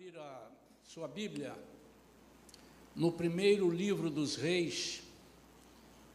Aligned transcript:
abrir 0.00 0.16
a 0.18 0.50
sua 0.82 1.06
Bíblia 1.06 1.54
no 2.96 3.12
primeiro 3.12 3.68
livro 3.68 4.08
dos 4.08 4.34
Reis, 4.34 5.02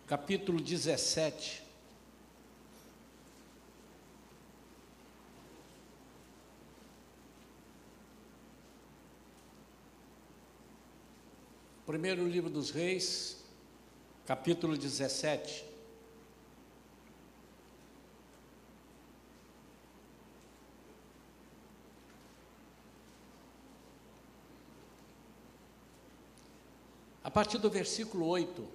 capítulo 0.08 0.60
17. 0.60 1.62
Primeiro 11.86 12.28
livro 12.28 12.50
dos 12.50 12.72
Reis, 12.72 13.46
capítulo 14.26 14.76
17. 14.76 15.75
Partir 27.36 27.58
do 27.58 27.70
versículo 27.70 28.28
8, 28.28 28.66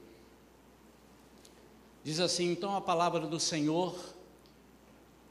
diz 2.04 2.20
assim: 2.20 2.52
Então 2.52 2.76
a 2.76 2.80
palavra 2.82 3.20
do 3.26 3.40
Senhor 3.40 3.98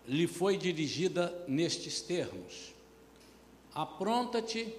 lhe 0.08 0.26
foi 0.26 0.58
dirigida 0.58 1.46
nestes 1.48 2.02
termos: 2.02 2.74
Apronta-te 3.72 4.76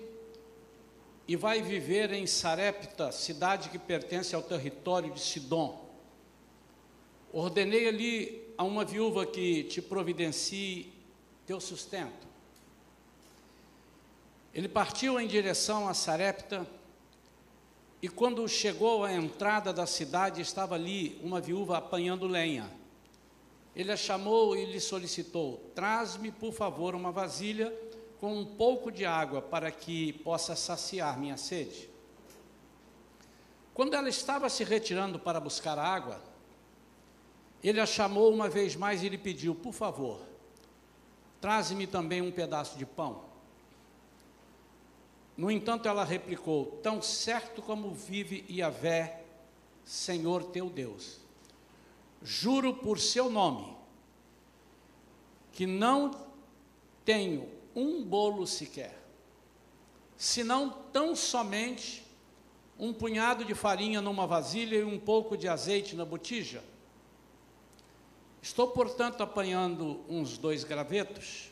e 1.29 1.37
vai 1.37 1.63
viver 1.63 2.11
em 2.13 2.27
Sarepta, 2.27 3.13
cidade 3.13 3.69
que 3.69 3.79
pertence 3.79 4.35
ao 4.35 4.43
território 4.43 5.15
de 5.15 5.21
Sidom. 5.21 5.89
Ordenei 7.33 7.87
ali 7.87 8.53
a 8.59 8.65
uma 8.65 8.85
viúva 8.85 9.25
que 9.25 9.63
te 9.63 9.81
providencie 9.81 10.93
teu 11.47 11.61
sustento. 11.61 12.27
Ele 14.53 14.69
partiu 14.69 15.21
em 15.21 15.29
direção 15.29 15.89
a 15.89 15.95
Sarepta 15.95 16.67
e 18.03 18.09
quando 18.09 18.49
chegou 18.49 19.05
à 19.05 19.13
entrada 19.13 19.73
da 19.73 19.87
cidade, 19.87 20.41
estava 20.41 20.75
ali 20.75 21.21
uma 21.23 21.41
viúva 21.41 21.77
apanhando 21.77 22.27
lenha. 22.27 22.71
Ele 23.77 23.93
a 23.93 23.97
chamou 23.97 24.57
e 24.57 24.65
lhe 24.65 24.81
solicitou: 24.81 25.71
Traz-me, 25.75 26.33
por 26.33 26.53
favor, 26.53 26.95
uma 26.95 27.13
vasilha 27.13 27.73
com 28.19 28.39
um 28.39 28.45
pouco 28.45 28.91
de 28.91 29.05
água 29.05 29.43
para 29.43 29.71
que 29.71 30.15
possa 30.15 30.57
saciar 30.57 31.19
minha 31.19 31.37
sede. 31.37 31.89
Quando 33.75 33.95
ela 33.95 34.09
estava 34.09 34.49
se 34.49 34.65
retirando 34.65 35.19
para 35.19 35.41
buscar 35.41 35.79
água, 35.79 36.21
ele 37.63 37.81
a 37.81 37.87
chamou 37.87 38.33
uma 38.33 38.49
vez 38.49 38.77
mais 38.77 39.03
e 39.03 39.09
lhe 39.09 39.19
pediu: 39.19 39.55
Por 39.55 39.73
favor, 39.73 40.21
traze-me 41.39 41.87
também 41.87 42.23
um 42.23 42.33
pedaço 42.33 42.79
de 42.79 42.87
pão. 42.87 43.30
No 45.41 45.51
entanto, 45.51 45.89
ela 45.89 46.05
replicou: 46.05 46.67
Tão 46.83 47.01
certo 47.01 47.63
como 47.63 47.95
vive 47.95 48.45
Yahvé, 48.51 49.23
Senhor 49.87 50.45
teu 50.45 50.69
Deus, 50.69 51.19
juro 52.23 52.75
por 52.75 53.01
seu 53.01 53.31
nome, 53.31 53.75
que 55.51 55.67
não 55.67 56.11
tenho 57.07 57.49
um 57.75 58.05
bolo 58.05 58.47
sequer, 58.47 58.95
senão 60.15 60.77
tão 60.93 61.17
somente 61.17 62.07
um 62.79 62.93
punhado 62.93 63.43
de 63.43 63.55
farinha 63.55 64.03
numa 64.03 64.27
vasilha 64.27 64.77
e 64.77 64.85
um 64.85 64.99
pouco 64.99 65.39
de 65.39 65.49
azeite 65.49 65.97
na 65.97 66.05
botija. 66.05 66.63
Estou, 68.43 68.69
portanto, 68.69 69.23
apanhando 69.23 70.05
uns 70.07 70.37
dois 70.37 70.65
gravetos 70.65 71.51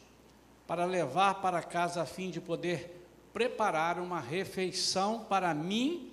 para 0.67 0.85
levar 0.85 1.41
para 1.41 1.63
casa 1.63 2.03
a 2.03 2.07
fim 2.07 2.31
de 2.31 2.39
poder 2.39 2.98
preparar 3.39 4.01
uma 4.01 4.19
refeição 4.19 5.25
para 5.27 5.55
mim 5.55 6.11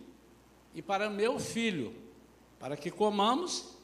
e 0.75 0.81
para 0.81 1.09
meu 1.09 1.39
filho, 1.39 1.91
para 2.59 2.77
que 2.77 2.91
comamos 2.91 3.75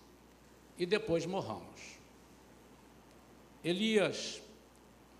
e 0.77 0.85
depois 0.85 1.25
morramos. 1.25 1.97
Elias, 3.63 4.39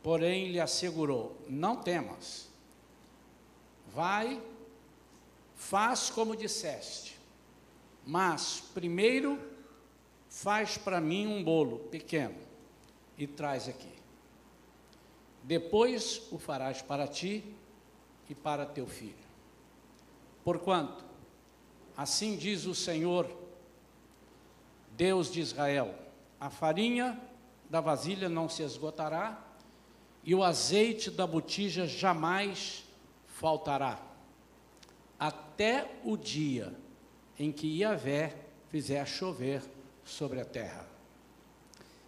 porém, 0.03 0.51
lhe 0.51 0.59
assegurou: 0.59 1.35
Não 1.49 1.77
temas, 1.77 2.47
vai, 3.91 4.39
faz 5.55 6.11
como 6.11 6.35
disseste, 6.35 7.17
mas 8.05 8.61
primeiro 8.71 9.41
faz 10.29 10.77
para 10.77 11.01
mim 11.01 11.25
um 11.25 11.43
bolo 11.43 11.79
pequeno 11.89 12.37
e 13.17 13.25
traz 13.25 13.67
aqui. 13.67 13.95
Depois 15.41 16.21
o 16.31 16.37
farás 16.37 16.83
para 16.83 17.07
ti 17.07 17.59
e 18.31 18.35
para 18.35 18.65
teu 18.65 18.87
filho. 18.87 19.13
Porquanto, 20.41 21.03
assim 21.97 22.37
diz 22.37 22.65
o 22.65 22.73
Senhor, 22.73 23.29
Deus 24.95 25.29
de 25.29 25.41
Israel: 25.41 25.93
a 26.39 26.49
farinha 26.49 27.19
da 27.69 27.81
vasilha 27.81 28.29
não 28.29 28.47
se 28.47 28.63
esgotará, 28.63 29.37
e 30.23 30.33
o 30.33 30.43
azeite 30.43 31.11
da 31.11 31.27
botija 31.27 31.85
jamais 31.85 32.85
faltará, 33.27 33.99
até 35.19 35.91
o 36.05 36.15
dia 36.15 36.73
em 37.37 37.51
que 37.51 37.81
Yahvé 37.81 38.33
fizer 38.69 39.05
chover 39.05 39.61
sobre 40.05 40.39
a 40.39 40.45
terra. 40.45 40.87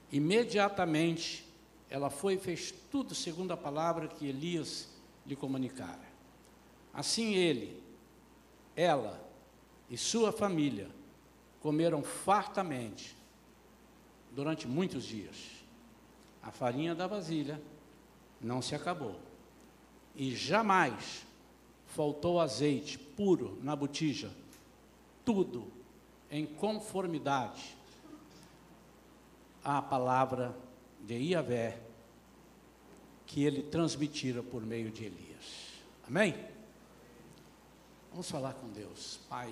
Imediatamente 0.10 1.46
ela 1.90 2.10
foi 2.10 2.36
e 2.36 2.40
fez 2.40 2.74
tudo 2.90 3.14
segundo 3.14 3.52
a 3.52 3.58
palavra 3.58 4.08
que 4.08 4.26
Elias 4.26 4.88
lhe 5.26 5.36
comunicara. 5.36 6.12
Assim 6.94 7.34
ele, 7.34 7.81
ela 8.76 9.20
e 9.90 9.98
sua 9.98 10.31
família 10.31 10.90
comeram 11.59 12.04
fartamente 12.04 13.16
durante 14.31 14.68
muitos 14.68 15.04
dias. 15.04 15.36
A 16.42 16.52
farinha 16.52 16.94
da 16.94 17.08
vasilha 17.08 17.59
não 18.40 18.62
se 18.62 18.76
acabou. 18.76 19.20
E 20.16 20.36
jamais 20.36 21.26
faltou 21.88 22.40
azeite 22.40 22.98
puro 22.98 23.58
na 23.64 23.75
botija. 23.75 24.31
Tudo 25.25 25.72
em 26.30 26.46
conformidade 26.46 27.75
à 29.64 29.81
palavra 29.81 30.56
de 31.02 31.16
Iavé 31.16 31.80
que 33.25 33.44
ele 33.44 33.64
transmitira 33.64 34.44
por 34.44 34.62
meio 34.64 34.92
de 34.92 35.06
Elias. 35.06 35.74
Amém? 36.08 36.53
Vamos 38.13 38.29
falar 38.29 38.53
com 38.53 38.69
Deus. 38.69 39.19
Pai, 39.28 39.50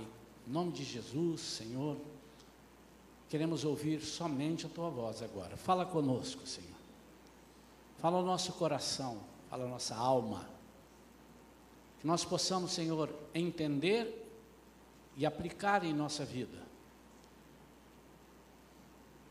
em 0.47 0.51
nome 0.51 0.72
de 0.72 0.83
Jesus, 0.83 1.41
Senhor, 1.41 1.97
queremos 3.27 3.66
ouvir 3.66 4.01
somente 4.01 4.67
a 4.67 4.69
tua 4.69 4.88
voz 4.88 5.23
agora. 5.23 5.57
Fala 5.57 5.83
conosco, 5.83 6.45
Senhor. 6.45 6.69
Fala 7.97 8.19
o 8.19 8.23
nosso 8.23 8.53
coração, 8.53 9.19
fala 9.49 9.66
a 9.66 9.67
nossa 9.67 9.95
alma. 9.95 10.47
Que 11.99 12.05
nós 12.05 12.23
possamos, 12.23 12.72
Senhor, 12.72 13.09
entender 13.33 14.31
e 15.17 15.25
aplicar 15.25 15.83
em 15.83 15.91
nossa 15.91 16.23
vida. 16.23 16.61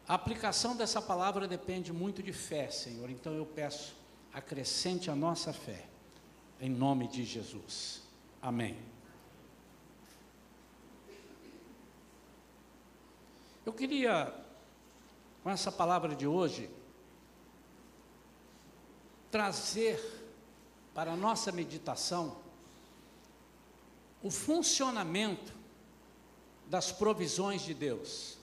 A 0.09 0.15
aplicação 0.15 0.77
dessa 0.77 1.01
palavra 1.01 1.47
depende 1.47 1.93
muito 1.93 2.21
de 2.21 2.33
fé, 2.33 2.69
Senhor. 2.69 3.09
Então 3.09 3.33
eu 3.33 3.47
peço, 3.47 3.95
acrescente 4.35 5.09
a 5.09 5.15
nossa 5.15 5.53
fé, 5.53 5.87
em 6.61 6.69
nome 6.69 7.07
de 7.07 7.25
Jesus. 7.25 8.03
Amém. 8.43 8.77
Eu 13.65 13.75
queria, 13.75 14.35
com 15.43 15.51
essa 15.51 15.71
palavra 15.71 16.15
de 16.17 16.27
hoje, 16.27 16.71
trazer 19.31 20.01
para 20.95 21.13
a 21.13 21.17
nossa 21.17 21.53
meditação 21.53 22.39
o 24.23 24.31
funcionamento 24.31 25.53
das 26.67 26.91
provisões 26.91 27.63
de 27.63 27.75
Deus. 27.75 28.39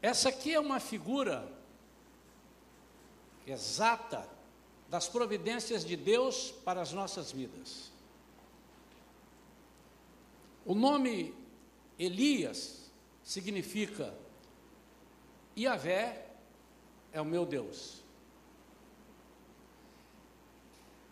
Essa 0.00 0.30
aqui 0.30 0.54
é 0.54 0.58
uma 0.58 0.80
figura 0.80 1.46
exata 3.46 4.28
das 4.88 5.06
providências 5.06 5.84
de 5.84 5.96
Deus 5.96 6.50
para 6.64 6.80
as 6.80 6.92
nossas 6.92 7.30
vidas. 7.30 7.92
O 10.64 10.74
nome 10.74 11.41
Elias 12.04 12.90
significa 13.22 14.14
Iavé 15.56 16.26
é 17.12 17.20
o 17.20 17.24
meu 17.24 17.44
Deus. 17.44 18.02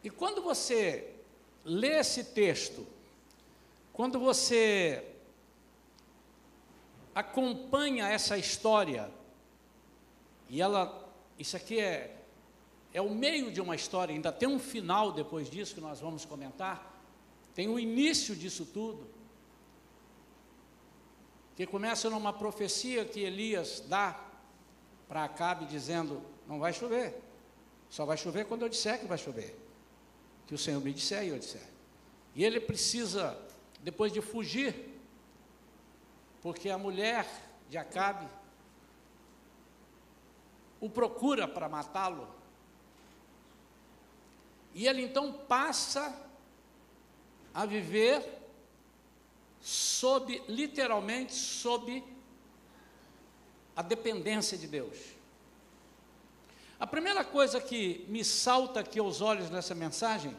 E 0.02 0.08
quando 0.08 0.40
você 0.40 1.14
lê 1.64 1.98
esse 1.98 2.25
texto, 2.25 2.87
quando 3.92 4.19
você 4.19 5.04
acompanha 7.14 8.08
essa 8.08 8.38
história, 8.38 9.10
e 10.48 10.62
ela, 10.62 11.12
isso 11.38 11.56
aqui 11.56 11.78
é 11.78 12.20
é 12.92 13.00
o 13.00 13.10
meio 13.10 13.52
de 13.52 13.60
uma 13.60 13.75
história, 13.75 14.12
ainda 14.12 14.32
tem 14.32 14.48
um 14.48 14.58
final 14.58 15.12
depois 15.12 15.48
disso 15.48 15.75
que 15.75 15.81
nós 15.81 16.00
vamos 16.00 16.25
comentar, 16.25 17.00
tem 17.54 17.69
o 17.69 17.78
início 17.78 18.34
disso 18.34 18.66
tudo, 18.66 19.06
que 21.60 21.66
começa 21.66 22.08
numa 22.08 22.32
profecia 22.32 23.04
que 23.04 23.20
Elias 23.20 23.84
dá 23.86 24.18
para 25.06 25.24
Acabe, 25.24 25.66
dizendo: 25.66 26.22
Não 26.48 26.58
vai 26.58 26.72
chover, 26.72 27.20
só 27.90 28.06
vai 28.06 28.16
chover 28.16 28.46
quando 28.46 28.62
eu 28.62 28.68
disser 28.70 28.98
que 28.98 29.04
vai 29.04 29.18
chover, 29.18 29.54
que 30.46 30.54
o 30.54 30.58
Senhor 30.58 30.80
me 30.80 30.90
disser 30.90 31.22
e 31.22 31.28
eu 31.28 31.38
disser. 31.38 31.68
E 32.34 32.42
ele 32.42 32.60
precisa, 32.60 33.38
depois 33.82 34.10
de 34.10 34.22
fugir, 34.22 34.74
porque 36.40 36.70
a 36.70 36.78
mulher 36.78 37.26
de 37.68 37.76
Acabe 37.76 38.26
o 40.80 40.88
procura 40.88 41.46
para 41.46 41.68
matá-lo. 41.68 42.26
E 44.74 44.86
ele 44.86 45.02
então 45.02 45.30
passa 45.30 46.18
a 47.52 47.66
viver 47.66 48.39
sob, 49.60 50.42
literalmente, 50.48 51.34
sob 51.34 52.02
a 53.76 53.82
dependência 53.82 54.56
de 54.56 54.66
Deus. 54.66 54.96
A 56.78 56.86
primeira 56.86 57.22
coisa 57.22 57.60
que 57.60 58.06
me 58.08 58.24
salta 58.24 58.80
aqui 58.80 58.98
aos 58.98 59.20
olhos 59.20 59.50
nessa 59.50 59.74
mensagem 59.74 60.34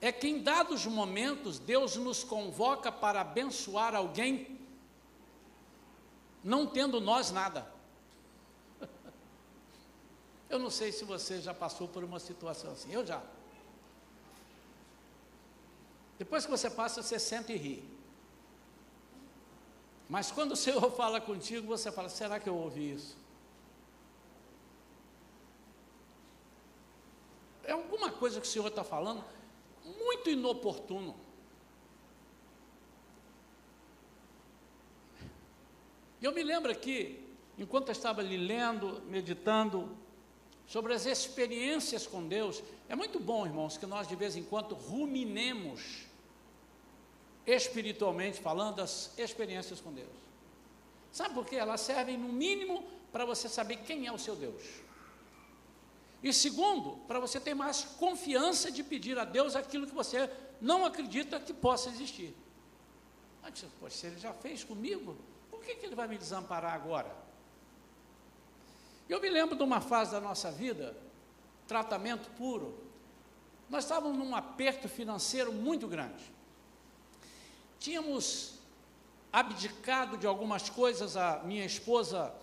é 0.00 0.12
que 0.12 0.28
em 0.28 0.42
dados 0.42 0.86
momentos 0.86 1.58
Deus 1.58 1.96
nos 1.96 2.22
convoca 2.22 2.92
para 2.92 3.22
abençoar 3.22 3.94
alguém, 3.96 4.60
não 6.44 6.66
tendo 6.66 7.00
nós 7.00 7.32
nada. 7.32 7.66
Eu 10.48 10.60
não 10.60 10.70
sei 10.70 10.92
se 10.92 11.04
você 11.04 11.40
já 11.40 11.52
passou 11.52 11.88
por 11.88 12.04
uma 12.04 12.20
situação 12.20 12.70
assim, 12.70 12.92
eu 12.92 13.04
já. 13.04 13.20
Depois 16.18 16.44
que 16.44 16.50
você 16.50 16.70
passa, 16.70 17.02
você 17.02 17.18
sente 17.18 17.52
e 17.52 17.56
ri. 17.56 17.84
Mas 20.08 20.30
quando 20.30 20.52
o 20.52 20.56
Senhor 20.56 20.90
fala 20.92 21.20
contigo, 21.20 21.66
você 21.66 21.90
fala: 21.92 22.08
será 22.08 22.38
que 22.38 22.48
eu 22.48 22.56
ouvi 22.56 22.92
isso? 22.92 23.16
É 27.64 27.72
alguma 27.72 28.10
coisa 28.10 28.40
que 28.40 28.46
o 28.46 28.50
Senhor 28.50 28.68
está 28.68 28.84
falando 28.84 29.24
muito 29.84 30.30
inoportuno. 30.30 31.14
Eu 36.20 36.32
me 36.32 36.42
lembro 36.42 36.72
aqui, 36.72 37.22
enquanto 37.58 37.88
eu 37.88 37.92
estava 37.92 38.20
ali 38.20 38.36
lendo, 38.36 39.02
meditando 39.06 39.96
sobre 40.66 40.92
as 40.92 41.06
experiências 41.06 42.06
com 42.06 42.26
Deus, 42.26 42.62
é 42.88 42.96
muito 42.96 43.20
bom, 43.20 43.46
irmãos, 43.46 43.76
que 43.76 43.86
nós 43.86 44.08
de 44.08 44.16
vez 44.16 44.34
em 44.34 44.42
quando 44.42 44.74
ruminemos 44.74 46.05
espiritualmente 47.46 48.40
falando 48.40 48.80
as 48.80 49.16
experiências 49.16 49.80
com 49.80 49.92
Deus. 49.92 50.08
Sabe 51.12 51.34
por 51.34 51.46
quê? 51.46 51.56
Elas 51.56 51.80
servem 51.80 52.18
no 52.18 52.28
mínimo 52.28 52.84
para 53.12 53.24
você 53.24 53.48
saber 53.48 53.76
quem 53.76 54.06
é 54.06 54.12
o 54.12 54.18
seu 54.18 54.34
Deus. 54.34 54.62
E 56.22 56.32
segundo, 56.32 56.96
para 57.06 57.20
você 57.20 57.38
ter 57.38 57.54
mais 57.54 57.84
confiança 57.98 58.70
de 58.70 58.82
pedir 58.82 59.18
a 59.18 59.24
Deus 59.24 59.54
aquilo 59.54 59.86
que 59.86 59.94
você 59.94 60.28
não 60.60 60.84
acredita 60.84 61.38
que 61.38 61.54
possa 61.54 61.88
existir. 61.88 62.34
Antes, 63.44 63.64
poxa, 63.78 64.08
ele 64.08 64.18
já 64.18 64.32
fez 64.32 64.64
comigo, 64.64 65.16
por 65.50 65.62
que, 65.62 65.76
que 65.76 65.86
ele 65.86 65.94
vai 65.94 66.08
me 66.08 66.18
desamparar 66.18 66.74
agora? 66.74 67.14
Eu 69.08 69.20
me 69.20 69.28
lembro 69.28 69.54
de 69.54 69.62
uma 69.62 69.80
fase 69.80 70.10
da 70.10 70.20
nossa 70.20 70.50
vida, 70.50 70.96
tratamento 71.68 72.28
puro. 72.30 72.76
Nós 73.70 73.84
estávamos 73.84 74.18
num 74.18 74.34
aperto 74.34 74.88
financeiro 74.88 75.52
muito 75.52 75.86
grande. 75.86 76.35
Tínhamos 77.78 78.54
abdicado 79.32 80.16
de 80.16 80.26
algumas 80.26 80.70
coisas, 80.70 81.16
a 81.16 81.40
minha 81.44 81.64
esposa 81.64 82.34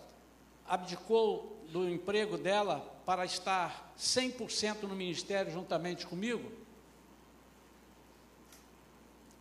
abdicou 0.66 1.60
do 1.70 1.90
emprego 1.90 2.38
dela 2.38 2.80
para 3.06 3.26
estar 3.26 3.94
100% 3.98 4.84
no 4.84 4.96
ministério 4.96 5.52
juntamente 5.52 6.06
comigo, 6.06 6.52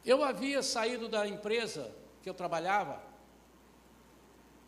eu 0.04 0.24
havia 0.24 0.62
saído 0.62 1.08
da 1.08 1.28
empresa 1.28 1.94
que 2.22 2.28
eu 2.28 2.34
trabalhava 2.34 3.00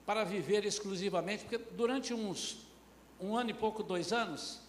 para 0.07 0.23
viver 0.23 0.65
exclusivamente, 0.65 1.45
porque 1.45 1.59
durante 1.59 2.15
uns 2.15 2.65
um 3.21 3.37
ano 3.37 3.51
e 3.51 3.55
pouco, 3.55 3.83
dois 3.83 4.13
anos, 4.13 4.61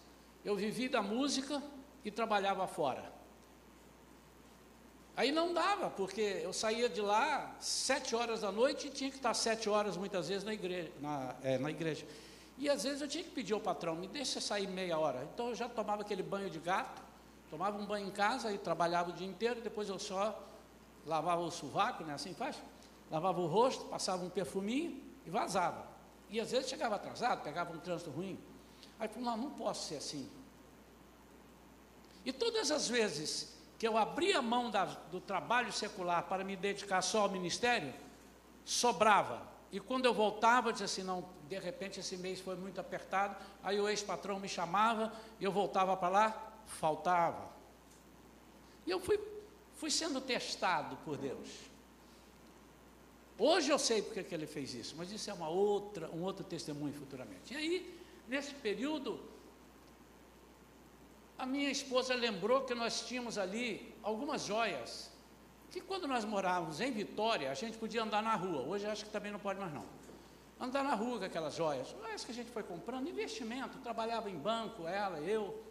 eu 0.44 0.56
vivi 0.56 0.88
da 0.88 1.02
música 1.02 1.62
e 2.04 2.10
trabalhava 2.10 2.66
fora. 2.66 3.12
Aí 5.16 5.32
não 5.32 5.54
dava, 5.54 5.88
porque 5.88 6.20
eu 6.44 6.52
saía 6.52 6.90
de 6.90 7.00
lá 7.00 7.56
sete 7.58 8.14
horas 8.14 8.42
da 8.42 8.52
noite 8.52 8.88
e 8.88 8.90
tinha 8.90 9.10
que 9.10 9.16
estar 9.16 9.32
sete 9.32 9.66
horas 9.66 9.96
muitas 9.96 10.28
vezes 10.28 10.44
na 10.44 10.52
igreja. 10.52 10.92
Na, 11.00 11.34
é, 11.42 11.56
na 11.56 11.70
igreja. 11.70 12.06
E 12.58 12.68
às 12.68 12.84
vezes 12.84 13.00
eu 13.00 13.08
tinha 13.08 13.24
que 13.24 13.30
pedir 13.30 13.54
ao 13.54 13.60
patrão, 13.60 13.96
me 13.96 14.06
deixa 14.06 14.42
sair 14.42 14.66
meia 14.66 14.98
hora. 14.98 15.26
Então 15.32 15.48
eu 15.48 15.54
já 15.54 15.70
tomava 15.70 16.02
aquele 16.02 16.22
banho 16.22 16.50
de 16.50 16.58
gato, 16.58 17.02
tomava 17.48 17.78
um 17.78 17.86
banho 17.86 18.06
em 18.06 18.10
casa 18.10 18.52
e 18.52 18.58
trabalhava 18.58 19.08
o 19.08 19.12
dia 19.14 19.26
inteiro, 19.26 19.62
depois 19.62 19.88
eu 19.88 19.98
só 19.98 20.38
lavava 21.06 21.40
o 21.40 21.50
sovaco, 21.50 22.04
né? 22.04 22.12
Assim 22.12 22.34
faz? 22.34 22.56
Lavava 23.10 23.40
o 23.40 23.46
rosto, 23.46 23.86
passava 23.86 24.22
um 24.22 24.28
perfuminho 24.28 25.02
e 25.24 25.30
vazava. 25.30 25.86
E 26.28 26.38
às 26.38 26.50
vezes 26.50 26.68
chegava 26.68 26.96
atrasado, 26.96 27.42
pegava 27.42 27.72
um 27.72 27.78
trânsito 27.78 28.10
ruim. 28.10 28.38
Aí 28.98 29.06
eu 29.06 29.10
falei, 29.10 29.24
não, 29.24 29.36
não 29.38 29.50
posso 29.52 29.88
ser 29.88 29.96
assim. 29.96 30.28
E 32.22 32.32
todas 32.34 32.70
as 32.70 32.86
vezes 32.86 33.55
que 33.78 33.86
eu 33.86 33.96
abria 33.96 34.40
mão 34.40 34.70
da, 34.70 34.84
do 34.84 35.20
trabalho 35.20 35.72
secular 35.72 36.22
para 36.24 36.42
me 36.44 36.56
dedicar 36.56 37.02
só 37.02 37.22
ao 37.22 37.28
ministério, 37.28 37.92
sobrava. 38.64 39.46
E 39.70 39.78
quando 39.78 40.06
eu 40.06 40.14
voltava, 40.14 40.68
eu 40.68 40.72
dizia 40.72 40.86
assim, 40.86 41.02
não, 41.02 41.28
de 41.48 41.58
repente 41.58 42.00
esse 42.00 42.16
mês 42.16 42.40
foi 42.40 42.56
muito 42.56 42.80
apertado, 42.80 43.36
aí 43.62 43.78
o 43.78 43.88
ex-patrão 43.88 44.40
me 44.40 44.48
chamava, 44.48 45.12
e 45.38 45.44
eu 45.44 45.52
voltava 45.52 45.96
para 45.96 46.08
lá, 46.08 46.52
faltava. 46.66 47.50
E 48.86 48.90
eu 48.90 49.00
fui, 49.00 49.20
fui 49.74 49.90
sendo 49.90 50.20
testado 50.20 50.96
por 51.04 51.16
Deus. 51.18 51.48
Hoje 53.38 53.70
eu 53.70 53.78
sei 53.78 54.00
porque 54.00 54.22
que 54.22 54.34
ele 54.34 54.46
fez 54.46 54.72
isso, 54.72 54.94
mas 54.96 55.12
isso 55.12 55.28
é 55.28 55.34
uma 55.34 55.48
outra, 55.48 56.08
um 56.10 56.22
outro 56.22 56.42
testemunho 56.42 56.94
futuramente. 56.94 57.52
E 57.52 57.56
aí, 57.56 58.00
nesse 58.26 58.54
período, 58.54 59.20
a 61.38 61.44
minha 61.44 61.70
esposa 61.70 62.14
lembrou 62.14 62.62
que 62.62 62.74
nós 62.74 63.06
tínhamos 63.06 63.36
ali 63.36 63.94
algumas 64.02 64.44
joias, 64.44 65.10
que 65.70 65.80
quando 65.80 66.08
nós 66.08 66.24
morávamos 66.24 66.80
em 66.80 66.90
Vitória, 66.90 67.50
a 67.50 67.54
gente 67.54 67.76
podia 67.76 68.02
andar 68.02 68.22
na 68.22 68.34
rua, 68.34 68.62
hoje 68.62 68.86
acho 68.86 69.04
que 69.04 69.10
também 69.10 69.30
não 69.30 69.38
pode 69.38 69.60
mais 69.60 69.72
não. 69.72 69.84
Andar 70.58 70.82
na 70.82 70.94
rua 70.94 71.18
com 71.18 71.24
aquelas 71.26 71.54
joias, 71.54 71.88
joias 71.88 72.24
que 72.24 72.30
a 72.32 72.34
gente 72.34 72.50
foi 72.50 72.62
comprando, 72.62 73.08
investimento, 73.08 73.78
trabalhava 73.78 74.30
em 74.30 74.38
banco, 74.38 74.86
ela, 74.86 75.18
eu, 75.20 75.62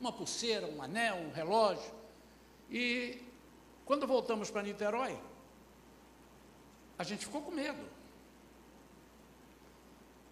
uma 0.00 0.12
pulseira, 0.12 0.66
um 0.66 0.80
anel, 0.80 1.16
um 1.16 1.32
relógio. 1.32 1.92
E 2.70 3.20
quando 3.84 4.06
voltamos 4.06 4.50
para 4.50 4.62
Niterói, 4.62 5.18
a 6.96 7.02
gente 7.02 7.26
ficou 7.26 7.42
com 7.42 7.50
medo. 7.50 7.84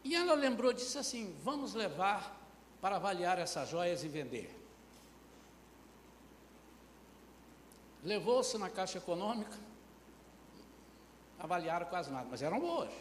E 0.05 0.15
ela 0.15 0.35
lembrou, 0.35 0.73
disse 0.73 0.97
assim: 0.99 1.37
vamos 1.43 1.75
levar 1.75 2.42
para 2.83 2.97
avaliar 2.97 3.39
essas 3.39 3.69
joias 3.69 4.03
e 4.03 4.09
vender. 4.09 4.53
Levou-se 8.03 8.59
na 8.59 8.69
Caixa 8.69 8.99
Econômica, 8.99 9.57
avaliaram 11.39 11.87
quase 11.87 12.11
nada, 12.11 12.27
mas 12.29 12.43
eram 12.43 12.59
boas. 12.59 12.93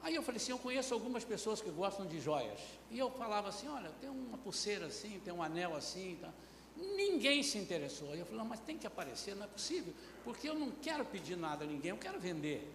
Aí 0.00 0.14
eu 0.14 0.22
falei 0.22 0.40
assim, 0.40 0.52
eu 0.52 0.58
conheço 0.60 0.94
algumas 0.94 1.24
pessoas 1.24 1.60
que 1.60 1.70
gostam 1.70 2.06
de 2.06 2.20
joias. 2.20 2.60
E 2.88 2.98
eu 3.00 3.10
falava 3.10 3.48
assim, 3.48 3.68
olha, 3.68 3.90
tem 4.00 4.08
uma 4.08 4.38
pulseira 4.38 4.86
assim, 4.86 5.20
tem 5.24 5.34
um 5.34 5.42
anel 5.42 5.74
assim. 5.74 6.16
Tá. 6.20 6.30
Ninguém 6.76 7.42
se 7.42 7.58
interessou. 7.58 8.12
Aí 8.12 8.20
eu 8.20 8.26
falei, 8.26 8.38
não, 8.38 8.46
mas 8.46 8.60
tem 8.60 8.78
que 8.78 8.86
aparecer, 8.86 9.34
não 9.34 9.44
é 9.44 9.48
possível, 9.48 9.92
porque 10.22 10.48
eu 10.48 10.54
não 10.54 10.70
quero 10.70 11.04
pedir 11.04 11.36
nada 11.36 11.64
a 11.64 11.66
ninguém, 11.66 11.90
eu 11.90 11.98
quero 11.98 12.20
vender. 12.20 12.72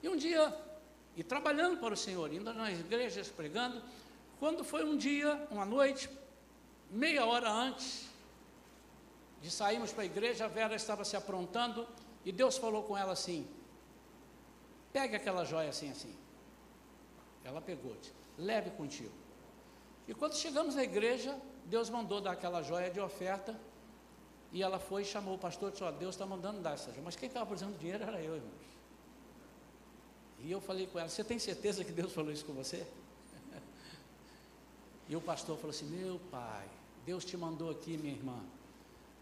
E 0.00 0.08
um 0.08 0.16
dia 0.16 0.67
e 1.18 1.24
trabalhando 1.24 1.80
para 1.80 1.94
o 1.94 1.96
Senhor, 1.96 2.32
indo 2.32 2.54
nas 2.54 2.78
igrejas 2.78 3.28
pregando, 3.28 3.82
quando 4.38 4.62
foi 4.62 4.84
um 4.84 4.96
dia, 4.96 5.48
uma 5.50 5.64
noite, 5.64 6.08
meia 6.88 7.26
hora 7.26 7.50
antes 7.50 8.06
de 9.42 9.50
sairmos 9.50 9.92
para 9.92 10.04
a 10.04 10.06
igreja, 10.06 10.44
a 10.44 10.48
Vera 10.48 10.76
estava 10.76 11.04
se 11.04 11.16
aprontando 11.16 11.88
e 12.24 12.30
Deus 12.30 12.56
falou 12.56 12.84
com 12.84 12.96
ela 12.96 13.14
assim: 13.14 13.44
pegue 14.92 15.16
aquela 15.16 15.44
joia 15.44 15.70
assim, 15.70 15.90
assim. 15.90 16.16
Ela 17.42 17.60
pegou, 17.60 17.96
disse, 17.96 18.12
leve 18.38 18.70
contigo. 18.70 19.10
E 20.06 20.14
quando 20.14 20.36
chegamos 20.36 20.76
na 20.76 20.84
igreja, 20.84 21.36
Deus 21.64 21.90
mandou 21.90 22.20
dar 22.20 22.30
aquela 22.30 22.62
joia 22.62 22.90
de 22.92 23.00
oferta 23.00 23.58
e 24.52 24.62
ela 24.62 24.78
foi 24.78 25.02
e 25.02 25.04
chamou 25.04 25.34
o 25.34 25.38
pastor 25.38 25.70
e 25.70 25.72
disse: 25.72 25.82
oh, 25.82 25.90
Deus 25.90 26.14
está 26.14 26.24
mandando 26.24 26.60
dar 26.60 26.74
essa 26.74 26.92
joia. 26.92 27.02
Mas 27.04 27.16
quem 27.16 27.26
estava 27.26 27.44
precisando 27.44 27.76
dinheiro 27.76 28.04
era 28.04 28.20
eu, 28.22 28.36
irmãos. 28.36 28.77
E 30.40 30.50
eu 30.50 30.60
falei 30.60 30.86
com 30.86 30.98
ela: 30.98 31.08
Você 31.08 31.24
tem 31.24 31.38
certeza 31.38 31.84
que 31.84 31.92
Deus 31.92 32.12
falou 32.12 32.32
isso 32.32 32.44
com 32.44 32.52
você? 32.52 32.86
E 35.08 35.16
o 35.16 35.20
pastor 35.20 35.56
falou 35.56 35.70
assim: 35.70 35.86
Meu 35.86 36.20
pai, 36.30 36.68
Deus 37.06 37.24
te 37.24 37.36
mandou 37.36 37.70
aqui, 37.70 37.96
minha 37.96 38.14
irmã. 38.14 38.38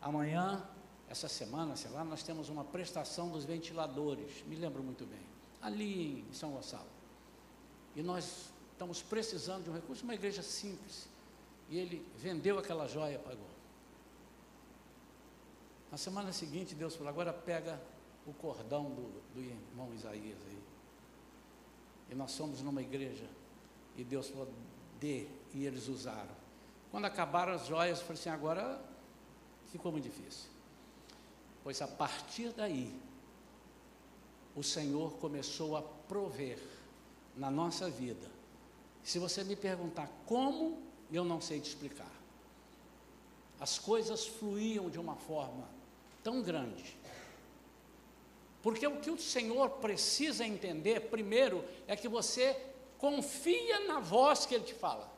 Amanhã, 0.01 0.67
essa 1.09 1.29
semana, 1.29 1.77
sei 1.77 1.91
lá, 1.91 2.05
nós 2.05 2.23
temos 2.23 2.49
uma 2.49 2.65
prestação 2.65 3.31
dos 3.31 3.45
ventiladores, 3.45 4.45
me 4.47 4.57
lembro 4.57 4.83
muito 4.83 5.07
bem, 5.07 5.23
ali 5.63 6.25
em 6.29 6.33
São 6.33 6.51
Gonçalo. 6.51 6.89
E 7.95 8.03
nós 8.03 8.51
estamos 8.73 9.03
precisando 9.03 9.65
de 9.65 9.71
um 9.71 9.75
recurso, 9.75 10.05
uma 10.05 10.15
igreja 10.15 10.43
simples. 10.43 11.09
E 11.69 11.79
ele 11.79 12.07
vendeu 12.17 12.59
aquela 12.59 12.87
joia, 12.87 13.19
pagou. 13.19 13.49
Na 15.91 15.97
semana 15.97 16.33
seguinte, 16.33 16.75
Deus 16.75 16.95
falou: 16.95 17.09
agora 17.09 17.33
pega 17.33 17.81
o 18.27 18.33
cordão 18.35 18.91
do, 18.91 19.23
do 19.35 19.41
irmão 19.41 19.95
Isaías 19.95 20.39
aí. 20.49 20.56
E 22.11 22.15
nós 22.15 22.33
somos 22.33 22.63
numa 22.63 22.83
igreja. 22.83 23.29
E 23.97 24.05
Deus 24.05 24.29
falou: 24.29 24.49
dê. 25.01 25.27
E 25.53 25.65
eles 25.65 25.89
usaram. 25.89 26.35
Quando 26.91 27.07
acabaram 27.07 27.53
as 27.53 27.67
joias, 27.67 27.99
eu 27.99 28.05
falei 28.07 28.21
assim: 28.21 28.31
agora 28.31 28.81
ficou 29.71 29.93
muito 29.93 30.05
difícil. 30.05 30.51
Pois 31.63 31.83
a 31.83 31.89
partir 31.89 32.53
daí, 32.53 32.95
o 34.55 34.63
Senhor 34.63 35.13
começou 35.15 35.77
a 35.77 35.83
prover 35.83 36.63
na 37.37 37.51
nossa 37.51 37.91
vida. 37.91 38.31
Se 39.03 39.19
você 39.19 39.45
me 39.45 39.55
perguntar 39.55 40.09
como, 40.27 40.83
eu 41.13 41.25
não 41.25 41.41
sei 41.41 41.61
te 41.61 41.69
explicar. 41.69 42.11
As 43.61 43.79
coisas 43.79 44.27
fluíam 44.27 44.91
de 44.91 44.99
uma 44.99 45.15
forma 45.15 45.69
tão 46.23 46.43
grande. 46.43 46.96
Porque 48.67 48.85
o 48.85 48.97
que 48.97 49.13
o 49.13 49.17
Senhor 49.17 49.71
precisa 49.79 50.45
entender, 50.45 51.03
primeiro, 51.03 51.65
é 51.87 51.95
que 51.95 52.09
você 52.09 52.61
confia 52.99 53.79
na 53.87 54.01
voz 54.01 54.45
que 54.45 54.57
Ele 54.57 54.65
te 54.65 54.75
fala. 54.75 55.09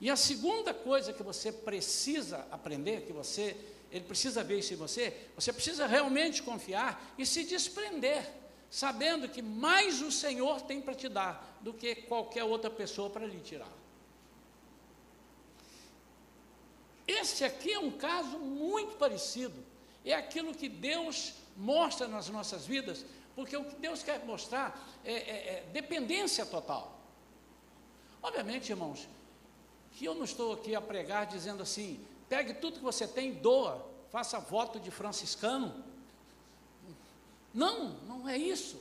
E 0.00 0.08
a 0.08 0.16
segunda 0.16 0.72
coisa 0.72 1.12
que 1.12 1.22
você 1.22 1.52
precisa 1.52 2.46
aprender, 2.50 3.02
que 3.02 3.12
você, 3.12 3.54
Ele 3.92 4.06
precisa 4.06 4.42
ver 4.42 4.60
isso 4.60 4.72
em 4.72 4.76
você, 4.76 5.14
você 5.34 5.52
precisa 5.52 5.86
realmente 5.86 6.42
confiar 6.42 7.12
e 7.18 7.26
se 7.26 7.44
desprender, 7.44 8.26
sabendo 8.70 9.28
que 9.28 9.42
mais 9.42 10.00
o 10.00 10.10
Senhor 10.10 10.62
tem 10.62 10.80
para 10.80 10.94
te 10.94 11.10
dar 11.10 11.58
do 11.60 11.74
que 11.74 11.94
qualquer 11.94 12.44
outra 12.44 12.70
pessoa 12.70 13.10
para 13.10 13.26
lhe 13.26 13.40
tirar. 13.40 13.72
Este 17.06 17.44
aqui 17.44 17.70
é 17.70 17.78
um 17.78 17.90
caso 17.90 18.38
muito 18.38 18.96
parecido. 18.96 19.68
É 20.04 20.14
aquilo 20.14 20.54
que 20.54 20.68
Deus 20.68 21.34
mostra 21.56 22.08
nas 22.08 22.28
nossas 22.28 22.66
vidas, 22.66 23.04
porque 23.34 23.56
o 23.56 23.64
que 23.64 23.76
Deus 23.76 24.02
quer 24.02 24.24
mostrar 24.24 24.78
é, 25.04 25.12
é, 25.12 25.16
é 25.16 25.64
dependência 25.72 26.44
total. 26.46 26.98
Obviamente, 28.22 28.70
irmãos, 28.70 29.08
que 29.92 30.04
eu 30.04 30.14
não 30.14 30.24
estou 30.24 30.52
aqui 30.52 30.74
a 30.74 30.80
pregar 30.80 31.26
dizendo 31.26 31.62
assim: 31.62 32.04
pegue 32.28 32.54
tudo 32.54 32.78
que 32.78 32.84
você 32.84 33.06
tem, 33.06 33.32
doa, 33.34 33.86
faça 34.10 34.38
voto 34.38 34.78
de 34.78 34.90
franciscano. 34.90 35.84
Não, 37.52 37.90
não 38.06 38.28
é 38.28 38.36
isso. 38.36 38.80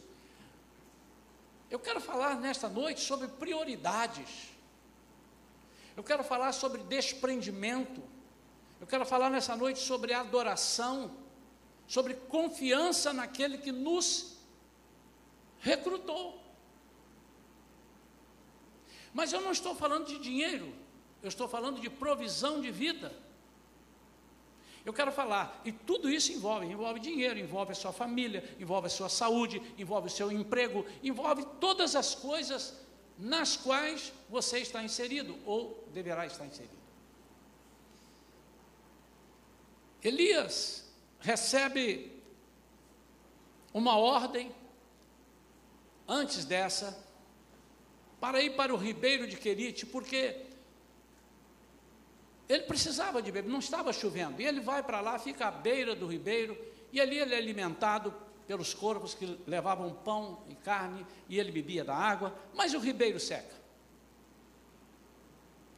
Eu 1.70 1.80
quero 1.80 2.02
falar 2.02 2.36
nesta 2.36 2.68
noite 2.68 3.02
sobre 3.02 3.28
prioridades. 3.28 4.50
Eu 5.96 6.04
quero 6.04 6.24
falar 6.24 6.52
sobre 6.52 6.82
desprendimento. 6.84 8.02
Eu 8.80 8.88
quero 8.88 9.06
falar 9.06 9.30
nessa 9.30 9.56
noite 9.56 9.80
sobre 9.80 10.14
adoração, 10.14 11.12
sobre 11.88 12.14
confiança 12.14 13.12
naquele 13.12 13.58
que 13.58 13.72
nos 13.72 14.38
recrutou. 15.60 16.42
Mas 19.14 19.34
eu 19.34 19.42
não 19.42 19.52
estou 19.52 19.76
falando 19.76 20.08
de 20.08 20.18
dinheiro, 20.20 20.74
eu 21.22 21.28
estou 21.28 21.48
falando 21.48 21.82
de 21.82 21.90
provisão 21.90 22.62
de 22.62 22.72
vida. 22.72 23.12
Eu 24.86 24.94
quero 24.94 25.12
falar, 25.12 25.62
e 25.66 25.72
tudo 25.74 26.10
isso 26.10 26.32
envolve, 26.32 26.66
envolve 26.66 27.00
dinheiro, 27.02 27.38
envolve 27.38 27.74
a 27.74 27.76
sua 27.76 27.92
família, 27.92 28.56
envolve 28.60 28.88
a 28.88 28.90
sua 28.90 29.10
saúde, 29.10 29.62
envolve 29.78 30.08
o 30.08 30.12
seu 30.12 30.32
emprego, 30.32 30.86
envolve 31.04 31.46
todas 31.60 31.96
as 31.96 32.16
coisas 32.16 32.80
nas 33.18 33.58
quais 33.58 34.14
você 34.30 34.60
está 34.60 34.82
inserido 34.82 35.38
ou 35.46 35.86
deverá 35.92 36.26
estar 36.26 36.46
inserido. 36.46 36.79
Elias 40.03 40.89
recebe 41.20 42.12
uma 43.74 43.98
ordem 43.98 44.51
antes 46.08 46.46
dessa 46.46 47.06
para 48.20 48.41
ir 48.41 48.56
para 48.56 48.74
o 48.74 48.77
ribeiro 48.77 49.27
de 49.27 49.38
Querite, 49.38 49.86
porque 49.86 50.46
ele 52.48 52.63
precisava 52.63 53.22
de 53.22 53.32
beber, 53.32 53.50
não 53.50 53.60
estava 53.60 53.94
chovendo. 53.94 54.41
E 54.41 54.46
ele 54.46 54.60
vai 54.60 54.82
para 54.82 55.00
lá, 55.00 55.20
fica 55.20 55.48
à 55.48 55.51
beira 55.51 55.96
do 55.96 56.08
ribeiro, 56.08 56.58
e 56.91 57.00
ali 57.00 57.18
ele 57.20 57.36
é 57.36 57.38
alimentado 57.38 58.13
pelos 58.48 58.74
corvos 58.74 59.13
que 59.13 59.39
levavam 59.46 59.94
pão 59.94 60.44
e 60.50 60.56
carne, 60.56 61.06
e 61.29 61.39
ele 61.39 61.51
bebia 61.51 61.86
da 61.86 61.96
água, 61.96 62.36
mas 62.56 62.74
o 62.74 62.79
ribeiro 62.79 63.20
seca. 63.20 63.56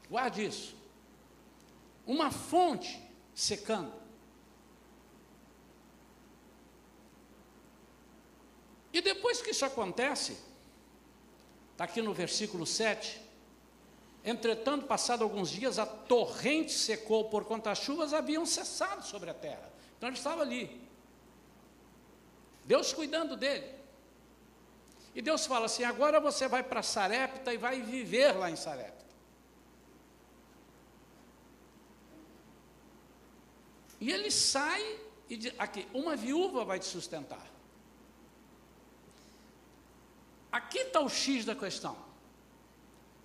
Guarde 0.10 0.46
isso. 0.46 0.76
Uma 2.08 2.32
fonte 2.32 3.02
secando. 3.36 4.01
E 8.94 9.02
depois 9.02 9.42
que 9.42 9.52
isso 9.52 9.66
acontece, 9.66 10.38
está 11.72 11.86
aqui 11.86 12.02
no 12.02 12.14
versículo 12.14 12.66
7, 12.66 13.22
entretanto, 14.24 14.86
passado 14.86 15.24
alguns 15.24 15.50
dias, 15.50 15.80
a 15.80 15.86
torrente 15.86 16.72
secou 16.72 17.30
por 17.30 17.46
conta 17.46 17.72
as 17.72 17.80
chuvas 17.80 18.14
haviam 18.14 18.46
cessado 18.46 19.04
sobre 19.06 19.30
a 19.30 19.34
terra. 19.34 19.72
Então 19.98 20.10
ele 20.10 20.18
estava 20.18 20.42
ali. 20.42 20.82
Deus 22.66 22.94
cuidando 22.94 23.36
dele. 23.36 23.82
E 25.14 25.22
Deus 25.22 25.46
fala 25.46 25.66
assim: 25.66 25.84
agora 25.84 26.20
você 26.20 26.48
vai 26.48 26.64
para 26.64 26.82
Sarepta 26.82 27.54
e 27.54 27.58
vai 27.58 27.82
viver 27.82 28.34
lá 28.34 28.50
em 28.50 28.56
Sarepta. 28.56 29.06
E 34.00 34.12
ele 34.12 34.32
sai 34.32 35.00
e 35.30 35.38
diz: 35.38 35.54
aqui, 35.58 35.88
uma 35.94 36.16
viúva 36.16 36.64
vai 36.66 36.80
te 36.80 36.86
sustentar. 36.86 37.51
Aqui 40.52 40.80
está 40.80 41.00
o 41.00 41.10
X 41.10 41.46
da 41.46 41.56
questão. 41.56 41.96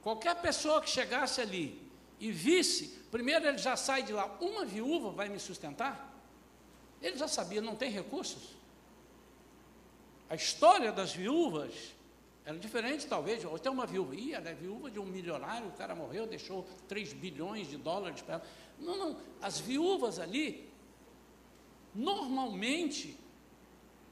Qualquer 0.03 0.37
pessoa 0.37 0.81
que 0.81 0.89
chegasse 0.89 1.41
ali 1.41 1.83
e 2.21 2.31
visse, 2.31 2.89
primeiro 3.11 3.47
ele 3.47 3.59
já 3.59 3.77
sai 3.77 4.03
de 4.03 4.13
lá, 4.13 4.27
uma 4.41 4.65
viúva 4.65 5.11
vai 5.11 5.29
me 5.29 5.41
sustentar? 5.41 6.15
Ele 7.03 7.17
já 7.17 7.27
sabia, 7.27 7.61
não 7.61 7.75
tem 7.75 7.91
recursos. 7.91 8.57
A 10.29 10.35
história 10.35 10.93
das 10.93 11.13
viúvas 11.13 11.73
era 12.45 12.57
diferente, 12.57 13.07
talvez. 13.07 13.45
Ou 13.45 13.59
tem 13.59 13.71
uma 13.71 13.87
viúva, 13.87 14.15
Ih, 14.15 14.33
ela 14.33 14.49
é 14.49 14.55
viúva 14.55 14.89
de 14.89 15.01
um 15.01 15.05
milionário, 15.05 15.67
o 15.67 15.73
cara 15.73 15.95
morreu, 15.97 16.27
deixou 16.27 16.65
3 16.87 17.13
bilhões 17.13 17.69
de 17.69 17.77
dólares 17.77 18.23
para 18.23 18.35
ela. 18.35 18.47
Não, 18.79 18.97
não. 18.97 19.21
As 19.43 19.59
viúvas 19.59 20.21
ali, 20.21 20.71
normalmente, 21.93 23.19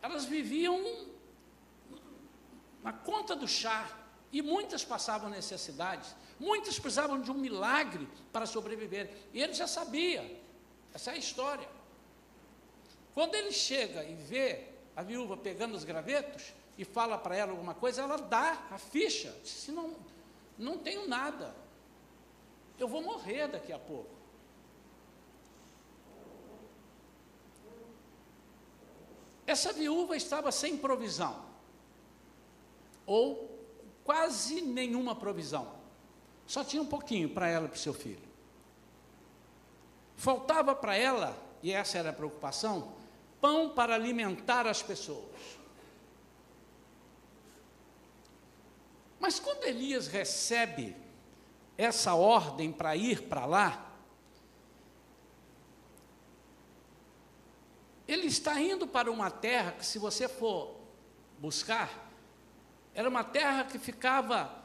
elas 0.02 0.24
viviam 0.24 1.06
na 2.84 2.92
conta 2.92 3.34
do 3.34 3.48
chá, 3.48 3.90
e 4.30 4.42
muitas 4.42 4.84
passavam 4.84 5.30
necessidades, 5.30 6.14
muitas 6.38 6.78
precisavam 6.78 7.18
de 7.20 7.30
um 7.30 7.34
milagre 7.34 8.06
para 8.30 8.44
sobreviver, 8.44 9.10
e 9.32 9.40
ele 9.40 9.54
já 9.54 9.66
sabia, 9.66 10.42
essa 10.92 11.12
é 11.12 11.14
a 11.14 11.16
história. 11.16 11.68
Quando 13.14 13.36
ele 13.36 13.52
chega 13.52 14.04
e 14.04 14.14
vê 14.14 14.68
a 14.94 15.02
viúva 15.02 15.36
pegando 15.36 15.74
os 15.74 15.84
gravetos 15.84 16.52
e 16.76 16.84
fala 16.84 17.16
para 17.16 17.34
ela 17.34 17.52
alguma 17.52 17.74
coisa, 17.74 18.02
ela 18.02 18.18
dá 18.18 18.66
a 18.70 18.76
ficha, 18.76 19.34
se 19.44 19.72
não, 19.72 19.96
não 20.58 20.76
tenho 20.76 21.08
nada, 21.08 21.56
eu 22.78 22.86
vou 22.86 23.02
morrer 23.02 23.48
daqui 23.48 23.72
a 23.72 23.78
pouco. 23.78 24.10
Essa 29.46 29.72
viúva 29.72 30.16
estava 30.16 30.50
sem 30.52 30.76
provisão 30.76 31.43
ou 33.06 33.58
quase 34.04 34.60
nenhuma 34.60 35.14
provisão. 35.14 35.74
Só 36.46 36.62
tinha 36.62 36.82
um 36.82 36.86
pouquinho 36.86 37.28
para 37.30 37.48
ela 37.48 37.66
e 37.66 37.68
para 37.68 37.76
o 37.76 37.80
seu 37.80 37.94
filho. 37.94 38.22
Faltava 40.16 40.74
para 40.74 40.96
ela, 40.96 41.36
e 41.62 41.72
essa 41.72 41.98
era 41.98 42.10
a 42.10 42.12
preocupação, 42.12 42.92
pão 43.40 43.70
para 43.70 43.94
alimentar 43.94 44.66
as 44.66 44.82
pessoas. 44.82 45.58
Mas 49.18 49.40
quando 49.40 49.64
Elias 49.64 50.06
recebe 50.06 50.94
essa 51.78 52.14
ordem 52.14 52.70
para 52.70 52.94
ir 52.94 53.22
para 53.22 53.46
lá, 53.46 53.90
ele 58.06 58.26
está 58.26 58.60
indo 58.60 58.86
para 58.86 59.10
uma 59.10 59.30
terra 59.30 59.72
que, 59.72 59.84
se 59.84 59.98
você 59.98 60.28
for 60.28 60.76
buscar, 61.38 62.12
era 62.94 63.08
uma 63.08 63.24
terra 63.24 63.64
que 63.64 63.78
ficava 63.78 64.62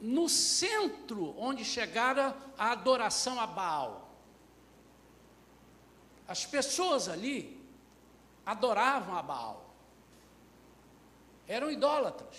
no 0.00 0.28
centro 0.28 1.34
onde 1.38 1.64
chegara 1.64 2.36
a 2.58 2.72
adoração 2.72 3.38
a 3.38 3.46
Baal. 3.46 4.10
As 6.26 6.44
pessoas 6.44 7.08
ali 7.08 7.60
adoravam 8.44 9.16
a 9.16 9.22
Baal. 9.22 9.74
Eram 11.46 11.70
idólatras. 11.70 12.36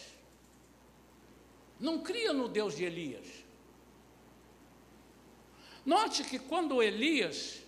Não 1.80 2.00
criam 2.00 2.34
no 2.34 2.48
Deus 2.48 2.76
de 2.76 2.84
Elias. 2.84 3.28
Note 5.86 6.24
que 6.24 6.38
quando 6.38 6.82
Elias, 6.82 7.62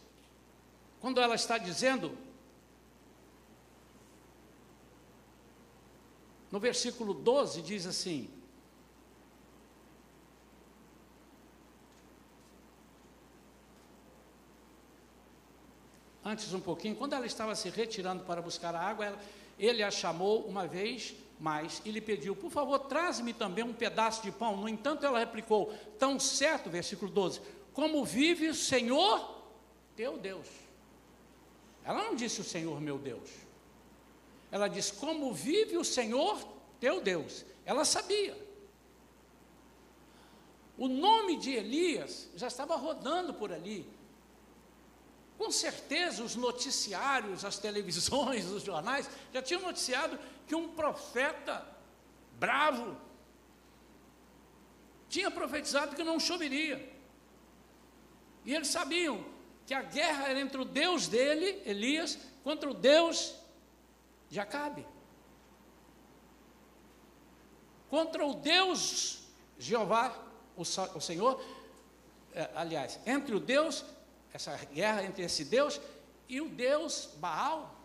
quando 1.00 1.20
ela 1.20 1.36
está 1.36 1.58
dizendo, 1.58 2.18
no 6.54 6.60
versículo 6.60 7.16
12, 7.16 7.64
diz 7.64 7.88
assim: 7.88 8.30
antes 16.24 16.54
um 16.54 16.60
pouquinho, 16.60 16.96
quando 16.96 17.14
ela 17.14 17.26
estava 17.26 17.56
se 17.56 17.72
retirando 17.72 18.24
para 18.24 18.40
buscar 18.40 18.76
a 18.76 18.80
água, 18.80 19.06
ela, 19.08 19.20
ele 19.58 19.82
a 19.82 19.90
chamou 19.90 20.46
uma 20.46 20.68
vez 20.68 21.16
mais 21.40 21.82
e 21.84 21.90
lhe 21.90 22.00
pediu: 22.00 22.36
Por 22.36 22.52
favor, 22.52 22.78
traze-me 22.78 23.34
também 23.34 23.64
um 23.64 23.74
pedaço 23.74 24.22
de 24.22 24.32
pão. 24.32 24.56
No 24.56 24.70
entanto, 24.70 25.04
ela 25.08 25.18
replicou: 25.18 25.74
Tão 25.98 26.20
certo, 26.20 26.70
versículo 26.70 27.12
12: 27.12 27.42
Como 27.74 28.06
vive 28.06 28.48
o 28.48 28.54
Senhor 28.54 29.42
teu 29.96 30.20
Deus. 30.20 30.48
Ela 31.84 32.04
não 32.04 32.14
disse 32.14 32.42
o 32.42 32.44
Senhor 32.44 32.80
meu 32.80 33.00
Deus. 33.00 33.43
Ela 34.54 34.68
disse: 34.68 34.94
Como 34.94 35.34
vive 35.34 35.76
o 35.78 35.84
Senhor 35.84 36.48
teu 36.80 37.02
Deus. 37.02 37.44
Ela 37.66 37.84
sabia. 37.84 38.38
O 40.78 40.88
nome 40.88 41.38
de 41.38 41.52
Elias 41.52 42.30
já 42.36 42.48
estava 42.48 42.76
rodando 42.76 43.34
por 43.34 43.52
ali. 43.52 43.90
Com 45.40 45.50
certeza 45.50 46.24
os 46.24 46.36
noticiários, 46.36 47.44
as 47.44 47.58
televisões, 47.58 48.46
os 48.52 48.62
jornais 48.62 49.10
já 49.34 49.42
tinham 49.42 49.64
noticiado 49.64 50.20
que 50.46 50.54
um 50.54 50.70
profeta 50.70 51.68
bravo 52.38 52.96
tinha 55.10 55.32
profetizado 55.32 55.96
que 55.96 56.04
não 56.04 56.20
choveria. 56.20 56.94
E 58.46 58.54
eles 58.54 58.68
sabiam 58.68 59.26
que 59.66 59.74
a 59.74 59.82
guerra 59.82 60.28
era 60.28 60.40
entre 60.40 60.62
o 60.62 60.66
Deus 60.66 61.08
dele, 61.08 61.60
Elias, 61.66 62.20
contra 62.44 62.70
o 62.70 62.74
Deus 62.76 63.42
de 64.34 64.40
Acabe. 64.40 64.84
Contra 67.90 68.26
o 68.26 68.34
Deus 68.34 69.24
Jeová, 69.60 70.12
o, 70.58 70.62
o 70.62 71.02
Senhor, 71.02 71.40
é, 72.34 72.50
aliás, 72.56 73.00
entre 73.06 73.36
o 73.36 73.40
Deus 73.40 73.86
essa 74.34 74.58
guerra 74.74 75.04
entre 75.04 75.24
esse 75.24 75.46
Deus 75.46 75.80
e 76.28 76.42
o 76.42 76.50
Deus 76.50 77.10
Baal. 77.18 77.76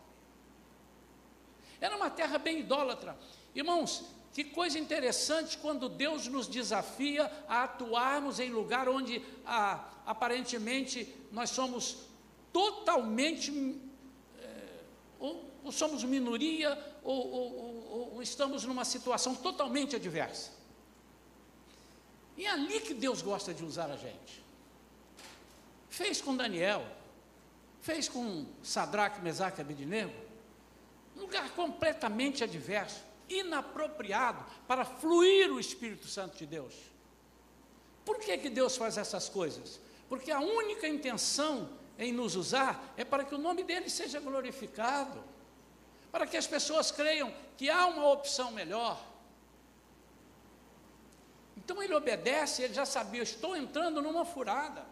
Era 1.78 1.95
uma 1.95 2.09
terra 2.09 2.38
bem 2.38 2.61
idólatra. 2.61 3.17
Irmãos, 3.55 4.07
que 4.33 4.45
coisa 4.45 4.78
interessante 4.78 5.59
quando 5.59 5.90
Deus 5.90 6.26
nos 6.26 6.49
desafia 6.49 7.31
a 7.47 7.64
atuarmos 7.64 8.40
em 8.40 8.50
lugar 8.50 8.88
onde 8.88 9.23
ah, 9.45 9.87
aparentemente 10.07 11.14
nós 11.31 11.50
somos 11.50 11.99
totalmente, 12.50 13.78
é, 14.40 14.81
ou, 15.65 15.73
somos 15.73 16.05
minoria, 16.05 16.79
ou, 17.03 17.31
ou, 17.31 18.15
ou 18.15 18.23
estamos 18.23 18.65
numa 18.65 18.85
situação 18.85 19.35
totalmente 19.35 19.97
adversa. 19.97 20.53
E 22.37 22.47
é 22.47 22.50
ali 22.50 22.80
que 22.80 22.95
Deus 22.95 23.21
gosta 23.21 23.52
de 23.52 23.65
usar 23.65 23.91
a 23.91 23.97
gente. 23.97 24.43
Fez 25.91 26.21
com 26.21 26.37
Daniel, 26.37 26.87
fez 27.80 28.09
com 28.09 28.47
Sadraque, 28.63 29.21
Mesaque 29.21 29.61
e 29.61 29.63
Abednego, 29.63 30.15
um 31.17 31.23
lugar 31.23 31.50
completamente 31.50 32.45
adverso, 32.45 33.02
inapropriado 33.28 34.45
para 34.67 34.85
fluir 34.85 35.52
o 35.52 35.59
Espírito 35.59 36.06
Santo 36.06 36.37
de 36.39 36.47
Deus. 36.47 36.75
Por 38.04 38.19
que, 38.19 38.39
que 38.39 38.49
Deus 38.49 38.76
faz 38.76 38.97
essas 38.97 39.28
coisas? 39.28 39.80
Porque 40.09 40.30
a 40.30 40.41
única 40.41 40.89
intenção 40.89 41.69
em 41.99 42.13
nos 42.13 42.37
usar 42.37 42.95
é 42.97 43.04
para 43.04 43.25
que 43.25 43.35
o 43.35 43.39
nome 43.39 43.65
dele 43.65 43.91
seja 43.91 44.21
glorificado, 44.21 45.23
para 46.10 46.26
que 46.26 46.36
as 46.36 46.47
pessoas 46.47 46.90
creiam 46.90 47.32
que 47.56 47.68
há 47.68 47.86
uma 47.86 48.08
opção 48.08 48.50
melhor. 48.50 48.99
Então 51.56 51.82
ele 51.82 51.94
obedece, 51.94 52.62
ele 52.62 52.75
já 52.75 52.86
sabia, 52.86 53.23
estou 53.23 53.56
entrando 53.56 54.00
numa 54.00 54.25
furada. 54.25 54.86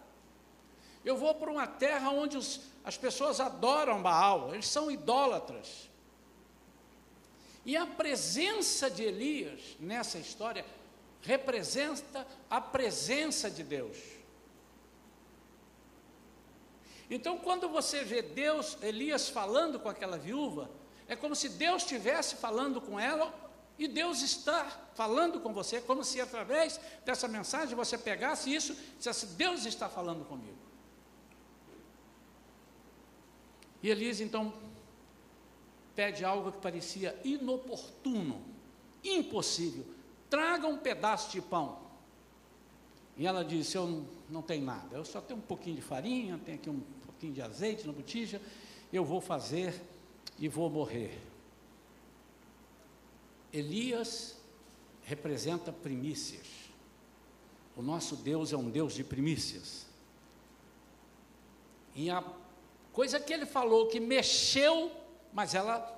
Eu 1.04 1.16
vou 1.16 1.34
para 1.34 1.50
uma 1.50 1.66
terra 1.66 2.10
onde 2.10 2.36
os, 2.36 2.60
as 2.84 2.96
pessoas 2.96 3.40
adoram 3.40 4.02
Baal, 4.02 4.52
eles 4.52 4.68
são 4.68 4.90
idólatras. 4.90 5.88
E 7.64 7.76
a 7.76 7.86
presença 7.86 8.90
de 8.90 9.02
Elias 9.02 9.60
nessa 9.80 10.18
história 10.18 10.64
representa 11.22 12.26
a 12.48 12.60
presença 12.60 13.50
de 13.50 13.62
Deus. 13.62 13.96
Então, 17.08 17.38
quando 17.38 17.68
você 17.68 18.04
vê 18.04 18.20
Deus, 18.20 18.76
Elias 18.82 19.28
falando 19.28 19.78
com 19.78 19.88
aquela 19.88 20.18
viúva, 20.18 20.68
é 21.08 21.14
como 21.14 21.34
se 21.34 21.48
Deus 21.48 21.82
estivesse 21.82 22.36
falando 22.36 22.80
com 22.80 22.98
ela 22.98 23.32
e 23.78 23.86
Deus 23.86 24.22
está 24.22 24.64
falando 24.94 25.40
com 25.40 25.52
você, 25.52 25.80
como 25.80 26.02
se 26.02 26.20
através 26.20 26.80
dessa 27.04 27.28
mensagem 27.28 27.76
você 27.76 27.96
pegasse 27.96 28.52
isso 28.52 28.72
e 28.72 28.96
dissesse: 28.96 29.26
Deus 29.26 29.66
está 29.66 29.88
falando 29.88 30.24
comigo. 30.24 30.56
E 33.82 33.90
Elias 33.90 34.20
então 34.20 34.52
pede 35.94 36.24
algo 36.24 36.50
que 36.50 36.58
parecia 36.58 37.18
inoportuno, 37.22 38.42
impossível. 39.04 39.86
Traga 40.28 40.66
um 40.66 40.78
pedaço 40.78 41.30
de 41.30 41.40
pão. 41.40 41.78
E 43.16 43.26
ela 43.26 43.44
disse: 43.44 43.76
Eu 43.76 43.86
não, 43.86 44.06
não 44.28 44.42
tenho 44.42 44.64
nada, 44.64 44.96
eu 44.96 45.04
só 45.04 45.20
tenho 45.20 45.38
um 45.38 45.42
pouquinho 45.42 45.76
de 45.76 45.82
farinha, 45.82 46.40
tenho 46.44 46.58
aqui 46.58 46.70
um 46.70 46.80
pouquinho 47.04 47.32
de 47.32 47.42
azeite 47.42 47.86
na 47.86 47.92
botija, 47.92 48.40
eu 48.92 49.04
vou 49.04 49.20
fazer 49.20 49.80
e 50.38 50.48
vou 50.48 50.68
morrer. 50.68 51.18
Elias 53.52 54.36
representa 55.02 55.72
primícias. 55.72 56.46
O 57.76 57.82
nosso 57.82 58.16
Deus 58.16 58.52
é 58.52 58.56
um 58.56 58.70
Deus 58.70 58.94
de 58.94 59.04
primícias. 59.04 59.86
E 61.94 62.10
a 62.10 62.22
Coisa 62.96 63.20
que 63.20 63.30
ele 63.30 63.44
falou 63.44 63.88
que 63.88 64.00
mexeu, 64.00 64.90
mas 65.30 65.54
ela 65.54 65.94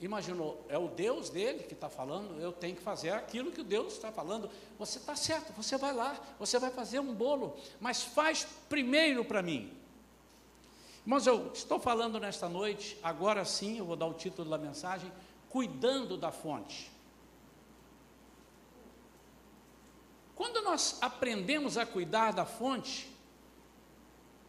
imaginou, 0.00 0.64
é 0.70 0.78
o 0.78 0.88
Deus 0.88 1.28
dele 1.28 1.62
que 1.64 1.74
está 1.74 1.90
falando, 1.90 2.40
eu 2.40 2.50
tenho 2.52 2.74
que 2.74 2.80
fazer 2.80 3.10
aquilo 3.10 3.52
que 3.52 3.60
o 3.60 3.64
Deus 3.64 3.92
está 3.92 4.10
falando. 4.10 4.48
Você 4.78 4.98
está 4.98 5.14
certo, 5.14 5.52
você 5.52 5.76
vai 5.76 5.92
lá, 5.92 6.18
você 6.38 6.58
vai 6.58 6.70
fazer 6.70 7.00
um 7.00 7.12
bolo, 7.12 7.54
mas 7.78 8.02
faz 8.02 8.48
primeiro 8.66 9.26
para 9.26 9.42
mim. 9.42 9.70
Mas 11.08 11.26
eu 11.26 11.50
estou 11.54 11.80
falando 11.80 12.20
nesta 12.20 12.50
noite, 12.50 12.98
agora 13.02 13.42
sim, 13.42 13.78
eu 13.78 13.86
vou 13.86 13.96
dar 13.96 14.04
o 14.04 14.12
título 14.12 14.50
da 14.50 14.58
mensagem, 14.58 15.10
cuidando 15.48 16.18
da 16.18 16.30
fonte. 16.30 16.90
Quando 20.36 20.60
nós 20.60 20.98
aprendemos 21.00 21.78
a 21.78 21.86
cuidar 21.86 22.34
da 22.34 22.44
fonte, 22.44 23.10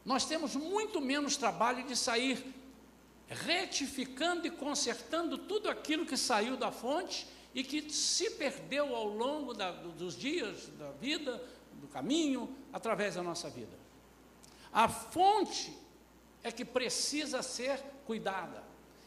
nós 0.03 0.25
temos 0.25 0.53
muito 0.53 0.99
menos 0.99 1.37
trabalho 1.37 1.87
de 1.87 1.95
sair 1.95 2.53
retificando 3.29 4.45
e 4.45 4.51
consertando 4.51 5.37
tudo 5.37 5.69
aquilo 5.69 6.05
que 6.05 6.17
saiu 6.17 6.57
da 6.57 6.73
fonte 6.73 7.25
e 7.55 7.63
que 7.63 7.89
se 7.89 8.31
perdeu 8.31 8.93
ao 8.93 9.07
longo 9.07 9.53
da, 9.53 9.71
dos 9.71 10.13
dias 10.13 10.67
da 10.77 10.91
vida, 10.91 11.41
do 11.75 11.87
caminho, 11.87 12.53
através 12.73 13.15
da 13.15 13.23
nossa 13.23 13.49
vida. 13.49 13.79
A 14.73 14.89
fonte 14.89 15.87
é 16.43 16.51
que 16.51 16.63
precisa 16.63 17.41
ser 17.41 17.79
cuidada. 18.05 18.63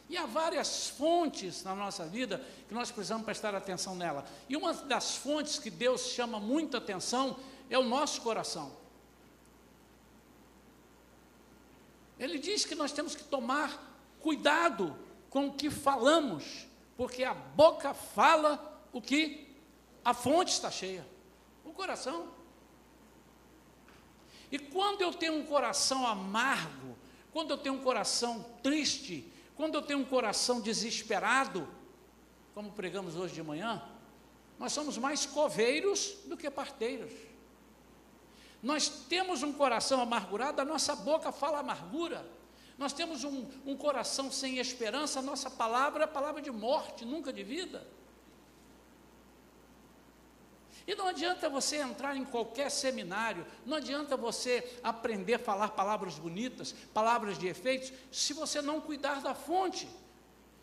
E 0.09 0.17
há 0.17 0.25
várias 0.25 0.89
fontes 0.89 1.63
na 1.63 1.73
nossa 1.73 2.05
vida 2.05 2.43
que 2.67 2.73
nós 2.73 2.91
precisamos 2.91 3.25
prestar 3.25 3.55
atenção 3.55 3.95
nela. 3.95 4.25
E 4.47 4.55
uma 4.55 4.73
das 4.73 5.15
fontes 5.15 5.57
que 5.57 5.69
Deus 5.69 6.07
chama 6.07 6.39
muita 6.39 6.77
atenção 6.77 7.37
é 7.69 7.77
o 7.79 7.83
nosso 7.83 8.21
coração. 8.21 8.71
Ele 12.19 12.37
diz 12.37 12.63
que 12.63 12.75
nós 12.75 12.91
temos 12.91 13.15
que 13.15 13.23
tomar 13.23 13.91
cuidado 14.19 14.95
com 15.29 15.47
o 15.47 15.53
que 15.53 15.69
falamos, 15.69 16.67
porque 16.95 17.23
a 17.23 17.33
boca 17.33 17.93
fala 17.93 18.81
o 18.93 19.01
que 19.01 19.57
a 20.05 20.13
fonte 20.13 20.51
está 20.51 20.69
cheia 20.69 21.05
o 21.65 21.71
coração. 21.71 22.27
E 24.51 24.59
quando 24.59 25.01
eu 25.01 25.11
tenho 25.13 25.33
um 25.33 25.45
coração 25.45 26.05
amargo, 26.05 26.92
quando 27.33 27.49
eu 27.49 27.57
tenho 27.57 27.75
um 27.75 27.81
coração 27.81 28.45
triste, 28.61 29.27
quando 29.55 29.75
eu 29.75 29.81
tenho 29.81 29.99
um 29.99 30.05
coração 30.05 30.61
desesperado, 30.61 31.67
como 32.53 32.71
pregamos 32.71 33.15
hoje 33.15 33.33
de 33.33 33.41
manhã, 33.41 33.83
nós 34.59 34.71
somos 34.71 34.97
mais 34.97 35.25
coveiros 35.25 36.15
do 36.25 36.37
que 36.37 36.49
parteiros. 36.49 37.11
Nós 38.61 38.87
temos 38.87 39.43
um 39.43 39.51
coração 39.51 39.99
amargurado, 39.99 40.61
a 40.61 40.65
nossa 40.65 40.95
boca 40.95 41.31
fala 41.31 41.59
amargura. 41.59 42.25
Nós 42.77 42.93
temos 42.93 43.23
um, 43.23 43.45
um 43.65 43.75
coração 43.75 44.31
sem 44.31 44.59
esperança, 44.59 45.19
a 45.19 45.21
nossa 45.21 45.49
palavra 45.49 46.03
é 46.03 46.07
palavra 46.07 46.41
de 46.41 46.51
morte, 46.51 47.03
nunca 47.03 47.33
de 47.33 47.43
vida. 47.43 47.85
E 50.85 50.95
não 50.95 51.07
adianta 51.07 51.49
você 51.49 51.77
entrar 51.77 52.17
em 52.17 52.25
qualquer 52.25 52.69
seminário, 52.69 53.45
não 53.65 53.77
adianta 53.77 54.17
você 54.17 54.79
aprender 54.83 55.35
a 55.35 55.39
falar 55.39 55.69
palavras 55.69 56.19
bonitas, 56.19 56.75
palavras 56.93 57.37
de 57.37 57.47
efeitos, 57.47 57.93
se 58.11 58.33
você 58.33 58.61
não 58.61 58.81
cuidar 58.81 59.21
da 59.21 59.33
fonte. 59.33 59.87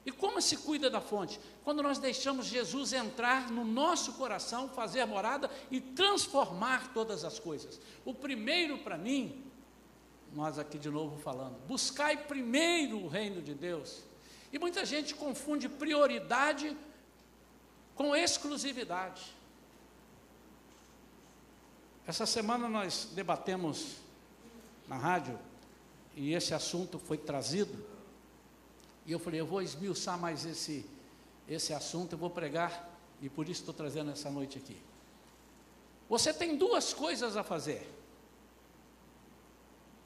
E 0.05 0.11
como 0.11 0.41
se 0.41 0.59
cuida 0.59 0.89
da 0.91 1.01
fonte? 1.01 1.41
Quando 1.63 1.83
nós 1.83 1.99
deixamos 1.99 2.47
Jesus 2.47 2.93
entrar 2.93 3.51
no 3.51 3.65
nosso 3.65 4.15
coração, 4.15 4.69
fazer 4.69 5.05
morada 5.05 5.51
e 5.71 5.81
transformar 5.81 6.93
todas 6.93 7.25
as 7.25 7.39
coisas. 7.39 7.81
O 8.05 8.15
primeiro 8.15 8.79
para 8.79 8.97
mim, 8.97 9.45
nós 10.33 10.59
aqui 10.59 10.79
de 10.79 10.91
novo 10.91 11.19
falando, 11.19 11.59
buscai 11.67 12.17
primeiro 12.17 12.99
o 12.99 13.09
reino 13.09 13.43
de 13.43 13.55
Deus. 13.55 14.03
E 14.53 14.59
muita 14.59 14.85
gente 14.85 15.15
confunde 15.15 15.69
prioridade 15.69 16.77
com 17.95 18.17
exclusividade. 18.17 19.40
Essa 22.07 22.27
semana 22.27 22.69
nós 22.69 23.09
debatemos 23.15 23.97
na 24.89 24.97
rádio 24.97 25.39
e 26.17 26.35
esse 26.35 26.55
assunto 26.55 26.99
foi 26.99 27.17
trazido 27.17 27.91
e 29.11 29.13
eu 29.13 29.19
falei, 29.19 29.41
eu 29.41 29.47
vou 29.47 29.63
esmiuçar 29.63 30.19
mais 30.19 30.45
esse, 30.45 30.87
esse 31.49 31.73
assunto, 31.73 32.13
eu 32.13 32.19
vou 32.19 32.31
pregar, 32.31 32.89
e 33.21 33.29
por 33.29 33.49
isso 33.49 33.63
estou 33.63 33.75
trazendo 33.75 34.11
essa 34.11 34.31
noite 34.31 34.59
aqui. 34.59 34.81
Você 36.09 36.33
tem 36.33 36.57
duas 36.57 36.93
coisas 36.93 37.37
a 37.37 37.43
fazer. 37.43 37.89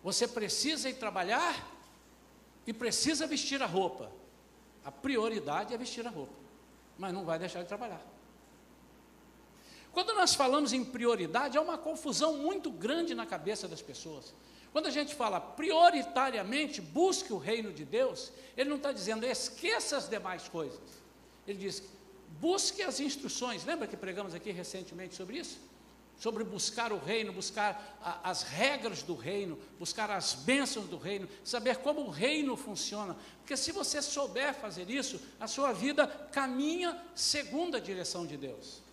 Você 0.02 0.28
precisa 0.28 0.88
ir 0.88 0.94
trabalhar 0.94 1.70
e 2.66 2.72
precisa 2.72 3.26
vestir 3.26 3.62
a 3.62 3.66
roupa. 3.66 4.11
A 4.85 4.92
prioridade 4.92 5.72
é 5.74 5.76
vestir 5.76 6.07
a 6.07 6.11
roupa, 6.11 6.35
mas 6.98 7.12
não 7.12 7.24
vai 7.24 7.38
deixar 7.38 7.62
de 7.62 7.68
trabalhar. 7.68 8.02
Quando 9.94 10.12
nós 10.12 10.35
falamos 10.35 10.72
em 10.72 10.85
prioridade, 10.85 11.57
há 11.57 11.61
uma 11.61 11.78
confusão 11.78 12.37
muito 12.37 12.68
grande 12.68 13.14
na 13.14 13.24
cabeça 13.24 13.68
das 13.68 13.80
pessoas. 13.80 14.35
Quando 14.72 14.87
a 14.87 14.90
gente 14.90 15.14
fala 15.14 15.40
prioritariamente 15.40 16.80
busque 16.80 17.33
o 17.33 17.38
reino 17.38 17.72
de 17.72 17.85
Deus, 17.85 18.33
ele 18.57 18.68
não 18.68 18.76
está 18.76 18.90
dizendo 18.90 19.24
esqueça 19.24 19.96
as 19.96 20.09
demais 20.09 20.48
coisas. 20.48 20.80
Ele 21.46 21.59
diz 21.59 21.80
busque 22.40 22.83
as 22.83 22.98
instruções. 22.98 23.64
Lembra 23.64 23.87
que 23.87 23.96
pregamos 23.96 24.35
aqui 24.35 24.50
recentemente 24.50 25.14
sobre 25.14 25.38
isso? 25.38 25.61
Sobre 26.18 26.42
buscar 26.42 26.92
o 26.92 26.98
reino, 26.98 27.33
buscar 27.33 27.96
a, 28.02 28.30
as 28.30 28.42
regras 28.42 29.00
do 29.00 29.14
reino, 29.14 29.57
buscar 29.78 30.11
as 30.11 30.35
bênçãos 30.35 30.88
do 30.88 30.98
reino, 30.98 31.28
saber 31.44 31.76
como 31.76 32.00
o 32.00 32.11
reino 32.11 32.57
funciona. 32.57 33.16
Porque 33.38 33.57
se 33.57 33.70
você 33.70 34.02
souber 34.02 34.54
fazer 34.54 34.90
isso, 34.90 35.20
a 35.38 35.46
sua 35.46 35.72
vida 35.72 36.09
caminha 36.33 37.00
segundo 37.14 37.76
a 37.76 37.80
direção 37.80 38.26
de 38.26 38.37
Deus. 38.37 38.84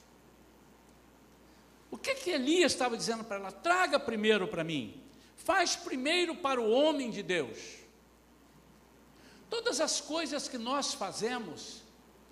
O 1.92 1.98
que 1.98 2.16
que 2.16 2.32
Elias 2.32 2.72
estava 2.72 2.98
dizendo 2.98 3.24
para 3.24 3.36
ela? 3.36 3.52
Traga 3.52 4.00
primeiro 4.00 4.48
para 4.48 4.64
mim 4.64 5.02
faz 5.44 5.76
primeiro 5.76 6.36
para 6.36 6.62
o 6.62 6.70
homem 6.70 7.10
de 7.10 7.24
Deus. 7.24 7.58
Todas 9.50 9.82
as 9.82 10.00
coisas 10.00 10.48
que 10.48 10.58
nós 10.58 10.94
fazemos, 10.94 11.82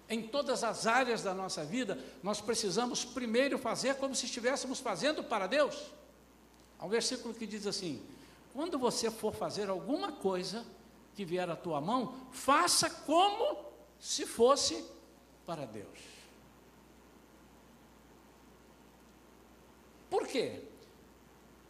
em 0.08 0.28
todas 0.28 0.64
as 0.64 0.88
áreas 0.88 1.22
da 1.22 1.34
nossa 1.34 1.66
vida, 1.66 1.98
nós 2.24 2.40
precisamos 2.40 3.04
primeiro 3.04 3.58
fazer 3.58 3.96
como 3.96 4.16
se 4.16 4.26
estivéssemos 4.26 4.80
fazendo 4.80 5.24
para 5.24 5.48
Deus. 5.48 5.76
Há 6.78 6.86
um 6.86 6.90
versículo 6.90 7.34
que 7.34 7.46
diz 7.46 7.68
assim: 7.68 8.02
quando 8.54 8.80
você 8.80 9.12
for 9.12 9.34
fazer 9.34 9.70
alguma 9.70 10.12
coisa 10.12 10.66
que 11.16 11.26
vier 11.26 11.50
à 11.50 11.56
tua 11.56 11.82
mão, 11.82 12.16
faça 12.32 12.90
como 12.90 13.66
se 14.00 14.26
fosse 14.26 14.86
para 15.46 15.66
Deus. 15.66 16.09
Por 20.10 20.28
quê? 20.28 20.62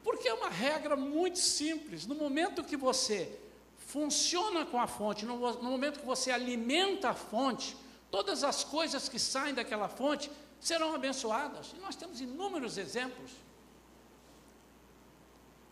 Porque 0.04 0.28
é 0.28 0.34
uma 0.34 0.50
regra 0.50 0.96
muito 0.96 1.40
simples. 1.40 2.06
No 2.06 2.16
momento 2.16 2.64
que 2.64 2.78
você 2.78 3.38
funciona 3.78 4.66
com 4.66 4.80
a 4.80 4.88
fonte, 4.88 5.26
no, 5.26 5.38
no 5.38 5.70
momento 5.70 6.00
que 6.00 6.06
você 6.06 6.32
alimenta 6.32 7.10
a 7.10 7.14
fonte, 7.14 7.76
todas 8.10 8.44
as 8.44 8.64
coisas 8.64 9.10
que 9.10 9.20
saem 9.20 9.54
daquela 9.54 9.90
fonte 9.90 10.32
serão 10.60 10.94
abençoadas. 10.94 11.74
E 11.76 11.80
nós 11.80 11.96
temos 11.96 12.22
inúmeros 12.22 12.78
exemplos. 12.78 13.32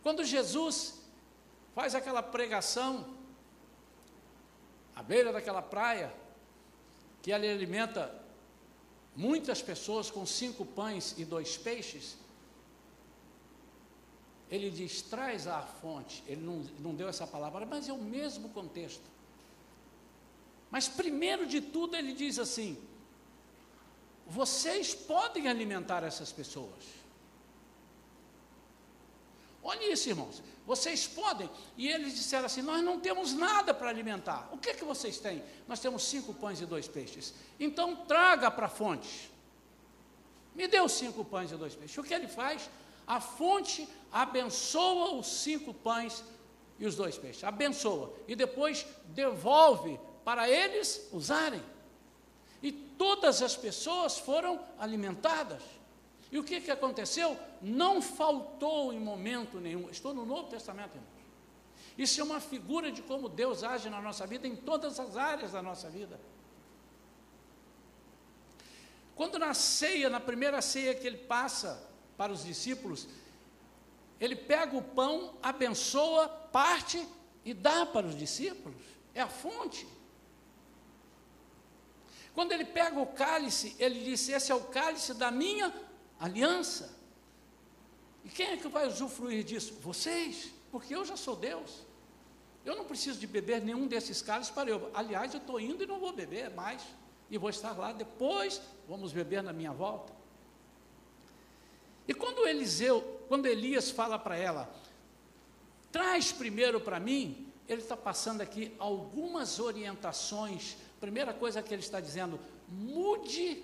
Quando 0.02 0.24
Jesus 0.24 1.00
faz 1.74 1.94
aquela 1.94 2.22
pregação 2.22 3.06
à 4.94 5.02
beira 5.02 5.32
daquela 5.32 5.62
praia, 5.62 6.12
que 7.22 7.30
ele 7.30 7.48
alimenta 7.48 8.14
muitas 9.14 9.60
pessoas 9.60 10.10
com 10.10 10.24
cinco 10.24 10.64
pães 10.64 11.14
e 11.18 11.24
dois 11.24 11.56
peixes, 11.56 12.16
ele 14.50 14.70
diz: 14.70 15.02
traz 15.02 15.46
à 15.46 15.62
fonte. 15.62 16.22
Ele 16.26 16.40
não, 16.40 16.64
não 16.78 16.94
deu 16.94 17.08
essa 17.08 17.26
palavra, 17.26 17.66
mas 17.66 17.88
é 17.88 17.92
o 17.92 17.98
mesmo 17.98 18.48
contexto. 18.50 19.04
Mas 20.70 20.88
primeiro 20.88 21.46
de 21.46 21.60
tudo, 21.60 21.96
ele 21.96 22.12
diz 22.12 22.38
assim: 22.38 22.76
vocês 24.26 24.94
podem 24.94 25.48
alimentar 25.48 26.04
essas 26.04 26.30
pessoas. 26.30 26.84
Olha 29.62 29.90
isso, 29.90 30.08
irmãos. 30.08 30.42
Vocês 30.66 31.06
podem. 31.06 31.48
E 31.78 31.88
eles 31.88 32.14
disseram 32.14 32.44
assim: 32.44 32.60
Nós 32.60 32.84
não 32.84 33.00
temos 33.00 33.32
nada 33.32 33.72
para 33.72 33.88
alimentar. 33.88 34.48
O 34.52 34.58
que 34.58 34.70
é 34.70 34.74
que 34.74 34.84
vocês 34.84 35.18
têm? 35.18 35.42
Nós 35.66 35.80
temos 35.80 36.04
cinco 36.04 36.34
pães 36.34 36.60
e 36.60 36.66
dois 36.66 36.86
peixes. 36.86 37.34
Então 37.58 37.96
traga 37.96 38.50
para 38.50 38.66
a 38.66 38.68
fonte. 38.68 39.30
Me 40.54 40.68
os 40.80 40.92
cinco 40.92 41.24
pães 41.24 41.50
e 41.50 41.56
dois 41.56 41.74
peixes. 41.74 41.96
O 41.96 42.02
que 42.02 42.12
ele 42.12 42.28
faz? 42.28 42.68
A 43.08 43.22
fonte 43.22 43.88
abençoa 44.12 45.14
os 45.14 45.26
cinco 45.26 45.72
pães 45.72 46.22
e 46.78 46.86
os 46.86 46.94
dois 46.94 47.16
peixes. 47.16 47.42
Abençoa. 47.42 48.12
E 48.28 48.36
depois 48.36 48.86
devolve 49.06 49.98
para 50.22 50.46
eles 50.48 51.08
usarem. 51.10 51.62
E 52.62 52.70
todas 52.70 53.40
as 53.40 53.56
pessoas 53.56 54.18
foram 54.18 54.60
alimentadas. 54.78 55.62
E 56.30 56.38
o 56.38 56.44
que, 56.44 56.60
que 56.60 56.70
aconteceu? 56.70 57.34
Não 57.62 58.02
faltou 58.02 58.92
em 58.92 59.00
momento 59.00 59.58
nenhum. 59.58 59.88
Estou 59.88 60.12
no 60.12 60.26
Novo 60.26 60.50
Testamento, 60.50 60.90
irmãos. 60.90 61.18
Isso 61.96 62.20
é 62.20 62.24
uma 62.24 62.40
figura 62.40 62.92
de 62.92 63.00
como 63.00 63.26
Deus 63.26 63.64
age 63.64 63.88
na 63.88 64.02
nossa 64.02 64.26
vida, 64.26 64.46
em 64.46 64.54
todas 64.54 65.00
as 65.00 65.16
áreas 65.16 65.52
da 65.52 65.62
nossa 65.62 65.88
vida. 65.88 66.20
Quando 69.16 69.38
na 69.38 69.54
ceia, 69.54 70.10
na 70.10 70.20
primeira 70.20 70.60
ceia 70.60 70.94
que 70.94 71.06
ele 71.06 71.16
passa 71.16 71.87
para 72.18 72.32
os 72.32 72.44
discípulos, 72.44 73.06
ele 74.20 74.34
pega 74.34 74.76
o 74.76 74.82
pão, 74.82 75.34
abençoa, 75.40 76.28
parte 76.28 77.06
e 77.44 77.54
dá 77.54 77.86
para 77.86 78.06
os 78.06 78.16
discípulos. 78.16 78.82
É 79.14 79.20
a 79.20 79.28
fonte. 79.28 79.86
Quando 82.34 82.52
ele 82.52 82.64
pega 82.64 82.98
o 83.00 83.06
cálice, 83.06 83.76
ele 83.78 84.02
disse: 84.02 84.32
Esse 84.32 84.50
é 84.50 84.54
o 84.54 84.64
cálice 84.64 85.14
da 85.14 85.30
minha 85.30 85.72
aliança. 86.18 86.98
E 88.24 88.28
quem 88.28 88.48
é 88.48 88.56
que 88.56 88.68
vai 88.68 88.86
usufruir 88.86 89.44
disso? 89.44 89.74
Vocês, 89.80 90.52
porque 90.72 90.94
eu 90.94 91.04
já 91.04 91.16
sou 91.16 91.36
Deus. 91.36 91.86
Eu 92.64 92.76
não 92.76 92.84
preciso 92.84 93.18
de 93.18 93.26
beber 93.26 93.62
nenhum 93.62 93.86
desses 93.86 94.20
cálices 94.20 94.52
para 94.52 94.68
eu. 94.68 94.90
Aliás, 94.92 95.32
eu 95.32 95.40
estou 95.40 95.60
indo 95.60 95.84
e 95.84 95.86
não 95.86 96.00
vou 96.00 96.12
beber 96.12 96.50
mais. 96.50 96.82
E 97.30 97.38
vou 97.38 97.48
estar 97.48 97.72
lá 97.78 97.92
depois, 97.92 98.60
vamos 98.88 99.12
beber 99.12 99.42
na 99.42 99.52
minha 99.52 99.72
volta. 99.72 100.17
E 102.08 102.14
quando 102.14 102.48
Eliseu, 102.48 103.22
quando 103.28 103.44
Elias 103.44 103.90
fala 103.90 104.18
para 104.18 104.34
ela, 104.34 104.74
traz 105.92 106.32
primeiro 106.32 106.80
para 106.80 106.98
mim, 106.98 107.46
ele 107.68 107.82
está 107.82 107.94
passando 107.94 108.40
aqui 108.40 108.74
algumas 108.78 109.60
orientações. 109.60 110.78
Primeira 110.98 111.34
coisa 111.34 111.62
que 111.62 111.74
ele 111.74 111.82
está 111.82 112.00
dizendo: 112.00 112.40
mude, 112.66 113.62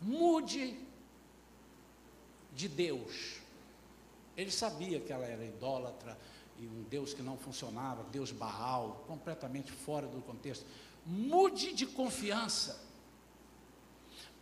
mude 0.00 0.78
de 2.54 2.66
Deus. 2.66 3.36
Ele 4.38 4.50
sabia 4.50 5.00
que 5.00 5.12
ela 5.12 5.26
era 5.26 5.44
idólatra 5.44 6.16
e 6.58 6.66
um 6.66 6.82
Deus 6.84 7.12
que 7.12 7.22
não 7.22 7.36
funcionava, 7.36 8.04
Deus 8.04 8.32
Baal, 8.32 9.04
completamente 9.06 9.70
fora 9.70 10.06
do 10.06 10.22
contexto. 10.22 10.64
Mude 11.04 11.74
de 11.74 11.86
confiança 11.86 12.87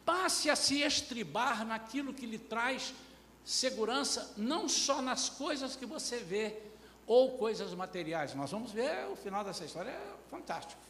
passe 0.06 0.48
a 0.48 0.54
se 0.56 0.80
estribar 0.82 1.66
naquilo 1.66 2.14
que 2.14 2.24
lhe 2.24 2.38
traz 2.38 2.94
segurança, 3.44 4.32
não 4.36 4.68
só 4.68 5.02
nas 5.02 5.28
coisas 5.28 5.74
que 5.74 5.84
você 5.84 6.18
vê 6.18 6.56
ou 7.06 7.36
coisas 7.36 7.74
materiais. 7.74 8.34
Nós 8.34 8.52
vamos 8.52 8.70
ver 8.70 9.06
o 9.08 9.16
final 9.16 9.44
dessa 9.44 9.64
história, 9.64 9.90
é 9.90 10.16
fantástico. 10.30 10.80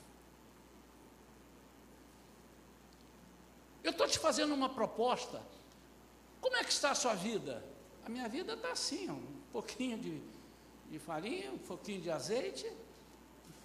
Eu 3.83 3.90
estou 3.90 4.07
te 4.07 4.18
fazendo 4.18 4.55
uma 4.55 4.68
proposta. 4.68 5.40
Como 6.40 6.57
é 6.57 6.64
que 6.64 6.72
está 6.72 6.90
a 6.90 6.94
sua 6.94 7.14
vida? 7.14 7.64
A 8.05 8.09
minha 8.09 8.29
vida 8.29 8.52
está 8.52 8.70
assim, 8.70 9.11
um 9.11 9.40
pouquinho 9.52 9.98
de, 9.98 10.20
de 10.90 10.98
farinha, 10.98 11.52
um 11.52 11.59
pouquinho 11.59 12.00
de 12.00 12.11
azeite, 12.11 12.70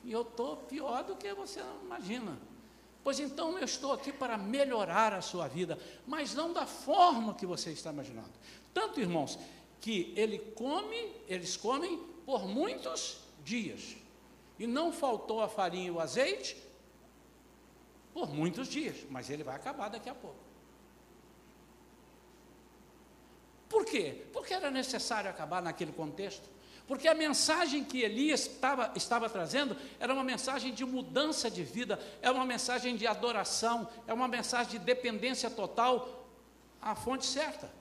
e 0.03 0.11
eu 0.11 0.21
estou 0.21 0.57
pior 0.57 1.03
do 1.03 1.15
que 1.15 1.33
você 1.33 1.61
imagina. 1.83 2.37
Pois 3.03 3.19
então 3.19 3.57
eu 3.57 3.65
estou 3.65 3.93
aqui 3.93 4.11
para 4.11 4.37
melhorar 4.37 5.13
a 5.13 5.21
sua 5.21 5.47
vida, 5.47 5.77
mas 6.05 6.35
não 6.35 6.53
da 6.53 6.65
forma 6.65 7.33
que 7.33 7.45
você 7.45 7.71
está 7.71 7.91
imaginando. 7.91 8.31
Tanto, 8.73 8.99
irmãos, 8.99 9.39
que 9.79 10.13
ele 10.15 10.37
come, 10.37 11.11
eles 11.27 11.57
comem 11.57 11.97
por 12.25 12.47
muitos 12.47 13.19
dias. 13.43 13.95
E 14.59 14.67
não 14.67 14.93
faltou 14.93 15.41
a 15.41 15.49
farinha 15.49 15.87
e 15.87 15.91
o 15.91 15.99
azeite 15.99 16.55
por 18.13 18.31
muitos 18.31 18.67
dias, 18.67 18.97
mas 19.09 19.29
ele 19.29 19.43
vai 19.43 19.55
acabar 19.55 19.89
daqui 19.89 20.09
a 20.09 20.13
pouco. 20.13 20.51
Por 23.67 23.85
quê? 23.85 24.25
Porque 24.33 24.53
era 24.53 24.69
necessário 24.69 25.29
acabar 25.29 25.61
naquele 25.61 25.93
contexto. 25.93 26.47
Porque 26.87 27.07
a 27.07 27.13
mensagem 27.13 27.83
que 27.83 28.01
Elias 28.01 28.41
estava, 28.41 28.91
estava 28.95 29.29
trazendo 29.29 29.77
era 29.99 30.13
uma 30.13 30.23
mensagem 30.23 30.73
de 30.73 30.83
mudança 30.83 31.49
de 31.49 31.63
vida, 31.63 31.99
é 32.21 32.29
uma 32.29 32.45
mensagem 32.45 32.95
de 32.95 33.07
adoração, 33.07 33.87
é 34.07 34.13
uma 34.13 34.27
mensagem 34.27 34.73
de 34.73 34.79
dependência 34.79 35.49
total 35.49 36.27
à 36.81 36.95
fonte 36.95 37.25
certa. 37.25 37.71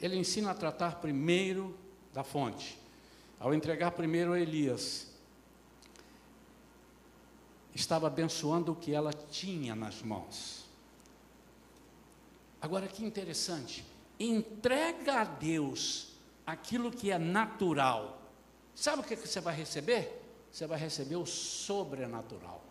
Ele 0.00 0.16
ensina 0.16 0.50
a 0.52 0.54
tratar 0.54 0.96
primeiro 0.96 1.78
da 2.12 2.24
fonte. 2.24 2.78
Ao 3.38 3.52
entregar 3.52 3.90
primeiro 3.90 4.32
a 4.32 4.40
Elias, 4.40 5.08
estava 7.74 8.06
abençoando 8.06 8.72
o 8.72 8.76
que 8.76 8.92
ela 8.94 9.12
tinha 9.12 9.74
nas 9.74 10.02
mãos. 10.02 10.64
Agora 12.60 12.86
que 12.86 13.04
interessante, 13.04 13.84
entrega 14.18 15.20
a 15.20 15.24
Deus 15.24 16.09
aquilo 16.52 16.90
que 16.90 17.10
é 17.10 17.18
natural. 17.18 18.20
Sabe 18.74 19.02
o 19.02 19.04
que 19.04 19.16
você 19.16 19.40
vai 19.40 19.54
receber? 19.54 20.20
Você 20.50 20.66
vai 20.66 20.78
receber 20.78 21.16
o 21.16 21.26
sobrenatural. 21.26 22.62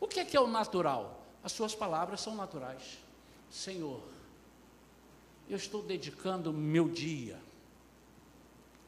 O 0.00 0.06
que 0.06 0.20
é, 0.20 0.24
que 0.24 0.36
é 0.36 0.40
o 0.40 0.46
natural? 0.46 1.24
As 1.42 1.52
suas 1.52 1.74
palavras 1.74 2.20
são 2.20 2.34
naturais. 2.34 2.98
Senhor, 3.50 4.02
eu 5.48 5.56
estou 5.56 5.82
dedicando 5.82 6.52
meu 6.52 6.88
dia, 6.88 7.38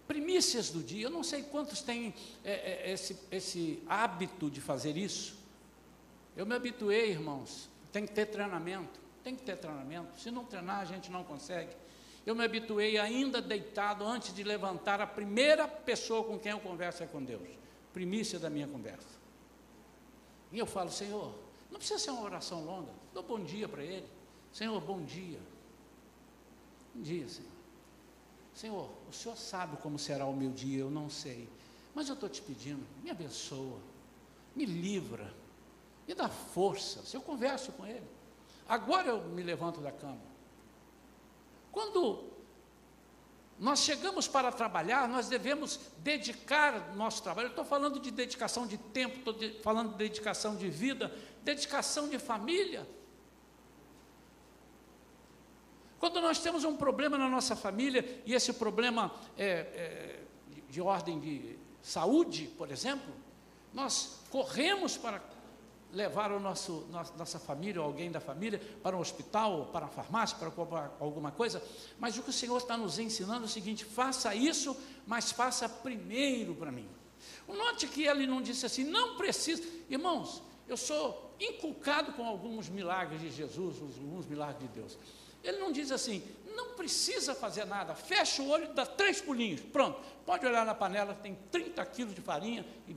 primícias 0.06 0.70
do 0.70 0.82
dia, 0.82 1.06
eu 1.06 1.10
não 1.10 1.22
sei 1.22 1.42
quantos 1.42 1.82
têm 1.82 2.14
é, 2.44 2.52
é, 2.52 2.92
esse, 2.92 3.16
esse 3.30 3.82
hábito 3.86 4.50
de 4.50 4.60
fazer 4.60 4.96
isso. 4.96 5.36
Eu 6.36 6.46
me 6.46 6.54
habituei, 6.54 7.10
irmãos, 7.10 7.68
tem 7.92 8.06
que 8.06 8.12
ter 8.12 8.26
treinamento, 8.26 8.98
tem 9.28 9.36
que 9.36 9.42
ter 9.42 9.58
treinamento, 9.58 10.18
se 10.18 10.30
não 10.30 10.42
treinar 10.42 10.80
a 10.80 10.84
gente 10.86 11.10
não 11.10 11.22
consegue. 11.22 11.76
Eu 12.24 12.34
me 12.34 12.42
habituei 12.42 12.96
ainda 12.96 13.42
deitado 13.42 14.02
antes 14.02 14.34
de 14.34 14.42
levantar, 14.42 15.02
a 15.02 15.06
primeira 15.06 15.68
pessoa 15.68 16.24
com 16.24 16.38
quem 16.38 16.52
eu 16.52 16.60
converso 16.60 17.02
é 17.02 17.06
com 17.06 17.22
Deus, 17.22 17.46
primícia 17.92 18.38
da 18.38 18.48
minha 18.48 18.66
conversa. 18.66 19.18
E 20.50 20.58
eu 20.58 20.64
falo, 20.64 20.90
Senhor, 20.90 21.34
não 21.70 21.76
precisa 21.76 21.98
ser 21.98 22.10
uma 22.10 22.22
oração 22.22 22.64
longa, 22.64 22.90
dou 23.12 23.22
bom 23.22 23.38
dia 23.44 23.68
para 23.68 23.82
Ele. 23.82 24.06
Senhor, 24.50 24.80
bom 24.80 25.02
dia. 25.02 25.40
Bom 26.94 27.02
dia, 27.02 27.28
Senhor. 27.28 27.50
Senhor, 28.54 28.90
o 29.10 29.12
Senhor 29.12 29.36
sabe 29.36 29.76
como 29.76 29.98
será 29.98 30.24
o 30.24 30.34
meu 30.34 30.50
dia, 30.50 30.78
eu 30.78 30.90
não 30.90 31.10
sei. 31.10 31.46
Mas 31.94 32.08
eu 32.08 32.14
estou 32.14 32.30
te 32.30 32.40
pedindo, 32.40 32.82
me 33.04 33.10
abençoa, 33.10 33.78
me 34.56 34.64
livra, 34.64 35.30
me 36.06 36.14
dá 36.14 36.30
força. 36.30 37.02
Se 37.02 37.14
eu 37.14 37.20
converso 37.20 37.72
com 37.72 37.86
Ele. 37.86 38.17
Agora 38.68 39.08
eu 39.08 39.22
me 39.22 39.42
levanto 39.42 39.80
da 39.80 39.90
cama. 39.90 40.20
Quando 41.72 42.28
nós 43.58 43.80
chegamos 43.80 44.28
para 44.28 44.52
trabalhar, 44.52 45.08
nós 45.08 45.28
devemos 45.28 45.80
dedicar 45.98 46.94
nosso 46.94 47.22
trabalho. 47.22 47.48
Estou 47.48 47.64
falando 47.64 47.98
de 47.98 48.10
dedicação 48.10 48.66
de 48.66 48.76
tempo, 48.76 49.18
estou 49.18 49.32
de, 49.32 49.60
falando 49.62 49.92
de 49.92 49.96
dedicação 49.96 50.54
de 50.54 50.68
vida, 50.68 51.12
dedicação 51.42 52.08
de 52.08 52.18
família. 52.18 52.86
Quando 55.98 56.20
nós 56.20 56.38
temos 56.38 56.62
um 56.62 56.76
problema 56.76 57.18
na 57.18 57.28
nossa 57.28 57.56
família, 57.56 58.22
e 58.24 58.34
esse 58.34 58.52
problema 58.52 59.12
é, 59.36 59.48
é 59.48 60.24
de 60.68 60.80
ordem 60.80 61.18
de 61.18 61.58
saúde, 61.82 62.48
por 62.56 62.70
exemplo, 62.70 63.12
nós 63.72 64.20
corremos 64.30 64.96
para 64.96 65.20
levar 65.92 66.30
o 66.32 66.38
nosso, 66.40 66.86
nossa 67.16 67.38
família 67.38 67.80
ou 67.80 67.86
alguém 67.86 68.10
da 68.10 68.20
família 68.20 68.60
para 68.82 68.96
um 68.96 69.00
hospital, 69.00 69.60
ou 69.60 69.66
para 69.66 69.86
a 69.86 69.88
farmácia, 69.88 70.36
para 70.36 70.90
alguma 71.00 71.30
coisa, 71.30 71.62
mas 71.98 72.16
o 72.18 72.22
que 72.22 72.30
o 72.30 72.32
Senhor 72.32 72.56
está 72.58 72.76
nos 72.76 72.98
ensinando 72.98 73.42
é 73.42 73.46
o 73.46 73.48
seguinte: 73.48 73.84
faça 73.84 74.34
isso, 74.34 74.76
mas 75.06 75.32
faça 75.32 75.68
primeiro 75.68 76.54
para 76.54 76.70
mim. 76.70 76.88
Note 77.48 77.88
que 77.88 78.04
ele 78.04 78.26
não 78.26 78.42
disse 78.42 78.66
assim, 78.66 78.84
não 78.84 79.16
precisa, 79.16 79.62
irmãos, 79.88 80.42
eu 80.68 80.76
sou 80.76 81.34
inculcado 81.40 82.12
com 82.12 82.26
alguns 82.26 82.68
milagres 82.68 83.20
de 83.20 83.30
Jesus, 83.30 83.80
alguns 83.80 84.26
milagres 84.26 84.60
de 84.60 84.68
Deus. 84.68 84.98
Ele 85.42 85.58
não 85.58 85.72
diz 85.72 85.90
assim, 85.90 86.22
não 86.54 86.74
precisa 86.74 87.34
fazer 87.34 87.64
nada, 87.64 87.94
fecha 87.94 88.42
o 88.42 88.48
olho 88.48 88.64
e 88.64 88.74
dá 88.74 88.84
três 88.84 89.20
pulinhos, 89.20 89.60
pronto. 89.60 89.98
Pode 90.26 90.44
olhar 90.44 90.66
na 90.66 90.74
panela, 90.74 91.14
tem 91.14 91.36
30 91.50 91.84
quilos 91.86 92.14
de 92.14 92.20
farinha 92.20 92.66
e 92.86 92.94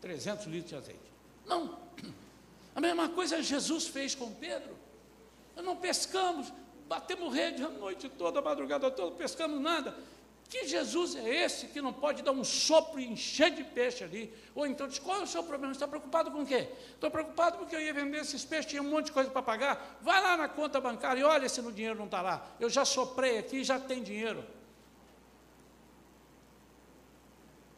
300 0.00 0.46
litros 0.46 0.70
de 0.70 0.76
azeite. 0.76 1.12
Não. 1.44 1.87
A 2.78 2.80
mesma 2.80 3.08
coisa 3.08 3.42
Jesus 3.42 3.88
fez 3.88 4.14
com 4.14 4.32
Pedro. 4.32 4.78
Não 5.56 5.74
pescamos, 5.74 6.52
batemos 6.86 7.34
rede 7.34 7.60
a 7.60 7.68
noite 7.68 8.08
toda, 8.08 8.38
a 8.38 8.42
madrugada 8.42 8.88
toda, 8.88 9.16
pescamos 9.16 9.60
nada. 9.60 9.96
Que 10.48 10.64
Jesus 10.64 11.16
é 11.16 11.44
esse 11.44 11.66
que 11.66 11.82
não 11.82 11.92
pode 11.92 12.22
dar 12.22 12.30
um 12.30 12.44
sopro 12.44 13.00
e 13.00 13.04
encher 13.04 13.50
de 13.50 13.64
peixe 13.64 14.04
ali? 14.04 14.32
Ou 14.54 14.64
então 14.64 14.86
diz, 14.86 15.00
qual 15.00 15.18
é 15.18 15.24
o 15.24 15.26
seu 15.26 15.42
problema? 15.42 15.72
Está 15.72 15.88
preocupado 15.88 16.30
com 16.30 16.42
o 16.42 16.46
quê? 16.46 16.68
Estou 16.94 17.10
preocupado 17.10 17.58
porque 17.58 17.74
eu 17.74 17.80
ia 17.80 17.92
vender 17.92 18.18
esses 18.18 18.44
peixes, 18.44 18.70
tinha 18.70 18.80
um 18.80 18.88
monte 18.88 19.06
de 19.06 19.12
coisa 19.12 19.28
para 19.28 19.42
pagar. 19.42 19.98
Vai 20.00 20.22
lá 20.22 20.36
na 20.36 20.48
conta 20.48 20.80
bancária 20.80 21.20
e 21.20 21.24
olha 21.24 21.48
se 21.48 21.60
no 21.60 21.72
dinheiro 21.72 21.98
não 21.98 22.04
está 22.04 22.22
lá. 22.22 22.48
Eu 22.60 22.70
já 22.70 22.84
soprei 22.84 23.38
aqui 23.38 23.64
já 23.64 23.80
tem 23.80 24.04
dinheiro. 24.04 24.44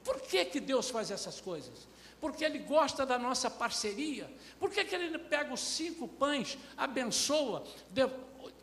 Por 0.04 0.20
que, 0.20 0.44
que 0.44 0.60
Deus 0.60 0.90
faz 0.90 1.10
essas 1.10 1.40
coisas? 1.40 1.88
Porque 2.20 2.44
Ele 2.44 2.58
gosta 2.58 3.06
da 3.06 3.18
nossa 3.18 3.50
parceria. 3.50 4.30
Por 4.58 4.70
que, 4.70 4.84
que 4.84 4.94
Ele 4.94 5.18
pega 5.18 5.52
os 5.52 5.60
cinco 5.60 6.06
pães, 6.06 6.58
abençoa, 6.76 7.64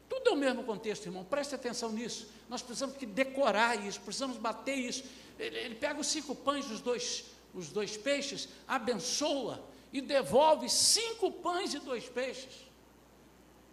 tudo 0.10 0.30
é 0.30 0.32
o 0.32 0.36
mesmo 0.36 0.64
contexto, 0.64 1.06
irmão, 1.06 1.24
preste 1.24 1.54
atenção 1.56 1.92
nisso. 1.92 2.30
Nós 2.50 2.62
precisamos 2.62 2.96
que 2.98 3.06
decorar 3.06 3.76
isso, 3.86 4.00
precisamos 4.02 4.38
bater 4.38 4.76
isso. 4.76 5.04
Ele, 5.38 5.58
ele 5.58 5.76
pega 5.76 6.00
os 6.00 6.08
cinco 6.08 6.34
pães, 6.34 6.70
os 6.72 6.80
dois, 6.80 7.26
os 7.54 7.70
dois 7.70 7.98
peixes, 7.98 8.48
abençoa 8.68 9.64
e 9.92 10.02
devolve 10.02 10.70
cinco 10.70 11.32
pães 11.32 11.74
e 11.74 11.80
dois 11.80 12.08
peixes. 12.08 12.68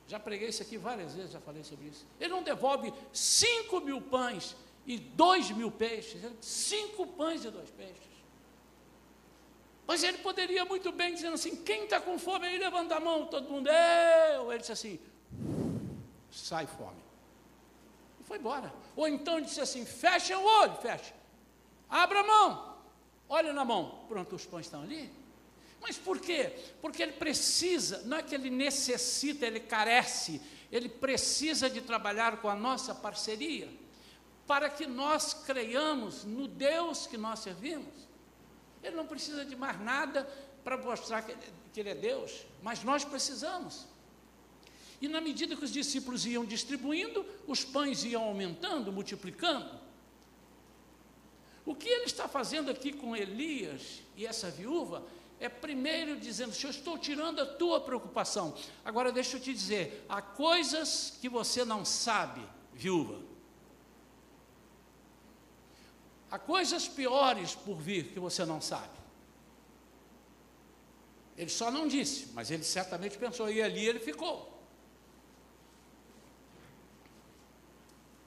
Já 0.06 0.20
preguei 0.20 0.48
isso 0.48 0.62
aqui 0.62 0.76
várias 0.76 1.14
vezes, 1.14 1.32
já 1.32 1.40
falei 1.40 1.64
sobre 1.64 1.86
isso. 1.86 2.04
Ele 2.20 2.30
não 2.30 2.42
devolve 2.42 2.92
cinco 3.12 3.80
mil 3.80 4.00
pães 4.00 4.54
e 4.86 4.98
dois 4.98 5.50
mil 5.50 5.70
peixes, 5.70 6.20
cinco 6.40 7.06
pães 7.06 7.44
e 7.44 7.50
dois 7.50 7.70
peixes. 7.70 8.13
Mas 9.86 10.02
ele 10.02 10.18
poderia 10.18 10.64
muito 10.64 10.90
bem 10.92 11.14
dizer 11.14 11.28
assim: 11.28 11.56
quem 11.56 11.84
está 11.84 12.00
com 12.00 12.18
fome 12.18 12.46
aí, 12.46 12.58
levanta 12.58 12.96
a 12.96 13.00
mão, 13.00 13.26
todo 13.26 13.50
mundo, 13.50 13.68
eu. 13.68 14.50
Ele 14.50 14.60
disse 14.60 14.72
assim: 14.72 14.98
sai 16.30 16.66
fome. 16.66 17.02
E 18.20 18.24
foi 18.24 18.38
embora. 18.38 18.72
Ou 18.96 19.06
então 19.06 19.40
disse 19.40 19.60
assim: 19.60 19.84
fecha 19.84 20.38
o 20.38 20.44
olho, 20.44 20.76
fecha. 20.76 21.14
Abra 21.88 22.20
a 22.20 22.24
mão. 22.24 22.76
Olha 23.28 23.52
na 23.52 23.64
mão. 23.64 24.04
Pronto, 24.08 24.34
os 24.34 24.46
pães 24.46 24.66
estão 24.66 24.82
ali. 24.82 25.10
Mas 25.80 25.98
por 25.98 26.18
quê? 26.18 26.50
Porque 26.80 27.02
ele 27.02 27.12
precisa, 27.12 28.02
não 28.06 28.16
é 28.16 28.22
que 28.22 28.34
ele 28.34 28.48
necessita, 28.48 29.46
ele 29.46 29.60
carece, 29.60 30.40
ele 30.72 30.88
precisa 30.88 31.68
de 31.68 31.82
trabalhar 31.82 32.38
com 32.38 32.48
a 32.48 32.54
nossa 32.54 32.94
parceria, 32.94 33.68
para 34.46 34.70
que 34.70 34.86
nós 34.86 35.34
creiamos 35.34 36.24
no 36.24 36.48
Deus 36.48 37.06
que 37.06 37.18
nós 37.18 37.40
servimos. 37.40 37.92
Ele 38.84 38.94
não 38.94 39.06
precisa 39.06 39.44
de 39.44 39.56
mais 39.56 39.80
nada 39.80 40.28
para 40.62 40.76
mostrar 40.76 41.22
que 41.22 41.80
ele 41.80 41.88
é 41.88 41.94
Deus, 41.94 42.44
mas 42.62 42.84
nós 42.84 43.04
precisamos. 43.04 43.86
E 45.00 45.08
na 45.08 45.20
medida 45.20 45.56
que 45.56 45.64
os 45.64 45.72
discípulos 45.72 46.24
iam 46.24 46.44
distribuindo, 46.44 47.26
os 47.46 47.64
pães 47.64 48.04
iam 48.04 48.22
aumentando, 48.22 48.92
multiplicando. 48.92 49.80
O 51.66 51.74
que 51.74 51.88
ele 51.88 52.04
está 52.04 52.28
fazendo 52.28 52.70
aqui 52.70 52.92
com 52.92 53.16
Elias 53.16 54.02
e 54.16 54.26
essa 54.26 54.50
viúva 54.50 55.02
é 55.40 55.48
primeiro 55.48 56.18
dizendo: 56.18 56.52
Senhor, 56.52 56.70
estou 56.70 56.98
tirando 56.98 57.40
a 57.40 57.46
tua 57.46 57.80
preocupação. 57.80 58.54
Agora 58.84 59.10
deixa 59.10 59.36
eu 59.36 59.40
te 59.40 59.52
dizer: 59.52 60.04
há 60.08 60.20
coisas 60.20 61.18
que 61.20 61.28
você 61.28 61.64
não 61.64 61.84
sabe, 61.84 62.42
viúva. 62.72 63.33
Há 66.34 66.38
coisas 66.40 66.88
piores 66.88 67.54
por 67.54 67.76
vir 67.76 68.12
que 68.12 68.18
você 68.18 68.44
não 68.44 68.60
sabe. 68.60 68.98
Ele 71.36 71.48
só 71.48 71.70
não 71.70 71.86
disse, 71.86 72.32
mas 72.34 72.50
ele 72.50 72.64
certamente 72.64 73.16
pensou, 73.16 73.48
e 73.48 73.62
ali 73.62 73.86
ele 73.86 74.00
ficou. 74.00 74.52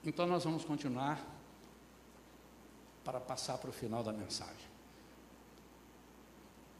Então 0.02 0.26
nós 0.26 0.42
vamos 0.42 0.64
continuar 0.64 1.22
para 3.04 3.20
passar 3.20 3.58
para 3.58 3.68
o 3.68 3.74
final 3.74 4.02
da 4.02 4.10
mensagem. 4.10 4.70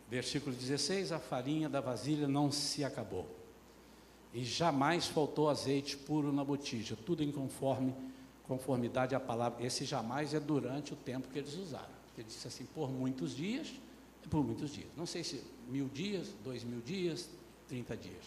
Versículo 0.09 0.57
16: 0.57 1.13
A 1.13 1.19
farinha 1.19 1.69
da 1.69 1.83
vasilha 1.83 2.27
não 2.27 2.51
se 2.51 2.83
acabou, 2.83 3.29
e 4.33 4.43
jamais 4.47 5.07
faltou 5.07 5.51
azeite 5.51 5.95
puro 5.95 6.33
na 6.33 6.43
botija, 6.43 6.97
tudo 6.97 7.23
em 7.23 7.31
conforme, 7.31 7.95
conformidade 8.49 9.15
à 9.15 9.21
palavra. 9.21 9.65
Esse 9.65 9.85
jamais 9.85 10.33
é 10.33 10.41
durante 10.41 10.95
o 10.95 10.97
tempo 10.97 11.29
que 11.29 11.39
eles 11.39 11.55
usaram. 11.55 11.99
Ele 12.17 12.27
disse 12.27 12.49
assim: 12.49 12.65
por 12.75 12.91
muitos 12.91 13.37
dias, 13.37 13.73
por 14.29 14.43
muitos 14.43 14.73
dias. 14.73 14.89
Não 14.97 15.07
sei 15.07 15.23
se 15.23 15.45
mil 15.69 15.89
dias, 15.89 16.29
dois 16.43 16.65
mil 16.65 16.81
dias, 16.81 17.29
trinta 17.69 17.97
dias. 17.97 18.25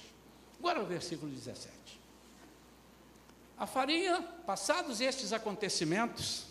Agora 0.59 0.81
o 0.81 0.85
versículo 0.85 1.31
17. 1.31 1.99
A 3.57 3.65
farinha, 3.65 4.21
passados 4.45 5.01
estes 5.01 5.33
acontecimentos, 5.33 6.45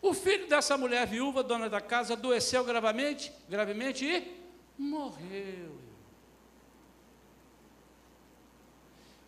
o 0.00 0.14
filho 0.14 0.48
dessa 0.48 0.76
mulher 0.76 1.06
viúva, 1.06 1.42
dona 1.42 1.68
da 1.68 1.80
casa, 1.80 2.14
adoeceu 2.14 2.64
gravemente, 2.64 3.32
gravemente 3.48 4.04
e 4.04 4.42
morreu. 4.76 5.76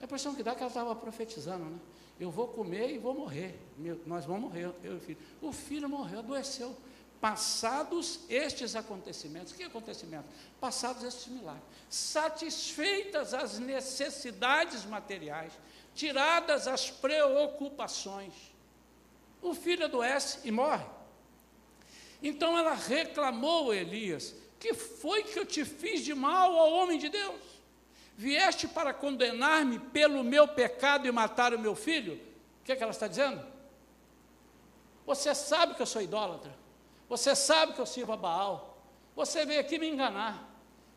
A 0.01 0.05
impressão 0.05 0.35
que 0.35 0.43
dá 0.43 0.53
é 0.53 0.55
que 0.55 0.61
ela 0.61 0.69
estava 0.69 0.95
profetizando, 0.95 1.65
né? 1.65 1.79
Eu 2.19 2.31
vou 2.31 2.49
comer 2.49 2.91
e 2.91 2.99
vou 2.99 3.15
morrer. 3.15 3.59
Meu, 3.77 4.01
nós 4.07 4.25
vamos 4.25 4.43
morrer, 4.43 4.73
eu 4.83 4.95
e 4.95 4.97
o 4.97 5.01
filho. 5.01 5.19
O 5.43 5.53
filho 5.53 5.89
morreu, 5.89 6.21
adoeceu. 6.21 6.77
Passados 7.21 8.21
estes 8.29 8.77
acontecimentos, 8.77 9.53
que 9.53 9.63
acontecimentos? 9.63 10.31
Passados 10.61 11.03
estes 11.03 11.27
milagres, 11.29 11.65
satisfeitas 11.89 13.33
as 13.33 13.59
necessidades 13.59 14.85
materiais, 14.85 15.53
tiradas 15.95 16.69
as 16.69 16.91
preocupações, 16.91 18.35
o 19.41 19.55
filho 19.55 19.87
adoece 19.87 20.41
e 20.45 20.51
morre. 20.51 20.85
Então 22.23 22.59
ela 22.59 22.75
reclamou 22.75 23.71
a 23.71 23.77
Elias: 23.77 24.35
Que 24.59 24.75
foi 24.75 25.23
que 25.23 25.39
eu 25.39 25.47
te 25.47 25.65
fiz 25.65 26.05
de 26.05 26.15
mal 26.15 26.59
ao 26.59 26.73
homem 26.73 26.99
de 26.99 27.09
Deus? 27.09 27.54
Vieste 28.17 28.69
para 28.69 28.95
condenar-me 28.95 29.79
pelo 29.79 30.23
meu 30.23 30.47
pecado 30.47 31.07
e 31.07 31.13
matar 31.13 31.53
o 31.53 31.59
meu 31.59 31.75
filho? 31.75 32.15
O 32.61 32.65
que, 32.65 32.73
é 32.73 32.77
que 32.77 32.83
ela 32.83 32.93
está 32.93 33.09
dizendo? 33.09 33.45
Você 35.07 35.35
sabe 35.35 35.75
que 35.75 35.83
eu 35.83 35.87
sou 35.87 36.01
idólatra. 36.01 36.55
Você 37.09 37.35
sabe 37.35 37.75
que 37.75 37.81
eu 37.81 37.87
sirvo 37.87 38.13
a 38.13 38.17
Baal. 38.17 38.79
Você 39.15 39.45
veio 39.45 39.61
aqui 39.61 39.79
me 39.79 39.89
enganar. 39.89 40.49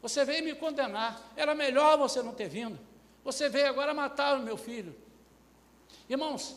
Você 0.01 0.23
veio 0.23 0.43
me 0.43 0.55
condenar. 0.55 1.21
Era 1.35 1.53
melhor 1.53 1.97
você 1.97 2.21
não 2.21 2.33
ter 2.33 2.47
vindo. 2.47 2.79
Você 3.23 3.49
veio 3.49 3.67
agora 3.67 3.93
matar 3.93 4.37
o 4.37 4.43
meu 4.43 4.55
filho. 4.55 4.95
Irmãos, 6.09 6.55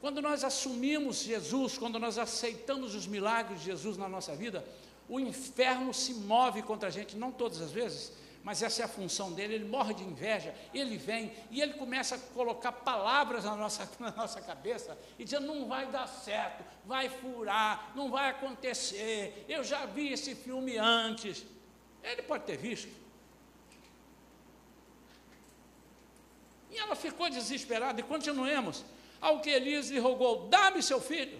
quando 0.00 0.22
nós 0.22 0.44
assumimos 0.44 1.22
Jesus, 1.22 1.76
quando 1.76 1.98
nós 1.98 2.18
aceitamos 2.18 2.94
os 2.94 3.06
milagres 3.06 3.60
de 3.60 3.66
Jesus 3.66 3.96
na 3.96 4.08
nossa 4.08 4.36
vida, 4.36 4.64
o 5.08 5.18
inferno 5.18 5.92
se 5.92 6.14
move 6.14 6.62
contra 6.62 6.88
a 6.88 6.92
gente, 6.92 7.16
não 7.16 7.32
todas 7.32 7.60
as 7.60 7.72
vezes, 7.72 8.12
mas 8.48 8.62
essa 8.62 8.80
é 8.80 8.84
a 8.86 8.88
função 8.88 9.30
dele, 9.30 9.56
ele 9.56 9.68
morre 9.68 9.92
de 9.92 10.02
inveja, 10.02 10.54
ele 10.72 10.96
vem 10.96 11.30
e 11.50 11.60
ele 11.60 11.74
começa 11.74 12.14
a 12.14 12.18
colocar 12.18 12.72
palavras 12.72 13.44
na 13.44 13.54
nossa, 13.54 13.86
na 14.00 14.10
nossa 14.10 14.40
cabeça 14.40 14.98
e 15.18 15.24
dizendo: 15.24 15.48
não 15.48 15.68
vai 15.68 15.86
dar 15.88 16.06
certo, 16.06 16.64
vai 16.86 17.10
furar, 17.10 17.92
não 17.94 18.10
vai 18.10 18.30
acontecer, 18.30 19.44
eu 19.46 19.62
já 19.62 19.84
vi 19.84 20.14
esse 20.14 20.34
filme 20.34 20.78
antes. 20.78 21.44
Ele 22.02 22.22
pode 22.22 22.44
ter 22.44 22.56
visto. 22.56 22.88
E 26.70 26.78
ela 26.78 26.96
ficou 26.96 27.28
desesperada, 27.28 28.00
e 28.00 28.02
continuemos. 28.02 28.82
Ao 29.20 29.42
que 29.42 29.50
Elias 29.50 29.90
lhe 29.90 29.98
rogou: 29.98 30.48
dá-me 30.48 30.82
seu 30.82 31.02
filho. 31.02 31.38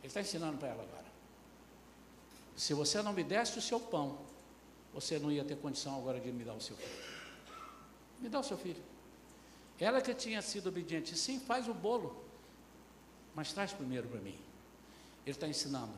Ele 0.00 0.08
está 0.08 0.20
ensinando 0.20 0.58
para 0.58 0.68
ela 0.68 0.82
agora. 0.82 0.97
Se 2.58 2.74
você 2.74 3.00
não 3.00 3.12
me 3.12 3.22
desse 3.22 3.56
o 3.56 3.62
seu 3.62 3.78
pão, 3.78 4.18
você 4.92 5.16
não 5.16 5.30
ia 5.30 5.44
ter 5.44 5.56
condição 5.56 5.96
agora 5.96 6.18
de 6.18 6.32
me 6.32 6.42
dar 6.42 6.54
o 6.54 6.60
seu 6.60 6.76
filho. 6.76 7.04
Me 8.18 8.28
dá 8.28 8.40
o 8.40 8.42
seu 8.42 8.58
filho. 8.58 8.82
Ela 9.78 10.02
que 10.02 10.12
tinha 10.12 10.42
sido 10.42 10.68
obediente, 10.68 11.16
sim, 11.16 11.38
faz 11.38 11.68
o 11.68 11.72
bolo, 11.72 12.20
mas 13.32 13.52
traz 13.52 13.72
primeiro 13.72 14.08
para 14.08 14.20
mim. 14.20 14.36
Ele 15.24 15.36
está 15.36 15.46
ensinando. 15.46 15.92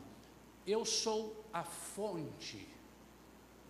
Eu 0.67 0.85
sou 0.85 1.43
a 1.51 1.63
fonte 1.63 2.67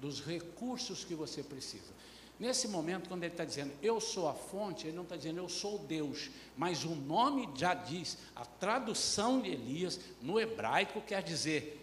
dos 0.01 0.19
recursos 0.19 1.05
que 1.05 1.15
você 1.15 1.41
precisa. 1.41 1.93
Nesse 2.37 2.67
momento, 2.67 3.07
quando 3.07 3.23
ele 3.23 3.33
está 3.33 3.45
dizendo 3.45 3.71
eu 3.81 4.01
sou 4.01 4.27
a 4.27 4.33
fonte, 4.33 4.87
ele 4.87 4.97
não 4.97 5.03
está 5.03 5.15
dizendo 5.15 5.37
eu 5.37 5.47
sou 5.47 5.79
Deus, 5.79 6.29
mas 6.57 6.83
o 6.83 6.93
nome 6.93 7.47
já 7.55 7.73
diz, 7.73 8.17
a 8.35 8.43
tradução 8.43 9.39
de 9.39 9.49
Elias 9.49 9.97
no 10.21 10.37
hebraico 10.37 10.99
quer 11.01 11.23
dizer 11.23 11.80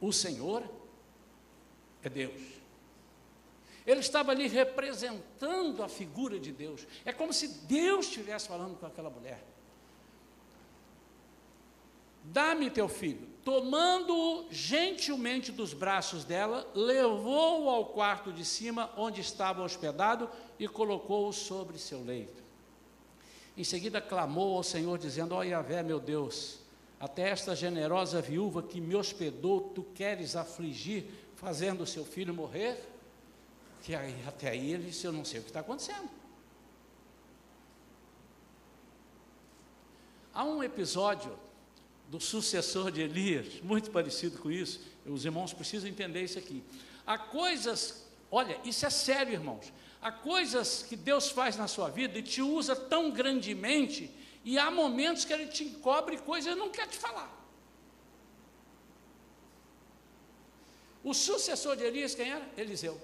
o 0.00 0.12
Senhor 0.12 0.62
é 2.02 2.08
Deus. 2.08 2.56
Ele 3.86 4.00
estava 4.00 4.32
ali 4.32 4.48
representando 4.48 5.82
a 5.82 5.88
figura 5.88 6.40
de 6.40 6.50
Deus. 6.50 6.86
É 7.04 7.12
como 7.12 7.32
se 7.32 7.46
Deus 7.66 8.06
estivesse 8.06 8.48
falando 8.48 8.76
com 8.76 8.86
aquela 8.86 9.08
mulher. 9.08 9.42
Dá-me 12.24 12.68
teu 12.68 12.88
filho. 12.88 13.28
Tomando-o 13.44 14.46
gentilmente 14.50 15.52
dos 15.52 15.72
braços 15.72 16.24
dela, 16.24 16.68
levou-o 16.74 17.70
ao 17.70 17.86
quarto 17.86 18.32
de 18.32 18.44
cima, 18.44 18.90
onde 18.96 19.20
estava 19.20 19.62
hospedado, 19.62 20.28
e 20.58 20.66
colocou-o 20.66 21.32
sobre 21.32 21.78
seu 21.78 22.02
leito. 22.02 22.42
Em 23.56 23.62
seguida 23.62 24.00
clamou 24.00 24.56
ao 24.56 24.64
Senhor, 24.64 24.98
dizendo: 24.98 25.36
Ó 25.36 25.38
oh, 25.38 25.42
Yahvé, 25.44 25.84
meu 25.84 26.00
Deus, 26.00 26.58
até 26.98 27.28
esta 27.28 27.54
generosa 27.54 28.22
viúva 28.22 28.62
que 28.62 28.80
me 28.80 28.94
hospedou, 28.94 29.60
tu 29.60 29.82
queres 29.82 30.34
afligir, 30.34 31.04
fazendo 31.34 31.82
o 31.82 31.86
seu 31.86 32.04
filho 32.04 32.32
morrer? 32.32 32.82
Que 33.82 33.94
aí, 33.94 34.16
até 34.26 34.50
aí 34.50 34.72
ele 34.72 34.86
disse: 34.86 35.06
Eu 35.06 35.12
não 35.12 35.24
sei 35.24 35.40
o 35.40 35.42
que 35.42 35.50
está 35.50 35.60
acontecendo. 35.60 36.08
Há 40.32 40.44
um 40.44 40.62
episódio 40.62 41.38
do 42.08 42.20
sucessor 42.20 42.90
de 42.90 43.00
Elias, 43.00 43.60
muito 43.62 43.90
parecido 43.90 44.38
com 44.38 44.50
isso, 44.50 44.80
os 45.04 45.24
irmãos 45.24 45.52
precisam 45.52 45.88
entender 45.88 46.22
isso 46.22 46.38
aqui. 46.38 46.62
Há 47.06 47.18
coisas, 47.18 48.06
olha, 48.30 48.58
isso 48.64 48.84
é 48.84 48.90
sério, 48.90 49.32
irmãos. 49.32 49.72
Há 50.00 50.12
coisas 50.12 50.82
que 50.82 50.94
Deus 50.94 51.30
faz 51.30 51.56
na 51.56 51.66
sua 51.66 51.88
vida 51.88 52.18
e 52.18 52.22
te 52.22 52.42
usa 52.42 52.76
tão 52.76 53.10
grandemente 53.10 54.10
e 54.46 54.60
há 54.60 54.70
momentos 54.70 55.24
que 55.24 55.32
ele 55.32 55.48
te 55.48 55.64
encobre 55.64 56.16
coisas 56.18 56.52
e 56.52 56.56
não 56.56 56.70
quer 56.70 56.86
te 56.86 56.96
falar. 56.96 57.28
O 61.02 61.12
sucessor 61.12 61.74
de 61.74 61.82
Elias, 61.82 62.14
quem 62.14 62.30
era? 62.30 62.48
Eliseu. 62.56 62.96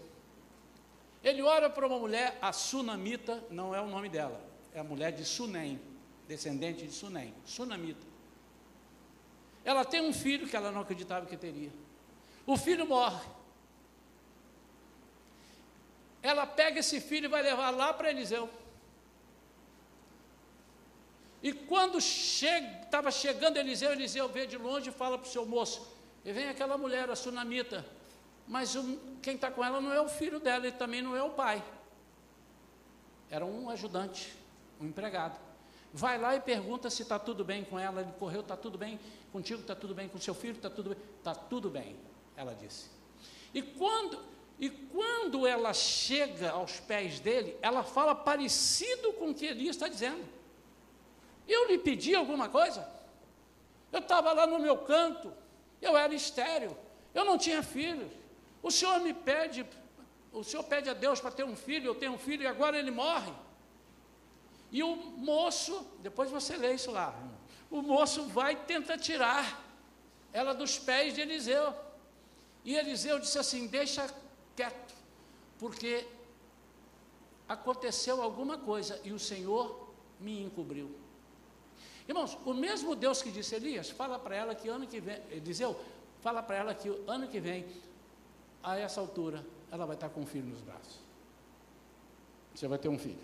Ele 1.23 1.43
ora 1.43 1.69
para 1.69 1.85
uma 1.85 1.99
mulher, 1.99 2.39
a 2.41 2.53
Sunamita, 2.53 3.43
não 3.51 3.75
é 3.75 3.81
o 3.81 3.89
nome 3.89 4.09
dela, 4.09 4.41
é 4.73 4.79
a 4.79 4.85
mulher 4.85 5.11
de 5.11 5.25
Sunem, 5.25 5.81
descendente 6.29 6.87
de 6.87 6.93
Sunem, 6.93 7.35
Sunamita. 7.45 8.07
Ela 9.65 9.85
tem 9.85 10.01
um 10.01 10.13
filho 10.13 10.47
que 10.47 10.57
ela 10.57 10.71
não 10.71 10.83
acreditava 10.83 11.27
que 11.27 11.37
teria. 11.37 11.73
O 12.47 12.57
filho 12.57 12.87
morre. 12.87 13.29
Ela 16.23 16.47
pega 16.47 16.79
esse 16.79 17.01
filho 17.01 17.25
e 17.25 17.29
vai 17.29 17.43
levar 17.43 17.71
lá 17.71 17.93
para 17.93 18.11
Eliseu. 18.11 18.49
E 21.43 21.53
quando 21.53 21.99
estava 21.99 23.11
che 23.11 23.19
chegando 23.19 23.57
Eliseu, 23.57 23.93
Eliseu 23.93 24.29
vê 24.29 24.47
de 24.47 24.57
longe 24.57 24.91
e 24.91 24.93
fala 24.93 25.19
para 25.19 25.27
o 25.27 25.31
seu 25.31 25.45
moço: 25.45 25.89
e 26.25 26.33
vem 26.33 26.49
aquela 26.49 26.79
mulher, 26.79 27.11
a 27.11 27.17
sunamita, 27.17 27.85
mas 28.47 28.77
quem 29.21 29.35
está 29.35 29.51
com 29.51 29.65
ela 29.65 29.81
não 29.81 29.93
é 29.93 30.01
o 30.01 30.09
filho 30.09 30.39
dela 30.39 30.67
e 30.69 30.73
também 30.73 31.03
não 31.03 31.17
é 31.17 31.23
o 31.23 31.31
pai. 31.31 31.63
Era 33.29 33.45
um 33.45 33.69
ajudante, 33.71 34.33
um 34.81 34.87
empregado. 34.87 35.41
Vai 35.93 36.19
lá 36.19 36.37
e 36.37 36.41
pergunta 36.41 36.89
se 36.89 37.03
está 37.03 37.19
tudo 37.19 37.45
bem 37.45 37.65
com 37.65 37.79
ela. 37.79 38.01
Ele 38.01 38.13
correu, 38.19 38.41
está 38.41 38.57
tudo 38.57 38.79
bem 38.79 39.01
contigo, 39.33 39.61
está 39.61 39.75
tudo 39.75 39.95
bem 39.95 40.09
com 40.09 40.19
seu 40.19 40.35
filho, 40.35 40.57
está 40.57 40.71
tudo 40.71 40.91
bem. 40.91 40.99
Está 41.19 41.35
tudo 41.35 41.69
bem, 41.71 41.97
ela 42.37 42.55
disse. 42.55 42.89
E 43.53 43.63
quando, 43.63 44.19
e 44.59 44.71
quando 44.71 45.47
ela 45.47 45.75
chega 45.75 46.51
aos 46.51 46.79
pés 46.81 47.21
dele, 47.21 47.57
ela 47.61 47.83
fala 47.83 48.15
parecido 48.15 49.13
com 49.15 49.31
o 49.31 49.35
que 49.35 49.47
Elias 49.47 49.77
está 49.77 49.89
dizendo. 49.89 50.25
Eu 51.49 51.69
lhe 51.69 51.79
pedi 51.79 52.15
alguma 52.15 52.49
coisa? 52.49 52.89
Eu 53.91 54.01
estava 54.01 54.33
lá 54.33 54.47
no 54.47 54.59
meu 54.59 54.79
canto, 54.79 55.33
eu 55.81 55.97
era 55.97 56.15
estéreo, 56.15 56.77
eu 57.15 57.25
não 57.25 57.37
tinha 57.37 57.63
filhos. 57.63 58.11
O 58.63 58.71
Senhor 58.71 59.01
me 59.01 59.13
pede, 59.13 59.67
o 60.33 60.43
Senhor 60.43 60.63
pede 60.65 60.89
a 60.89 60.95
Deus 60.95 61.21
para 61.21 61.31
ter 61.31 61.45
um 61.45 61.57
filho, 61.57 61.87
eu 61.87 61.95
tenho 61.95 62.13
um 62.13 62.19
filho 62.19 62.43
e 62.43 62.47
agora 62.47 62.79
ele 62.79 62.91
morre. 62.91 63.33
E 64.71 64.83
o 64.83 64.97
moço, 64.97 65.87
depois 66.01 66.31
você 66.31 66.57
lê 66.57 66.75
isso 66.75 66.91
lá, 66.91 67.15
o 67.71 67.83
moço 67.83 68.25
vai 68.25 68.55
e 68.55 68.57
tenta 68.57 68.97
tirar 68.97 69.63
era 70.33 70.55
dos 70.55 70.79
pés 70.79 71.15
de 71.15 71.21
Eliseu. 71.21 71.75
E 72.65 72.75
Eliseu 72.75 73.19
disse 73.19 73.39
assim: 73.39 73.67
Deixa 73.67 74.09
quieto, 74.57 74.95
porque 75.59 76.07
aconteceu 77.49 78.23
alguma 78.23 78.57
coisa 78.57 79.01
e 79.05 79.13
o 79.13 79.19
Senhor 79.19 79.93
me 80.19 80.43
encobriu. 80.43 80.91
Irmãos, 82.09 82.37
o 82.45 82.53
mesmo 82.53 82.95
Deus 82.95 83.23
que 83.23 83.31
disse 83.31 83.55
Elias, 83.55 83.91
fala 83.91 84.19
para 84.19 84.35
ela 84.35 84.55
que 84.55 84.69
ano 84.69 84.87
que 84.87 85.01
vem, 85.01 85.21
Eliseu, 85.31 85.79
fala 86.21 86.43
para 86.43 86.57
ela 86.57 86.75
que 86.75 86.89
ano 87.07 87.29
que 87.29 87.41
vem, 87.41 87.65
a 88.63 88.79
essa 88.79 89.01
altura, 89.01 89.45
ela 89.71 89.85
vai 89.87 89.97
estar 89.97 90.09
com 90.09 90.21
um 90.21 90.27
filho 90.27 90.47
nos 90.47 90.61
braços. 90.61 91.01
Você 92.55 92.69
vai 92.69 92.79
ter 92.79 92.89
um 92.89 92.99
filho. 92.99 93.19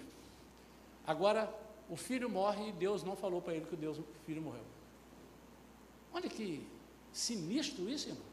Agora, 1.07 1.53
o 1.89 1.97
filho 1.97 2.29
morre 2.29 2.69
e 2.69 2.73
Deus 2.73 3.03
não 3.03 3.17
falou 3.17 3.41
para 3.41 3.55
ele 3.55 3.67
que 3.67 3.77
Deus, 3.77 3.99
o 3.99 4.05
filho 4.27 4.43
morreu. 4.43 4.65
Olha 6.13 6.29
que 6.29 6.67
sinistro 7.13 7.89
isso, 7.89 8.09
irmão. 8.09 8.27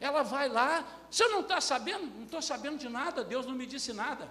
Ela 0.00 0.22
vai 0.22 0.48
lá, 0.48 0.86
você 1.10 1.26
não 1.28 1.40
está 1.40 1.60
sabendo? 1.60 2.06
Não 2.06 2.24
estou 2.24 2.42
sabendo 2.42 2.78
de 2.78 2.88
nada, 2.88 3.22
Deus 3.22 3.46
não 3.46 3.54
me 3.54 3.66
disse 3.66 3.92
nada. 3.92 4.28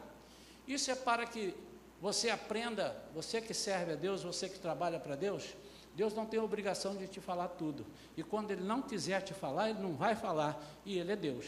Isso 0.67 0.91
é 0.91 0.95
para 0.95 1.25
que 1.25 1.55
você 2.01 2.31
aprenda, 2.31 2.99
você 3.13 3.39
que 3.39 3.53
serve 3.53 3.93
a 3.93 3.95
Deus, 3.95 4.23
você 4.23 4.49
que 4.49 4.57
trabalha 4.57 4.99
para 4.99 5.15
Deus, 5.15 5.55
Deus 5.95 6.13
não 6.15 6.25
tem 6.25 6.39
obrigação 6.39 6.95
de 6.95 7.07
te 7.07 7.21
falar 7.21 7.49
tudo. 7.49 7.85
E 8.17 8.23
quando 8.23 8.49
Ele 8.49 8.63
não 8.63 8.81
quiser 8.81 9.21
te 9.21 9.35
falar, 9.35 9.69
Ele 9.69 9.79
não 9.79 9.93
vai 9.93 10.15
falar, 10.15 10.59
e 10.83 10.97
Ele 10.97 11.11
é 11.11 11.15
Deus. 11.15 11.45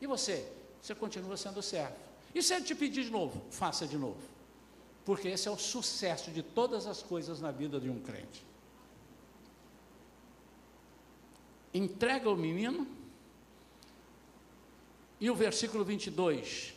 E 0.00 0.06
você? 0.06 0.50
Você 0.80 0.94
continua 0.94 1.36
sendo 1.36 1.60
servo. 1.60 1.94
E 2.34 2.42
se 2.42 2.54
Ele 2.54 2.64
te 2.64 2.74
pedir 2.74 3.04
de 3.04 3.10
novo, 3.10 3.42
faça 3.50 3.86
de 3.86 3.98
novo. 3.98 4.22
Porque 5.04 5.28
esse 5.28 5.46
é 5.46 5.50
o 5.50 5.58
sucesso 5.58 6.30
de 6.30 6.42
todas 6.42 6.86
as 6.86 7.02
coisas 7.02 7.38
na 7.38 7.50
vida 7.50 7.78
de 7.78 7.90
um 7.90 8.00
crente. 8.00 8.42
Entrega 11.74 12.30
o 12.30 12.36
menino, 12.36 12.86
e 15.20 15.28
o 15.28 15.34
versículo 15.34 15.84
22, 15.84 16.74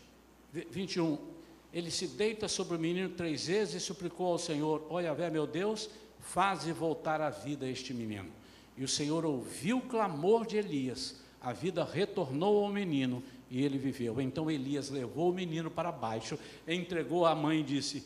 21, 0.52 1.33
ele 1.74 1.90
se 1.90 2.08
deita 2.08 2.48
sobre 2.48 2.78
o 2.78 2.80
menino 2.80 3.10
três 3.10 3.48
vezes 3.48 3.82
e 3.82 3.86
suplicou 3.86 4.28
ao 4.28 4.38
Senhor: 4.38 4.86
Olha, 4.90 5.14
vé, 5.14 5.30
meu 5.30 5.48
Deus, 5.48 5.90
faze 6.20 6.72
voltar 6.72 7.20
à 7.20 7.32
vida 7.32 7.68
este 7.68 7.94
menino. 7.94 8.32
E 8.78 8.84
o 8.84 8.88
Senhor 8.88 9.26
ouviu 9.26 9.80
o 9.80 9.82
clamor 9.82 10.46
de 10.46 10.58
Elias, 10.58 11.16
a 11.42 11.52
vida 11.52 11.84
retornou 11.84 12.64
ao 12.64 12.72
menino 12.72 13.24
e 13.50 13.64
ele 13.64 13.78
viveu. 13.78 14.22
Então 14.22 14.50
Elias 14.50 14.90
levou 14.90 15.32
o 15.32 15.34
menino 15.34 15.72
para 15.72 15.92
baixo, 15.92 16.38
entregou 16.68 17.26
à 17.26 17.34
mãe 17.34 17.62
e 17.62 17.64
disse: 17.64 18.06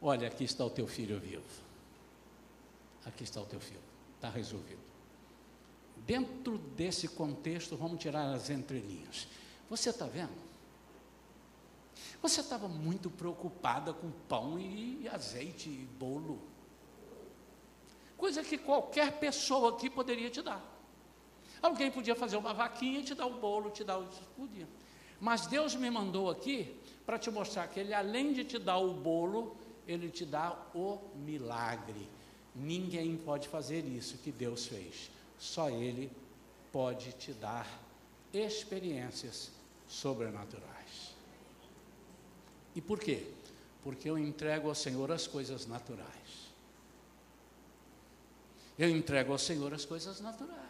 Olha, 0.00 0.28
aqui 0.28 0.44
está 0.44 0.64
o 0.64 0.70
teu 0.70 0.86
filho 0.86 1.18
vivo. 1.18 1.42
Aqui 3.04 3.24
está 3.24 3.40
o 3.40 3.46
teu 3.46 3.58
filho, 3.58 3.80
está 4.14 4.30
resolvido. 4.30 4.80
Dentro 6.06 6.58
desse 6.58 7.08
contexto, 7.08 7.76
vamos 7.76 7.98
tirar 7.98 8.32
as 8.34 8.50
entrelinhas. 8.50 9.26
Você 9.68 9.90
está 9.90 10.06
vendo? 10.06 10.49
Você 12.22 12.40
estava 12.40 12.68
muito 12.68 13.08
preocupada 13.08 13.92
com 13.92 14.10
pão 14.28 14.58
e 14.58 15.08
azeite 15.08 15.68
e 15.68 15.88
bolo. 15.98 16.40
Coisa 18.16 18.42
que 18.44 18.58
qualquer 18.58 19.18
pessoa 19.18 19.70
aqui 19.70 19.88
poderia 19.88 20.28
te 20.28 20.42
dar. 20.42 20.62
Alguém 21.62 21.90
podia 21.90 22.14
fazer 22.14 22.36
uma 22.36 22.52
vaquinha 22.52 23.00
e 23.00 23.02
te 23.02 23.14
dar 23.14 23.26
o 23.26 23.40
bolo, 23.40 23.70
te 23.70 23.82
dar 23.82 23.98
o. 23.98 24.06
Podia. 24.36 24.68
Mas 25.18 25.46
Deus 25.46 25.74
me 25.74 25.90
mandou 25.90 26.30
aqui 26.30 26.74
para 27.06 27.18
te 27.18 27.30
mostrar 27.30 27.66
que 27.68 27.80
Ele, 27.80 27.94
além 27.94 28.32
de 28.32 28.44
te 28.44 28.58
dar 28.58 28.78
o 28.78 28.94
bolo, 28.94 29.56
Ele 29.86 30.10
te 30.10 30.24
dá 30.24 30.56
o 30.74 30.98
milagre. 31.16 32.08
Ninguém 32.54 33.16
pode 33.16 33.48
fazer 33.48 33.84
isso 33.86 34.18
que 34.18 34.30
Deus 34.30 34.66
fez. 34.66 35.10
Só 35.38 35.70
Ele 35.70 36.10
pode 36.72 37.12
te 37.12 37.32
dar 37.32 37.66
experiências 38.32 39.50
sobrenaturais. 39.88 40.79
E 42.74 42.80
por 42.80 42.98
quê? 42.98 43.26
Porque 43.82 44.08
eu 44.08 44.18
entrego 44.18 44.68
ao 44.68 44.74
Senhor 44.74 45.10
as 45.10 45.26
coisas 45.26 45.66
naturais. 45.66 46.10
Eu 48.78 48.88
entrego 48.88 49.32
ao 49.32 49.38
Senhor 49.38 49.74
as 49.74 49.84
coisas 49.84 50.20
naturais. 50.20 50.60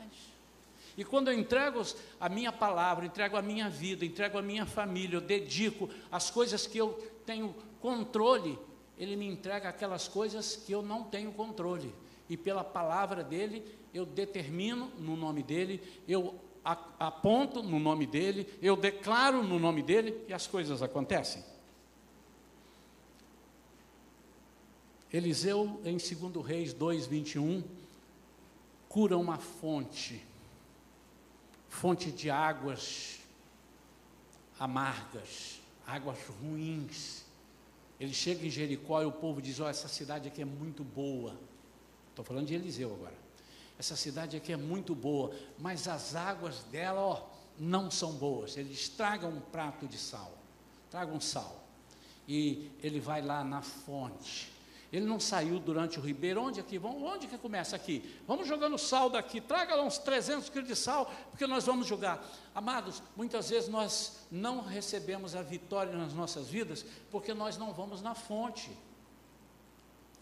E 0.97 1.05
quando 1.05 1.29
eu 1.29 1.39
entrego 1.39 1.81
a 2.19 2.29
minha 2.29 2.53
palavra, 2.53 3.07
entrego 3.07 3.37
a 3.37 3.43
minha 3.43 3.69
vida, 3.69 4.05
entrego 4.05 4.37
a 4.37 4.43
minha 4.43 4.67
família, 4.67 5.17
eu 5.17 5.21
dedico 5.21 5.89
as 6.11 6.31
coisas 6.31 6.67
que 6.67 6.79
eu 6.79 6.93
tenho 7.25 7.55
controle, 7.81 8.59
Ele 8.99 9.17
me 9.17 9.27
entrega 9.27 9.69
aquelas 9.69 10.09
coisas 10.09 10.57
que 10.57 10.73
eu 10.73 10.83
não 10.83 11.05
tenho 11.05 11.33
controle. 11.33 11.95
E 12.29 12.37
pela 12.37 12.65
palavra 12.65 13.23
dele, 13.23 13.65
eu 13.95 14.05
determino 14.05 14.91
no 14.99 15.17
nome 15.17 15.43
dele, 15.43 15.81
eu 16.07 16.35
aponto 16.63 17.63
no 17.63 17.79
nome 17.79 18.07
dele, 18.07 18.47
eu 18.61 18.77
declaro 18.77 19.43
no 19.43 19.59
nome 19.59 19.83
dele 19.83 20.25
e 20.29 20.33
as 20.33 20.47
coisas 20.47 20.83
acontecem. 20.83 21.43
Eliseu, 25.13 25.81
em 25.85 25.97
2 25.97 26.47
Reis 26.47 26.73
2, 26.73 27.07
21, 27.07 27.65
cura 28.89 29.19
uma 29.19 29.39
fonte, 29.39 30.25
fonte 31.69 32.13
de 32.13 32.31
águas 32.31 33.19
amargas, 34.59 35.61
águas 35.85 36.17
ruins. 36.41 37.25
Ele 37.99 38.15
chega 38.15 38.47
em 38.47 38.51
Jericó 38.51 39.03
e 39.03 39.07
o 39.07 39.11
povo 39.11 39.43
diz: 39.43 39.59
Ó, 39.59 39.65
oh, 39.65 39.69
essa 39.69 39.89
cidade 39.89 40.29
aqui 40.29 40.43
é 40.43 40.45
muito 40.45 40.85
boa. 40.85 41.37
Estou 42.11 42.25
falando 42.25 42.47
de 42.47 42.55
Eliseu 42.55 42.95
agora. 42.95 43.19
Essa 43.77 43.97
cidade 43.97 44.37
aqui 44.37 44.53
é 44.53 44.57
muito 44.57 44.95
boa, 44.95 45.35
mas 45.59 45.89
as 45.89 46.15
águas 46.15 46.63
dela, 46.65 47.01
ó, 47.01 47.27
não 47.59 47.91
são 47.91 48.13
boas. 48.13 48.57
Ele 48.57 48.73
estraga 48.73 49.27
um 49.27 49.41
prato 49.41 49.89
de 49.89 49.99
sal, 49.99 50.33
traga 50.89 51.13
um 51.13 51.21
sal. 51.21 51.65
E 52.29 52.71
ele 52.81 53.01
vai 53.01 53.23
lá 53.23 53.43
na 53.43 53.61
fonte 53.61 54.60
ele 54.93 55.07
não 55.07 55.21
saiu 55.21 55.61
durante 55.61 56.01
o 56.01 56.03
ribeiro. 56.03 56.43
Onde 56.43 56.59
aqui? 56.59 56.77
Vamos, 56.77 57.03
onde 57.03 57.29
que 57.29 57.39
começa 57.39 57.77
aqui? 57.77 58.19
Vamos 58.27 58.49
jogando 58.49 58.77
sal 58.77 59.09
daqui. 59.09 59.41
Traga 59.41 59.77
lá 59.77 59.85
uns 59.85 59.99
300 59.99 60.49
quilos 60.49 60.67
de 60.67 60.75
sal, 60.75 61.11
porque 61.31 61.47
nós 61.47 61.65
vamos 61.65 61.87
jogar. 61.87 62.25
Amados, 62.53 63.01
muitas 63.17 63.51
vezes 63.51 63.69
nós 63.69 64.27
não 64.31 64.61
recebemos 64.61 65.37
a 65.37 65.43
vitória 65.43 65.93
nas 65.93 66.13
nossas 66.13 66.49
vidas, 66.49 66.85
porque 67.11 67.33
nós 67.33 67.57
não 67.57 67.73
vamos 67.73 68.03
na 68.03 68.17
fonte. 68.17 68.71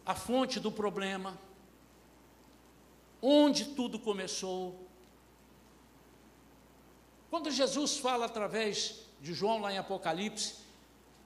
A 0.05 0.14
fonte 0.14 0.61
do 0.61 0.71
problema. 0.71 1.39
Onde 3.23 3.66
tudo 3.71 3.99
começou. 3.99 4.87
Quando 7.31 7.51
Jesus 7.51 7.97
fala 7.97 8.27
através 8.27 9.01
de 9.21 9.33
João 9.33 9.61
lá 9.62 9.73
em 9.73 9.79
Apocalipse, 9.79 10.57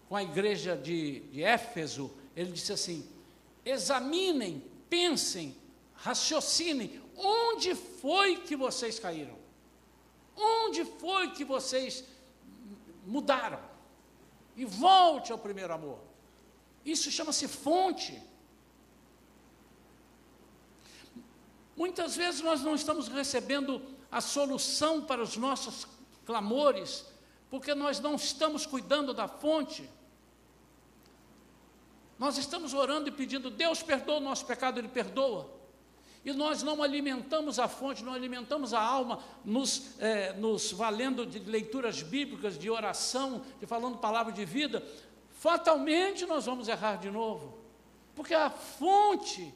com 0.09 0.14
a 0.14 0.22
igreja 0.22 0.76
de, 0.76 1.20
de 1.30 1.43
Éfeso, 1.43 2.11
ele 2.36 2.53
disse 2.53 2.72
assim: 2.72 3.09
examinem, 3.64 4.64
pensem, 4.88 5.56
raciocinem, 5.94 7.02
onde 7.16 7.74
foi 7.74 8.36
que 8.36 8.56
vocês 8.56 8.98
caíram? 8.98 9.38
Onde 10.36 10.84
foi 10.84 11.30
que 11.30 11.44
vocês 11.44 12.04
mudaram? 13.06 13.60
E 14.56 14.64
volte 14.64 15.32
ao 15.32 15.38
primeiro 15.38 15.72
amor. 15.72 15.98
Isso 16.84 17.10
chama-se 17.10 17.46
fonte. 17.46 18.20
Muitas 21.76 22.16
vezes 22.16 22.40
nós 22.40 22.60
não 22.62 22.74
estamos 22.74 23.08
recebendo 23.08 23.80
a 24.10 24.20
solução 24.20 25.02
para 25.02 25.22
os 25.22 25.36
nossos 25.36 25.86
clamores, 26.26 27.04
porque 27.48 27.74
nós 27.74 27.98
não 28.00 28.14
estamos 28.16 28.66
cuidando 28.66 29.14
da 29.14 29.26
fonte. 29.26 29.88
Nós 32.23 32.39
estamos 32.39 32.73
orando 32.73 33.09
e 33.09 33.11
pedindo, 33.11 33.51
Deus 33.51 33.83
perdoa 33.83 34.18
o 34.18 34.20
nosso 34.20 34.47
pecado, 34.47 34.79
Ele 34.79 34.87
perdoa. 34.87 35.51
E 36.25 36.33
nós 36.33 36.62
não 36.62 36.81
alimentamos 36.81 37.59
a 37.59 37.66
fonte, 37.66 38.05
não 38.05 38.14
alimentamos 38.14 38.73
a 38.73 38.81
alma, 38.81 39.18
nos, 39.45 39.99
é, 39.99 40.33
nos 40.35 40.70
valendo 40.70 41.27
de 41.27 41.41
leituras 41.41 42.01
bíblicas, 42.01 42.57
de 42.57 42.70
oração, 42.70 43.43
de 43.59 43.66
falando 43.66 43.99
palavra 43.99 44.33
de 44.33 44.45
vida, 44.45 44.87
fatalmente 45.33 46.25
nós 46.25 46.47
vamos 46.47 46.68
errar 46.68 46.95
de 46.95 47.11
novo. 47.11 47.59
Porque 48.14 48.35
a 48.35 48.51
fonte, 48.51 49.53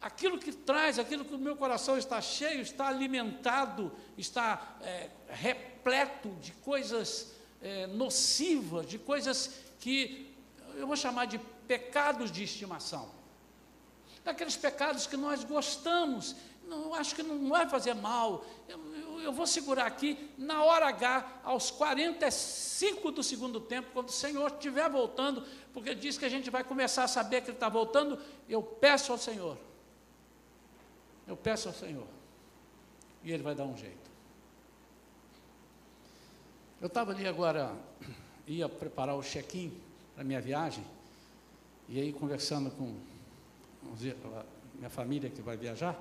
aquilo 0.00 0.38
que 0.38 0.52
traz, 0.52 0.96
aquilo 0.96 1.24
que 1.24 1.34
o 1.34 1.38
meu 1.38 1.56
coração 1.56 1.98
está 1.98 2.20
cheio, 2.20 2.60
está 2.60 2.86
alimentado, 2.86 3.90
está 4.16 4.76
é, 4.80 5.10
repleto 5.28 6.28
de 6.40 6.52
coisas 6.52 7.34
é, 7.60 7.88
nocivas, 7.88 8.86
de 8.86 8.96
coisas 8.96 9.56
que 9.80 10.30
eu 10.76 10.86
vou 10.86 10.94
chamar 10.96 11.24
de 11.24 11.40
pecados 11.70 12.32
de 12.32 12.42
estimação. 12.42 13.08
Daqueles 14.24 14.56
pecados 14.56 15.06
que 15.06 15.16
nós 15.16 15.44
gostamos, 15.44 16.34
não, 16.66 16.92
acho 16.94 17.14
que 17.14 17.22
não 17.22 17.48
vai 17.48 17.68
fazer 17.68 17.94
mal. 17.94 18.44
Eu, 18.68 18.96
eu, 18.96 19.20
eu, 19.20 19.32
vou 19.32 19.46
segurar 19.46 19.86
aqui, 19.86 20.32
na 20.36 20.64
hora 20.64 20.88
H, 20.88 21.42
aos 21.44 21.70
45 21.70 23.12
do 23.12 23.22
segundo 23.22 23.60
tempo, 23.60 23.90
quando 23.92 24.08
o 24.08 24.12
Senhor 24.12 24.50
estiver 24.50 24.90
voltando, 24.90 25.46
porque 25.72 25.94
diz 25.94 26.18
que 26.18 26.24
a 26.24 26.28
gente 26.28 26.50
vai 26.50 26.64
começar 26.64 27.04
a 27.04 27.08
saber 27.08 27.40
que 27.40 27.50
Ele 27.50 27.56
está 27.56 27.68
voltando, 27.68 28.18
eu 28.48 28.60
peço 28.60 29.12
ao 29.12 29.18
Senhor. 29.18 29.56
Eu 31.24 31.36
peço 31.36 31.68
ao 31.68 31.74
Senhor. 31.74 32.08
e 33.22 33.30
ele 33.30 33.44
vai 33.44 33.54
dar 33.54 33.64
um 33.64 33.76
jeito. 33.76 34.10
Eu 36.80 36.88
estava 36.88 37.12
ali 37.12 37.28
agora, 37.28 37.72
ia 38.44 38.68
preparar 38.68 39.14
o 39.14 39.22
check-in 39.22 39.72
para 40.16 40.24
minha 40.24 40.40
viagem, 40.40 40.84
e 41.90 42.00
aí 42.00 42.12
conversando 42.12 42.70
com 42.70 42.94
minha 44.76 44.88
família 44.88 45.28
que 45.28 45.42
vai 45.42 45.56
viajar, 45.56 45.98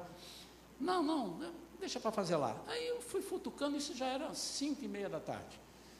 não, 0.79 1.01
não, 1.01 1.51
deixa 1.79 1.99
para 1.99 2.11
fazer 2.11 2.35
lá. 2.35 2.55
Aí 2.67 2.87
eu 2.87 3.01
fui 3.01 3.23
futucando, 3.23 3.75
isso 3.75 3.95
já 3.95 4.05
era 4.05 4.31
cinco 4.35 4.85
e 4.85 4.87
meia 4.87 5.09
da 5.09 5.19
tarde. 5.19 5.59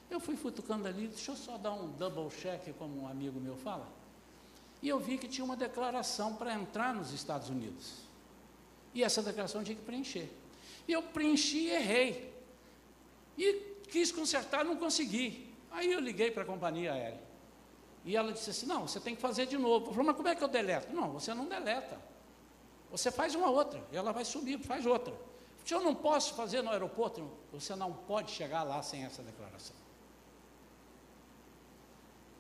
Eu 0.10 0.20
fui 0.20 0.38
futucando 0.38 0.88
ali, 0.88 1.08
deixa 1.08 1.32
eu 1.32 1.36
só 1.36 1.58
dar 1.58 1.74
um 1.74 1.92
double 1.94 2.30
check, 2.30 2.72
como 2.78 3.02
um 3.02 3.08
amigo 3.08 3.40
meu 3.40 3.58
fala. 3.58 3.88
E 4.82 4.88
eu 4.88 5.00
vi 5.00 5.18
que 5.18 5.28
tinha 5.28 5.44
uma 5.44 5.58
declaração 5.58 6.36
para 6.36 6.54
entrar 6.54 6.94
nos 6.94 7.12
Estados 7.12 7.50
Unidos. 7.50 7.96
E 8.94 9.04
essa 9.04 9.24
declaração 9.24 9.64
tinha 9.64 9.76
que 9.76 9.82
preencher. 9.82 10.30
E 10.88 10.94
eu 10.94 11.02
preenchi 11.02 11.66
e 11.66 11.70
errei. 11.72 12.34
E 13.38 13.54
quis 13.90 14.12
consertar, 14.12 14.64
não 14.64 14.78
consegui. 14.78 15.52
Aí 15.72 15.92
eu 15.92 16.00
liguei 16.00 16.30
para 16.30 16.44
a 16.44 16.46
companhia 16.46 16.94
aérea. 16.94 17.28
E 18.06 18.16
ela 18.16 18.32
disse 18.32 18.50
assim: 18.50 18.66
Não, 18.66 18.88
você 18.88 19.00
tem 19.00 19.16
que 19.16 19.22
fazer 19.22 19.45
de 19.45 19.58
novo. 19.58 19.88
Eu 19.88 19.91
falei, 19.91 20.08
mas 20.08 20.16
como 20.16 20.28
é 20.28 20.36
que 20.36 20.43
eu 20.43 20.47
deleto? 20.47 20.93
Não, 20.93 21.12
você 21.12 21.34
não 21.34 21.47
deleta. 21.47 22.00
Você 22.91 23.12
faz 23.12 23.36
uma 23.36 23.50
outra. 23.50 23.84
E 23.91 23.97
ela 23.97 24.12
vai 24.12 24.26
subir, 24.26 24.60
faz 24.60 24.86
outra. 24.86 25.14
Se 25.66 25.74
eu 25.74 25.82
não 25.82 25.93
posso 25.93 26.34
fazer 26.34 26.62
no 26.62 26.72
aeroporto, 26.72 27.30
você 27.52 27.76
não 27.76 27.93
pode 27.93 28.32
chegar 28.32 28.64
lá 28.64 28.82
sem 28.82 29.04
essa 29.04 29.22
declaração. 29.22 29.76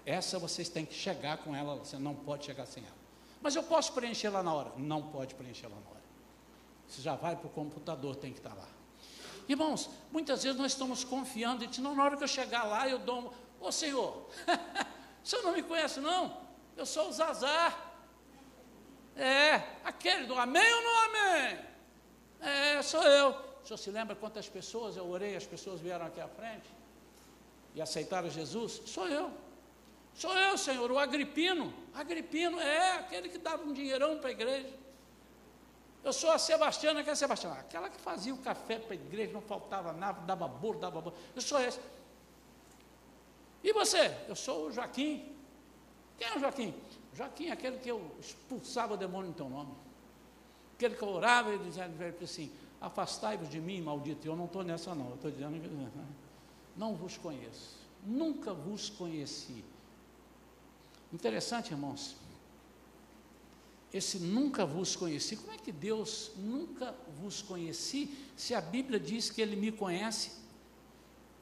Essa 0.05 0.39
vocês 0.39 0.69
têm 0.69 0.85
que 0.85 0.95
chegar 0.95 1.37
com 1.37 1.55
ela, 1.55 1.75
você 1.75 1.97
não 1.99 2.15
pode 2.15 2.45
chegar 2.45 2.65
sem 2.65 2.83
ela. 2.83 2.95
Mas 3.41 3.55
eu 3.55 3.61
posso 3.61 3.93
preencher 3.93 4.29
lá 4.29 4.41
na 4.41 4.53
hora? 4.53 4.71
Não 4.77 5.03
pode 5.03 5.35
preencher 5.35 5.67
lá 5.67 5.75
na 5.75 5.91
hora. 5.91 6.03
Você 6.87 7.01
já 7.01 7.15
vai 7.15 7.35
para 7.35 7.45
o 7.45 7.49
computador, 7.51 8.15
tem 8.15 8.31
que 8.31 8.39
estar 8.39 8.55
lá. 8.55 8.67
Irmãos, 9.47 9.89
muitas 10.11 10.43
vezes 10.43 10.59
nós 10.59 10.71
estamos 10.71 11.03
confiando, 11.03 11.63
e 11.63 11.67
diz, 11.67 11.77
não, 11.79 11.95
na 11.95 12.03
hora 12.03 12.17
que 12.17 12.23
eu 12.23 12.27
chegar 12.27 12.63
lá, 12.63 12.89
eu 12.89 12.99
dou. 12.99 13.27
Ô 13.59 13.67
oh, 13.67 13.71
Senhor, 13.71 14.27
o 15.23 15.27
senhor 15.27 15.43
não 15.43 15.53
me 15.53 15.63
conhece, 15.63 15.99
não? 15.99 16.37
Eu 16.75 16.85
sou 16.85 17.09
o 17.09 17.11
Zazar. 17.11 17.87
É, 19.15 19.55
aquele 19.83 20.25
do 20.25 20.35
amém 20.35 20.73
ou 20.73 20.81
não 20.81 20.97
amém? 21.05 21.59
É, 22.39 22.81
sou 22.81 23.03
eu. 23.03 23.31
O 23.61 23.67
senhor 23.67 23.77
se 23.77 23.91
lembra 23.91 24.15
quantas 24.15 24.47
pessoas 24.47 24.95
eu 24.95 25.07
orei, 25.09 25.35
as 25.35 25.45
pessoas 25.45 25.81
vieram 25.81 26.05
aqui 26.05 26.21
à 26.21 26.27
frente 26.27 26.69
e 27.75 27.81
aceitaram 27.81 28.29
Jesus? 28.29 28.81
Sou 28.85 29.07
eu. 29.07 29.31
Sou 30.13 30.35
eu, 30.37 30.57
Senhor, 30.57 30.91
o 30.91 30.99
Agripino. 30.99 31.73
Agripino 31.93 32.59
é 32.59 32.93
aquele 32.97 33.29
que 33.29 33.37
dava 33.37 33.63
um 33.63 33.71
dinheirão 33.71 34.17
para 34.19 34.29
a 34.29 34.31
igreja. 34.31 34.73
Eu 36.03 36.13
sou 36.13 36.31
a 36.31 36.37
Sebastiana, 36.37 37.03
que 37.03 37.09
é 37.09 37.13
a 37.13 37.15
Sebastiana? 37.15 37.59
Aquela 37.59 37.89
que 37.89 37.99
fazia 37.99 38.33
o 38.33 38.37
café 38.37 38.79
para 38.79 38.93
a 38.93 38.95
igreja, 38.95 39.31
não 39.31 39.41
faltava 39.41 39.93
nada, 39.93 40.21
dava 40.21 40.47
bolo, 40.47 40.79
dava 40.79 40.99
bolo. 41.01 41.15
Eu 41.35 41.41
sou 41.41 41.59
esse. 41.61 41.79
E 43.63 43.73
você? 43.73 44.15
Eu 44.27 44.35
sou 44.35 44.67
o 44.67 44.71
Joaquim. 44.71 45.33
Quem 46.17 46.27
é 46.27 46.35
o 46.35 46.39
Joaquim? 46.39 46.73
Joaquim 47.13 47.47
é 47.47 47.51
aquele 47.51 47.77
que 47.77 47.89
eu 47.89 48.11
expulsava 48.19 48.93
o 48.93 48.97
demônio 48.97 49.29
em 49.29 49.33
teu 49.33 49.49
nome. 49.49 49.73
Aquele 50.75 50.95
que 50.95 51.01
eu 51.01 51.09
orava 51.09 51.53
e 51.53 51.57
dizia 51.59 51.91
assim: 52.23 52.51
Afastai-vos 52.79 53.49
de 53.49 53.59
mim, 53.59 53.81
maldito. 53.81 54.25
Eu 54.25 54.35
não 54.35 54.45
estou 54.45 54.63
nessa, 54.63 54.95
não. 54.95 55.09
Eu 55.09 55.15
estou 55.15 55.31
dizendo 55.31 55.59
que 55.61 55.69
não 56.77 56.95
vos 56.95 57.17
conheço. 57.17 57.77
Nunca 58.05 58.53
vos 58.53 58.89
conheci. 58.89 59.63
Interessante, 61.11 61.71
irmãos. 61.71 62.15
Esse 63.91 64.19
nunca 64.19 64.65
vos 64.65 64.95
conheci. 64.95 65.35
Como 65.35 65.51
é 65.51 65.57
que 65.57 65.71
Deus 65.71 66.31
nunca 66.37 66.95
vos 67.19 67.41
conheci 67.41 68.15
se 68.37 68.53
a 68.53 68.61
Bíblia 68.61 68.99
diz 68.99 69.29
que 69.29 69.41
Ele 69.41 69.55
me 69.55 69.71
conhece 69.71 70.31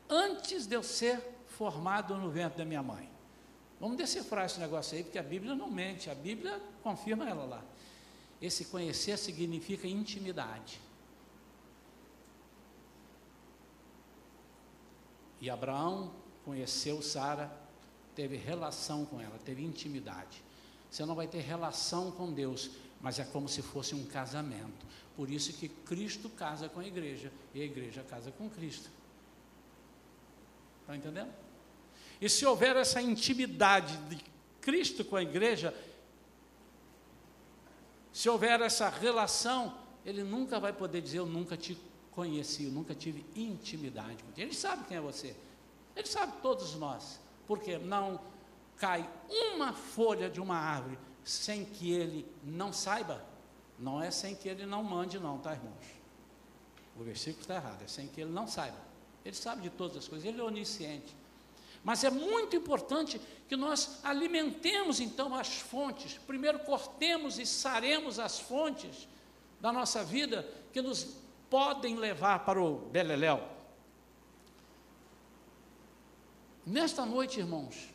antes 0.09 0.65
de 0.65 0.75
eu 0.75 0.81
ser 0.81 1.36
formado 1.57 2.15
no 2.15 2.29
ventre 2.29 2.57
da 2.57 2.65
minha 2.65 2.83
mãe? 2.83 3.09
Vamos 3.79 3.97
decifrar 3.97 4.45
esse 4.45 4.59
negócio 4.59 4.97
aí, 4.97 5.03
porque 5.03 5.19
a 5.19 5.23
Bíblia 5.23 5.55
não 5.55 5.69
mente, 5.69 6.09
a 6.09 6.15
Bíblia 6.15 6.61
confirma 6.81 7.27
ela 7.27 7.45
lá. 7.45 7.63
Esse 8.41 8.65
conhecer 8.65 9.17
significa 9.17 9.87
intimidade. 9.87 10.79
E 15.39 15.49
Abraão 15.49 16.11
conheceu 16.43 17.01
Sara 17.01 17.51
teve 18.15 18.35
relação 18.35 19.05
com 19.05 19.21
ela, 19.21 19.37
teve 19.45 19.63
intimidade. 19.63 20.43
Você 20.89 21.05
não 21.05 21.13
vai 21.13 21.27
ter 21.27 21.41
relação 21.41 22.11
com 22.11 22.31
Deus, 22.31 22.71
mas 22.99 23.19
é 23.19 23.25
como 23.25 23.47
se 23.47 23.61
fosse 23.61 23.93
um 23.93 24.05
casamento. 24.05 24.85
Por 25.15 25.29
isso 25.29 25.53
que 25.53 25.67
Cristo 25.67 26.29
casa 26.29 26.69
com 26.69 26.79
a 26.79 26.87
igreja 26.87 27.31
e 27.53 27.61
a 27.61 27.65
igreja 27.65 28.03
casa 28.03 28.31
com 28.31 28.49
Cristo. 28.49 28.89
Está 30.81 30.95
entendendo? 30.95 31.46
E 32.19 32.29
se 32.29 32.45
houver 32.45 32.75
essa 32.75 33.01
intimidade 33.01 33.97
de 34.09 34.23
Cristo 34.61 35.05
com 35.05 35.15
a 35.15 35.21
igreja, 35.21 35.73
se 38.11 38.27
houver 38.29 38.59
essa 38.61 38.89
relação, 38.89 39.77
ele 40.05 40.23
nunca 40.23 40.59
vai 40.59 40.73
poder 40.73 41.01
dizer: 41.01 41.19
Eu 41.19 41.25
nunca 41.25 41.55
te 41.55 41.77
conheci, 42.11 42.63
eu 42.63 42.71
nunca 42.71 42.95
tive 42.95 43.23
intimidade 43.35 44.23
com 44.23 44.41
Ele 44.41 44.53
sabe 44.53 44.85
quem 44.85 44.97
é 44.97 45.01
você, 45.01 45.35
ele 45.95 46.07
sabe 46.07 46.33
todos 46.41 46.73
nós 46.75 47.19
porque 47.45 47.77
não 47.77 48.19
cai 48.77 49.07
uma 49.29 49.73
folha 49.73 50.29
de 50.29 50.41
uma 50.41 50.57
árvore 50.57 50.97
sem 51.23 51.65
que 51.65 51.91
ele 51.91 52.25
não 52.43 52.71
saiba. 52.71 53.23
Não 53.79 54.01
é 54.01 54.09
sem 54.09 54.35
que 54.35 54.49
ele 54.49 54.65
não 54.65 54.83
mande, 54.83 55.19
não, 55.19 55.37
tá, 55.37 55.53
irmãos? 55.53 55.85
O 56.95 57.03
versículo 57.03 57.41
está 57.41 57.55
errado, 57.55 57.83
é 57.83 57.87
sem 57.87 58.07
que 58.07 58.21
ele 58.21 58.31
não 58.31 58.47
saiba. 58.47 58.77
Ele 59.23 59.35
sabe 59.35 59.61
de 59.61 59.69
todas 59.69 59.97
as 59.97 60.07
coisas, 60.07 60.27
ele 60.27 60.39
é 60.39 60.43
onisciente. 60.43 61.15
Mas 61.87 62.03
é 62.03 62.09
muito 62.09 62.53
importante 62.53 63.17
que 63.47 63.55
nós 63.55 64.01
alimentemos 64.03 64.99
então 64.99 65.33
as 65.33 65.55
fontes. 65.55 66.19
Primeiro 66.27 66.59
cortemos 66.59 67.39
e 67.39 67.45
saremos 67.45 68.19
as 68.19 68.41
fontes 68.41 69.07
da 69.61 69.71
nossa 69.71 70.03
vida 70.03 70.45
que 70.73 70.81
nos 70.81 71.15
podem 71.49 71.95
levar 71.95 72.43
para 72.43 72.61
o 72.61 72.75
beleléu. 72.75 73.41
Nesta 76.65 77.05
noite, 77.05 77.39
irmãos, 77.39 77.87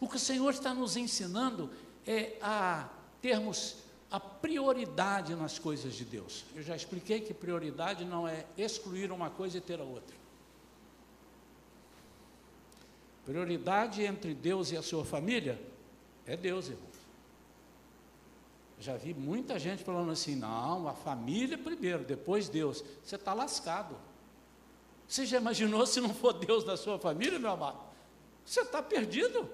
o 0.00 0.08
que 0.08 0.16
o 0.16 0.18
Senhor 0.18 0.50
está 0.50 0.74
nos 0.74 0.96
ensinando 0.96 1.70
é 2.04 2.36
a 2.42 2.88
termos 3.22 3.76
a 4.10 4.18
prioridade 4.18 5.36
nas 5.36 5.56
coisas 5.56 5.94
de 5.94 6.04
Deus. 6.04 6.44
Eu 6.52 6.64
já 6.64 6.74
expliquei 6.74 7.20
que 7.20 7.32
prioridade 7.32 8.04
não 8.04 8.26
é 8.26 8.44
excluir 8.56 9.12
uma 9.12 9.30
coisa 9.30 9.58
e 9.58 9.60
ter 9.60 9.78
a 9.78 9.84
outra. 9.84 10.17
Prioridade 13.28 14.02
entre 14.02 14.32
Deus 14.32 14.72
e 14.72 14.76
a 14.78 14.80
sua 14.80 15.04
família 15.04 15.60
é 16.24 16.34
Deus, 16.34 16.68
irmãos. 16.68 16.96
Já 18.80 18.96
vi 18.96 19.12
muita 19.12 19.58
gente 19.58 19.84
falando 19.84 20.10
assim: 20.10 20.34
não, 20.34 20.88
a 20.88 20.94
família 20.94 21.58
primeiro, 21.58 22.04
depois 22.04 22.48
Deus. 22.48 22.82
Você 23.04 23.16
está 23.16 23.34
lascado. 23.34 23.94
Você 25.06 25.26
já 25.26 25.36
imaginou 25.36 25.84
se 25.84 26.00
não 26.00 26.14
for 26.14 26.32
Deus 26.32 26.64
da 26.64 26.74
sua 26.74 26.98
família, 26.98 27.38
meu 27.38 27.50
amado? 27.50 27.78
Você 28.46 28.62
está 28.62 28.82
perdido. 28.82 29.46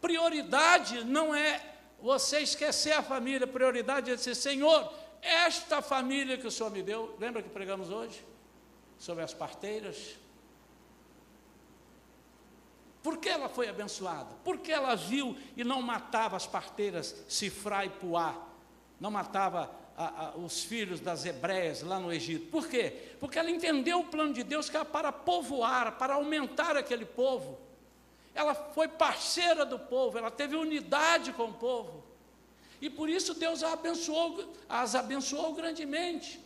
Prioridade 0.00 1.02
não 1.02 1.34
é 1.34 1.60
você 2.00 2.38
esquecer 2.38 2.92
a 2.92 3.02
família, 3.02 3.48
prioridade 3.48 4.12
é 4.12 4.14
dizer, 4.14 4.36
Senhor, 4.36 4.92
esta 5.20 5.82
família 5.82 6.38
que 6.38 6.46
o 6.46 6.52
Senhor 6.52 6.70
me 6.70 6.84
deu, 6.84 7.16
lembra 7.18 7.42
que 7.42 7.48
pregamos 7.48 7.90
hoje? 7.90 8.24
Sobre 8.96 9.24
as 9.24 9.34
parteiras. 9.34 10.21
Por 13.02 13.16
que 13.18 13.28
ela 13.28 13.48
foi 13.48 13.68
abençoada? 13.68 14.34
Por 14.44 14.58
que 14.58 14.70
ela 14.70 14.94
viu 14.94 15.36
e 15.56 15.64
não 15.64 15.82
matava 15.82 16.36
as 16.36 16.46
parteiras 16.46 17.24
Cifra 17.28 17.84
e 17.84 17.90
Puá? 17.90 18.34
Não 19.00 19.10
matava 19.10 19.70
a, 19.96 20.26
a, 20.26 20.36
os 20.36 20.62
filhos 20.62 21.00
das 21.00 21.24
hebreias 21.24 21.82
lá 21.82 21.98
no 21.98 22.12
Egito. 22.12 22.46
Por 22.46 22.68
quê? 22.68 23.14
Porque 23.18 23.38
ela 23.38 23.50
entendeu 23.50 24.00
o 24.00 24.04
plano 24.04 24.32
de 24.32 24.44
Deus 24.44 24.70
que 24.70 24.76
era 24.76 24.84
para 24.84 25.10
povoar, 25.10 25.98
para 25.98 26.14
aumentar 26.14 26.76
aquele 26.76 27.04
povo. 27.04 27.58
Ela 28.34 28.54
foi 28.54 28.88
parceira 28.88 29.66
do 29.66 29.78
povo, 29.78 30.16
ela 30.16 30.30
teve 30.30 30.56
unidade 30.56 31.32
com 31.32 31.44
o 31.44 31.54
povo. 31.54 32.04
E 32.80 32.88
por 32.88 33.08
isso 33.08 33.34
Deus 33.34 33.62
a 33.62 33.72
abençoou, 33.72 34.52
as 34.68 34.94
abençoou 34.94 35.52
grandemente. 35.54 36.40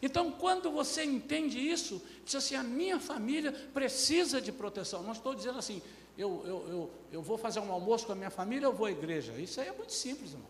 Então, 0.00 0.30
quando 0.30 0.70
você 0.70 1.04
entende 1.04 1.58
isso, 1.58 2.02
diz 2.26 2.34
assim: 2.34 2.56
a 2.56 2.62
minha 2.62 3.00
família 3.00 3.52
precisa 3.72 4.40
de 4.40 4.52
proteção. 4.52 5.02
Não 5.02 5.12
estou 5.12 5.34
dizendo 5.34 5.58
assim, 5.58 5.80
eu, 6.18 6.42
eu, 6.44 6.68
eu, 6.68 6.90
eu 7.12 7.22
vou 7.22 7.38
fazer 7.38 7.60
um 7.60 7.72
almoço 7.72 8.04
com 8.04 8.12
a 8.12 8.16
minha 8.16 8.30
família, 8.30 8.66
eu 8.66 8.72
vou 8.72 8.86
à 8.86 8.90
igreja. 8.90 9.32
Isso 9.34 9.60
aí 9.60 9.68
é 9.68 9.72
muito 9.72 9.92
simples, 9.92 10.32
irmão. 10.32 10.48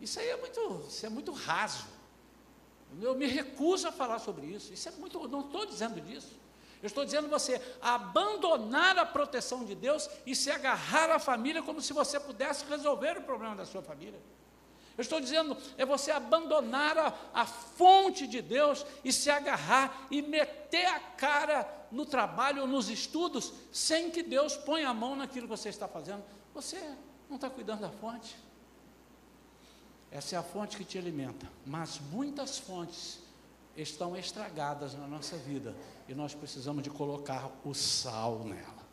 Isso 0.00 0.18
aí 0.18 0.28
é 0.28 0.36
muito, 0.36 0.84
isso 0.88 1.06
é 1.06 1.08
muito 1.08 1.32
raso. 1.32 1.86
Eu 3.00 3.14
me 3.14 3.26
recuso 3.26 3.86
a 3.86 3.92
falar 3.92 4.18
sobre 4.18 4.46
isso. 4.46 4.72
Isso 4.72 4.88
é 4.88 4.92
muito, 4.92 5.28
não 5.28 5.42
estou 5.42 5.64
dizendo 5.66 6.00
disso. 6.00 6.40
Eu 6.82 6.86
estou 6.86 7.04
dizendo 7.04 7.28
você 7.28 7.60
abandonar 7.82 8.96
a 8.98 9.04
proteção 9.04 9.64
de 9.64 9.74
Deus 9.74 10.08
e 10.24 10.34
se 10.34 10.50
agarrar 10.50 11.10
à 11.10 11.18
família 11.18 11.62
como 11.62 11.82
se 11.82 11.92
você 11.92 12.18
pudesse 12.18 12.64
resolver 12.64 13.18
o 13.18 13.22
problema 13.22 13.54
da 13.54 13.66
sua 13.66 13.82
família. 13.82 14.18
Eu 15.00 15.02
estou 15.02 15.18
dizendo, 15.18 15.56
é 15.78 15.86
você 15.86 16.10
abandonar 16.10 16.98
a, 16.98 17.14
a 17.32 17.46
fonte 17.46 18.26
de 18.26 18.42
Deus 18.42 18.84
e 19.02 19.10
se 19.10 19.30
agarrar 19.30 20.06
e 20.10 20.20
meter 20.20 20.84
a 20.84 21.00
cara 21.00 21.86
no 21.90 22.04
trabalho 22.04 22.66
nos 22.66 22.90
estudos, 22.90 23.50
sem 23.72 24.10
que 24.10 24.22
Deus 24.22 24.58
ponha 24.58 24.90
a 24.90 24.92
mão 24.92 25.16
naquilo 25.16 25.46
que 25.46 25.56
você 25.56 25.70
está 25.70 25.88
fazendo. 25.88 26.22
Você 26.52 26.78
não 27.30 27.36
está 27.36 27.48
cuidando 27.48 27.80
da 27.80 27.88
fonte. 27.88 28.36
Essa 30.10 30.36
é 30.36 30.38
a 30.38 30.42
fonte 30.42 30.76
que 30.76 30.84
te 30.84 30.98
alimenta. 30.98 31.50
Mas 31.64 31.98
muitas 32.12 32.58
fontes 32.58 33.20
estão 33.74 34.14
estragadas 34.14 34.92
na 34.92 35.06
nossa 35.06 35.34
vida 35.38 35.74
e 36.06 36.14
nós 36.14 36.34
precisamos 36.34 36.82
de 36.82 36.90
colocar 36.90 37.50
o 37.64 37.72
sal 37.72 38.40
nela. 38.40 38.86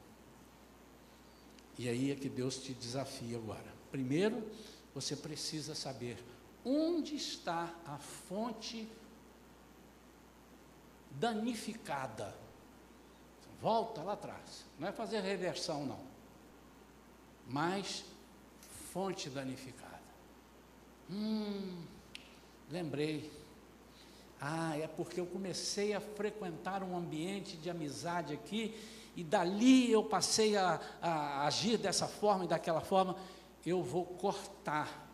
E 1.78 1.89
aí 1.89 2.12
é 2.12 2.16
que 2.16 2.30
Deus 2.30 2.60
te 2.60 2.74
desafia 2.74 3.36
agora. 3.36 3.76
Primeiro, 3.91 4.41
você 4.98 5.16
precisa 5.16 5.76
saber 5.76 6.18
onde 6.66 7.16
está 7.16 7.72
a 7.86 8.00
fonte 8.00 8.89
danificada. 11.12 12.36
Volta 13.62 14.02
lá 14.02 14.14
atrás. 14.14 14.66
Não 14.80 14.88
é 14.88 14.91
fazer 14.91 15.20
reversão, 15.20 15.86
não. 15.86 16.00
Mas 17.48 18.06
fonte 18.91 19.30
danificada. 19.30 20.02
Hum, 21.12 21.84
lembrei. 22.68 23.32
Ah, 24.41 24.76
é 24.80 24.88
porque 24.88 25.20
eu 25.20 25.28
comecei 25.28 25.93
a 25.93 26.02
frequentar 26.02 26.82
um 26.82 26.98
ambiente 26.98 27.56
de 27.56 27.70
amizade 27.70 28.34
aqui, 28.34 28.76
e 29.16 29.24
dali 29.24 29.91
eu 29.91 30.04
passei 30.04 30.58
a, 30.58 30.82
a 31.00 31.45
agir 31.45 31.78
dessa 31.78 32.08
forma 32.08 32.45
e 32.45 32.48
daquela 32.48 32.82
forma 32.82 33.16
eu 33.70 33.84
vou 33.84 34.05
cortar, 34.05 35.11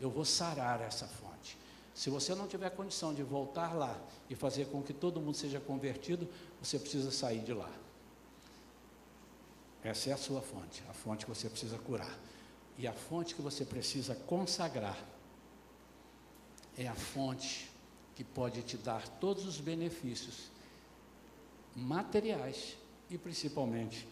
eu 0.00 0.08
vou 0.08 0.24
sarar 0.24 0.80
essa 0.80 1.06
fonte. 1.06 1.58
Se 1.94 2.08
você 2.08 2.34
não 2.34 2.48
tiver 2.48 2.70
condição 2.70 3.12
de 3.12 3.22
voltar 3.22 3.74
lá 3.74 3.98
e 4.30 4.34
fazer 4.34 4.66
com 4.66 4.82
que 4.82 4.94
todo 4.94 5.20
mundo 5.20 5.36
seja 5.36 5.60
convertido, 5.60 6.26
você 6.60 6.78
precisa 6.78 7.10
sair 7.10 7.40
de 7.40 7.52
lá. 7.52 7.70
Essa 9.84 10.10
é 10.10 10.12
a 10.14 10.16
sua 10.16 10.40
fonte, 10.40 10.82
a 10.88 10.92
fonte 10.94 11.26
que 11.26 11.30
você 11.30 11.48
precisa 11.48 11.78
curar. 11.78 12.18
E 12.78 12.86
a 12.86 12.92
fonte 12.92 13.34
que 13.34 13.42
você 13.42 13.64
precisa 13.64 14.14
consagrar 14.14 14.98
é 16.76 16.88
a 16.88 16.94
fonte 16.94 17.70
que 18.14 18.24
pode 18.24 18.62
te 18.62 18.76
dar 18.76 19.06
todos 19.06 19.44
os 19.44 19.60
benefícios 19.60 20.50
materiais 21.74 22.76
e 23.10 23.18
principalmente 23.18 24.08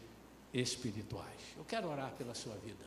espirituais. 0.54 1.40
Eu 1.56 1.64
quero 1.64 1.90
orar 1.90 2.12
pela 2.12 2.34
sua 2.34 2.54
vida. 2.54 2.84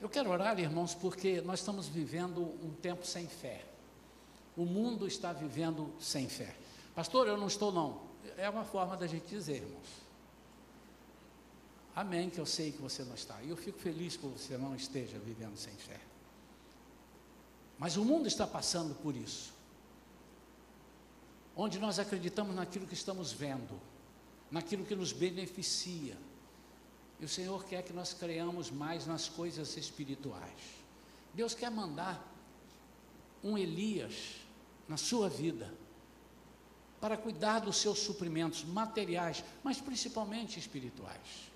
Eu 0.00 0.08
quero 0.08 0.30
orar, 0.30 0.58
irmãos, 0.58 0.94
porque 0.94 1.40
nós 1.40 1.60
estamos 1.60 1.86
vivendo 1.86 2.42
um 2.62 2.74
tempo 2.82 3.06
sem 3.06 3.26
fé. 3.26 3.64
O 4.56 4.64
mundo 4.64 5.06
está 5.06 5.32
vivendo 5.32 5.92
sem 6.00 6.28
fé. 6.28 6.54
Pastor, 6.94 7.28
eu 7.28 7.36
não 7.36 7.46
estou, 7.46 7.72
não. 7.72 8.02
É 8.36 8.50
uma 8.50 8.64
forma 8.64 8.96
da 8.96 9.06
gente 9.06 9.26
dizer, 9.26 9.62
irmãos. 9.62 10.06
Amém, 11.94 12.28
que 12.28 12.38
eu 12.38 12.44
sei 12.44 12.72
que 12.72 12.82
você 12.82 13.04
não 13.04 13.14
está. 13.14 13.40
E 13.42 13.48
eu 13.48 13.56
fico 13.56 13.78
feliz 13.78 14.16
por 14.16 14.28
você 14.30 14.58
não 14.58 14.74
esteja 14.74 15.18
vivendo 15.18 15.56
sem 15.56 15.72
fé. 15.74 16.00
Mas 17.78 17.96
o 17.96 18.04
mundo 18.04 18.26
está 18.26 18.46
passando 18.46 18.94
por 18.96 19.16
isso. 19.16 19.54
Onde 21.54 21.78
nós 21.78 21.98
acreditamos 21.98 22.54
naquilo 22.54 22.86
que 22.86 22.92
estamos 22.92 23.32
vendo 23.32 23.80
naquilo 24.50 24.84
que 24.84 24.94
nos 24.94 25.12
beneficia. 25.12 26.16
E 27.18 27.24
o 27.24 27.28
Senhor 27.28 27.64
quer 27.64 27.82
que 27.82 27.92
nós 27.92 28.12
creamos 28.12 28.70
mais 28.70 29.06
nas 29.06 29.28
coisas 29.28 29.76
espirituais. 29.76 30.60
Deus 31.32 31.54
quer 31.54 31.70
mandar 31.70 32.22
um 33.42 33.56
Elias 33.56 34.36
na 34.88 34.96
sua 34.96 35.28
vida 35.28 35.72
para 37.00 37.16
cuidar 37.16 37.60
dos 37.60 37.76
seus 37.76 37.98
suprimentos 37.98 38.64
materiais, 38.64 39.44
mas 39.62 39.80
principalmente 39.80 40.58
espirituais. 40.58 41.50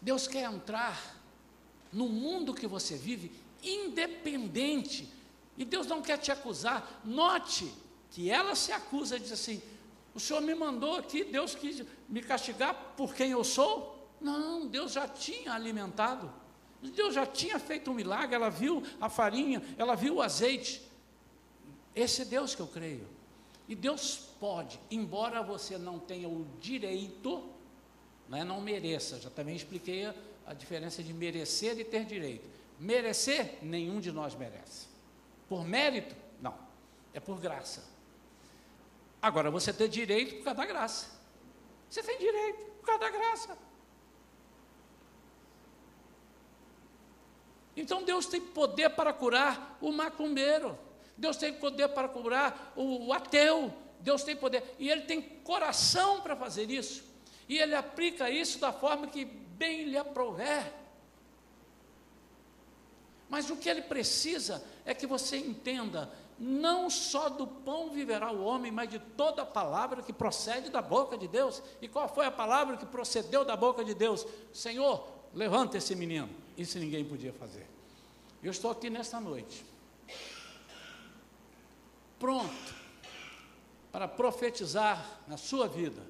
Deus 0.00 0.26
quer 0.26 0.44
entrar 0.44 1.20
no 1.92 2.08
mundo 2.08 2.54
que 2.54 2.66
você 2.66 2.96
vive 2.96 3.32
independente. 3.62 5.08
E 5.56 5.64
Deus 5.64 5.86
não 5.86 6.00
quer 6.00 6.18
te 6.18 6.32
acusar. 6.32 7.02
Note 7.04 7.70
que 8.10 8.30
ela 8.30 8.54
se 8.54 8.72
acusa 8.72 9.16
e 9.16 9.20
diz 9.20 9.32
assim: 9.32 9.60
o 10.14 10.20
Senhor 10.20 10.40
me 10.40 10.54
mandou 10.54 10.96
aqui, 10.96 11.24
Deus 11.24 11.54
quis 11.54 11.84
me 12.08 12.22
castigar 12.22 12.74
por 12.96 13.14
quem 13.14 13.30
eu 13.30 13.44
sou? 13.44 14.08
Não, 14.20 14.66
Deus 14.66 14.92
já 14.92 15.06
tinha 15.06 15.52
alimentado. 15.52 16.32
Deus 16.82 17.14
já 17.14 17.26
tinha 17.26 17.58
feito 17.58 17.90
um 17.90 17.94
milagre, 17.94 18.34
ela 18.34 18.48
viu 18.48 18.82
a 19.00 19.08
farinha, 19.08 19.62
ela 19.76 19.94
viu 19.94 20.16
o 20.16 20.22
azeite. 20.22 20.82
Esse 21.94 22.22
é 22.22 22.24
Deus 22.24 22.54
que 22.54 22.62
eu 22.62 22.66
creio. 22.66 23.06
E 23.68 23.74
Deus 23.74 24.30
pode, 24.40 24.80
embora 24.90 25.42
você 25.42 25.78
não 25.78 25.98
tenha 25.98 26.28
o 26.28 26.46
direito, 26.60 27.44
não, 28.28 28.38
é, 28.38 28.44
não 28.44 28.60
mereça, 28.60 29.20
já 29.20 29.30
também 29.30 29.54
expliquei 29.54 30.06
a, 30.06 30.14
a 30.46 30.54
diferença 30.54 31.02
de 31.02 31.12
merecer 31.12 31.78
e 31.78 31.84
ter 31.84 32.04
direito. 32.04 32.48
Merecer, 32.78 33.58
nenhum 33.62 34.00
de 34.00 34.10
nós 34.10 34.34
merece. 34.34 34.88
Por 35.48 35.64
mérito, 35.64 36.16
não, 36.40 36.54
é 37.12 37.20
por 37.20 37.38
graça. 37.38 37.84
Agora 39.22 39.50
você 39.50 39.72
tem 39.72 39.88
direito 39.88 40.36
por 40.36 40.44
causa 40.44 40.58
da 40.58 40.66
graça. 40.66 41.20
Você 41.88 42.02
tem 42.02 42.18
direito 42.18 42.64
por 42.76 42.86
causa 42.86 43.00
da 43.00 43.10
graça. 43.10 43.58
Então 47.76 48.02
Deus 48.02 48.26
tem 48.26 48.40
poder 48.40 48.90
para 48.90 49.12
curar 49.12 49.78
o 49.80 49.92
macumbeiro. 49.92 50.78
Deus 51.16 51.36
tem 51.36 51.52
poder 51.52 51.88
para 51.88 52.08
curar 52.08 52.72
o, 52.74 53.12
ateu. 53.12 53.72
Deus 54.00 54.22
tem 54.22 54.34
poder. 54.34 54.76
E 54.78 54.88
Ele 54.88 55.02
tem 55.02 55.20
coração 55.20 56.20
para 56.22 56.34
fazer 56.34 56.70
isso. 56.70 57.04
E 57.48 57.58
Ele 57.58 57.74
aplica 57.74 58.30
isso 58.30 58.58
da 58.58 58.72
forma 58.72 59.06
que 59.06 59.24
bem 59.24 59.84
lhe 59.84 59.98
aprouver. 59.98 60.72
Mas 63.28 63.50
o 63.50 63.56
que 63.56 63.68
Ele 63.68 63.82
precisa 63.82 64.64
é 64.84 64.94
que 64.94 65.06
você 65.06 65.36
entenda 65.36 66.10
não 66.40 66.88
só 66.88 67.28
do 67.28 67.46
pão 67.46 67.90
viverá 67.90 68.32
o 68.32 68.42
homem, 68.42 68.72
mas 68.72 68.88
de 68.88 68.98
toda 68.98 69.44
palavra 69.44 70.02
que 70.02 70.12
procede 70.12 70.70
da 70.70 70.80
boca 70.80 71.18
de 71.18 71.28
Deus. 71.28 71.62
E 71.82 71.86
qual 71.86 72.08
foi 72.08 72.24
a 72.24 72.30
palavra 72.30 72.78
que 72.78 72.86
procedeu 72.86 73.44
da 73.44 73.54
boca 73.54 73.84
de 73.84 73.92
Deus? 73.94 74.26
Senhor, 74.50 75.06
levanta 75.34 75.76
esse 75.76 75.94
menino. 75.94 76.30
Isso 76.56 76.78
ninguém 76.78 77.04
podia 77.04 77.32
fazer. 77.34 77.68
Eu 78.42 78.50
estou 78.50 78.70
aqui 78.70 78.88
nesta 78.88 79.20
noite, 79.20 79.66
pronto 82.18 82.80
para 83.92 84.08
profetizar 84.08 85.20
na 85.26 85.36
sua 85.36 85.68
vida 85.68 86.02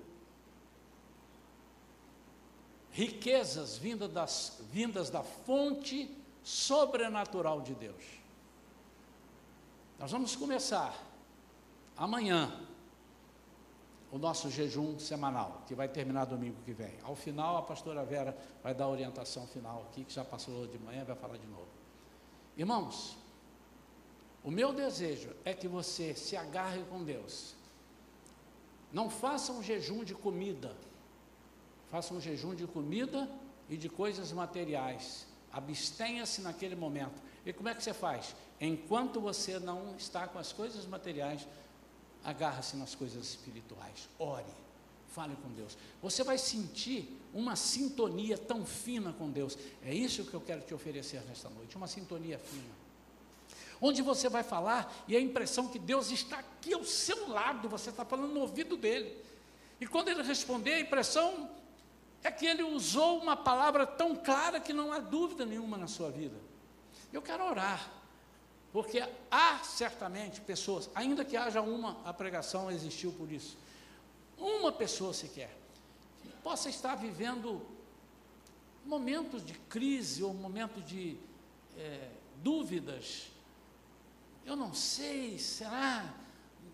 riquezas 2.93 3.79
vindas, 3.79 4.11
das, 4.11 4.59
vindas 4.71 5.11
da 5.11 5.23
fonte 5.23 6.11
sobrenatural 6.43 7.61
de 7.61 7.75
Deus. 7.75 8.20
Nós 10.01 10.11
vamos 10.11 10.35
começar 10.35 10.99
amanhã 11.95 12.51
o 14.11 14.17
nosso 14.17 14.49
jejum 14.51 14.99
semanal, 14.99 15.63
que 15.67 15.75
vai 15.75 15.89
terminar 15.89 16.25
domingo 16.25 16.57
que 16.65 16.73
vem. 16.73 16.95
Ao 17.03 17.15
final, 17.15 17.59
a 17.59 17.63
pastora 17.63 18.03
Vera 18.03 18.35
vai 18.63 18.75
dar 18.75 18.87
a 18.87 18.89
orientação 18.89 19.47
final 19.47 19.83
aqui, 19.83 20.03
que 20.03 20.15
já 20.15 20.25
passou 20.25 20.67
de 20.67 20.79
manhã, 20.79 21.05
vai 21.05 21.15
falar 21.15 21.37
de 21.37 21.47
novo. 21.47 21.69
Irmãos, 22.57 23.19
o 24.43 24.51
meu 24.51 24.73
desejo 24.73 25.37
é 25.45 25.53
que 25.53 25.69
você 25.69 26.15
se 26.15 26.35
agarre 26.35 26.83
com 26.85 27.05
Deus. 27.05 27.55
Não 28.91 29.11
faça 29.11 29.53
um 29.53 29.63
jejum 29.63 30.03
de 30.03 30.15
comida, 30.15 30.75
faça 31.91 32.15
um 32.15 32.21
jejum 32.23 32.55
de 32.55 32.67
comida 32.67 33.31
e 33.69 33.77
de 33.77 33.91
coisas 33.91 34.33
materiais. 34.33 35.27
Abstenha-se 35.53 36.41
naquele 36.41 36.75
momento. 36.75 37.21
E 37.45 37.53
como 37.53 37.69
é 37.69 37.75
que 37.75 37.83
você 37.83 37.93
faz? 37.93 38.35
Enquanto 38.61 39.21
você 39.21 39.59
não 39.59 39.97
está 39.97 40.29
com 40.29 40.39
as 40.39 40.53
coisas 40.53 40.85
materiais, 40.85 41.47
agarra-se 42.23 42.77
nas 42.77 42.95
coisas 42.95 43.27
espirituais. 43.27 44.09
Ore, 44.19 44.45
fale 45.09 45.35
com 45.37 45.49
Deus. 45.51 45.79
Você 46.03 46.23
vai 46.23 46.37
sentir 46.37 47.19
uma 47.33 47.57
sintonia 47.57 48.37
tão 48.37 48.67
fina 48.67 49.13
com 49.13 49.31
Deus. 49.31 49.57
É 49.83 49.95
isso 49.95 50.25
que 50.25 50.35
eu 50.35 50.41
quero 50.41 50.61
te 50.61 50.75
oferecer 50.75 51.23
nesta 51.27 51.49
noite, 51.49 51.77
uma 51.77 51.87
sintonia 51.87 52.39
fina. 52.39 52.81
Onde 53.81 54.03
você 54.03 54.29
vai 54.29 54.43
falar 54.43 54.93
e 55.09 55.17
a 55.17 55.21
impressão 55.21 55.69
que 55.69 55.79
Deus 55.79 56.11
está 56.11 56.39
aqui 56.39 56.75
ao 56.75 56.85
seu 56.85 57.29
lado, 57.31 57.67
você 57.67 57.89
está 57.89 58.05
falando 58.05 58.35
no 58.35 58.41
ouvido 58.41 58.77
dele. 58.77 59.17
E 59.81 59.87
quando 59.87 60.09
ele 60.09 60.23
responder, 60.23 60.75
a 60.75 60.81
impressão 60.81 61.49
é 62.23 62.31
que 62.31 62.45
ele 62.45 62.63
usou 62.63 63.19
uma 63.19 63.35
palavra 63.35 63.87
tão 63.87 64.15
clara 64.15 64.61
que 64.61 64.75
não 64.75 64.93
há 64.93 64.99
dúvida 64.99 65.47
nenhuma 65.47 65.79
na 65.79 65.87
sua 65.87 66.11
vida. 66.11 66.37
Eu 67.11 67.23
quero 67.23 67.43
orar, 67.43 67.91
porque 68.73 69.03
há 69.31 69.59
certamente 69.65 70.41
pessoas, 70.41 70.89
ainda 70.95 71.25
que 71.25 71.37
haja 71.37 71.61
uma, 71.61 72.01
a 72.05 72.13
pregação 72.13 72.71
existiu 72.71 73.13
por 73.13 73.31
isso, 73.31 73.57
uma 74.39 74.71
pessoa 74.71 75.13
sequer, 75.13 75.57
que 76.23 76.29
possa 76.43 76.69
estar 76.69 76.95
vivendo 76.95 77.61
momentos 78.85 79.45
de 79.45 79.55
crise 79.55 80.23
ou 80.23 80.33
momentos 80.33 80.85
de 80.87 81.17
é, 81.77 82.09
dúvidas. 82.37 83.27
Eu 84.47 84.57
não 84.57 84.73
sei, 84.73 85.39
será? 85.39 86.15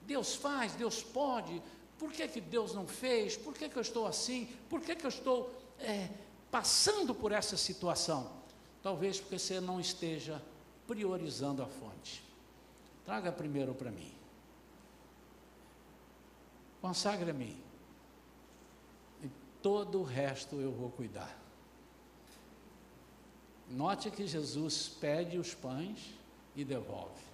Deus 0.06 0.34
faz, 0.34 0.72
Deus 0.74 1.02
pode. 1.02 1.60
Por 1.98 2.12
que, 2.12 2.28
que 2.28 2.40
Deus 2.40 2.74
não 2.74 2.86
fez? 2.86 3.36
Por 3.36 3.54
que, 3.54 3.68
que 3.68 3.76
eu 3.76 3.82
estou 3.82 4.06
assim? 4.06 4.48
Por 4.68 4.80
que, 4.80 4.94
que 4.94 5.04
eu 5.04 5.08
estou 5.08 5.52
é, 5.80 6.08
passando 6.50 7.14
por 7.14 7.32
essa 7.32 7.56
situação? 7.56 8.30
Talvez 8.82 9.18
porque 9.18 9.38
você 9.38 9.60
não 9.60 9.80
esteja 9.80 10.40
priorizando 10.86 11.62
a 11.62 11.66
fonte. 11.66 12.22
Traga 13.04 13.30
primeiro 13.32 13.74
para 13.74 13.90
mim. 13.90 14.12
Consagre 16.80 17.30
a 17.30 17.34
mim. 17.34 17.56
E 19.22 19.30
todo 19.62 20.00
o 20.00 20.04
resto 20.04 20.56
eu 20.56 20.72
vou 20.72 20.90
cuidar. 20.90 21.36
Note 23.68 24.10
que 24.10 24.26
Jesus 24.26 24.88
pede 24.88 25.38
os 25.38 25.54
pães 25.54 26.14
e 26.54 26.64
devolve. 26.64 27.24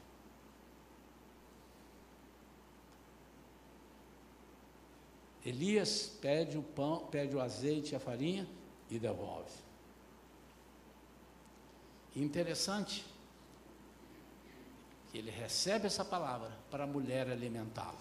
Elias 5.44 6.06
pede 6.20 6.56
o 6.56 6.62
pão, 6.62 7.06
pede 7.06 7.34
o 7.34 7.40
azeite 7.40 7.92
e 7.92 7.96
a 7.96 8.00
farinha 8.00 8.48
e 8.88 8.98
devolve. 8.98 9.52
Interessante 12.14 13.04
ele 15.18 15.30
recebe 15.30 15.86
essa 15.86 16.04
palavra 16.04 16.50
para 16.70 16.84
a 16.84 16.86
mulher 16.86 17.28
alimentá-lo. 17.30 17.98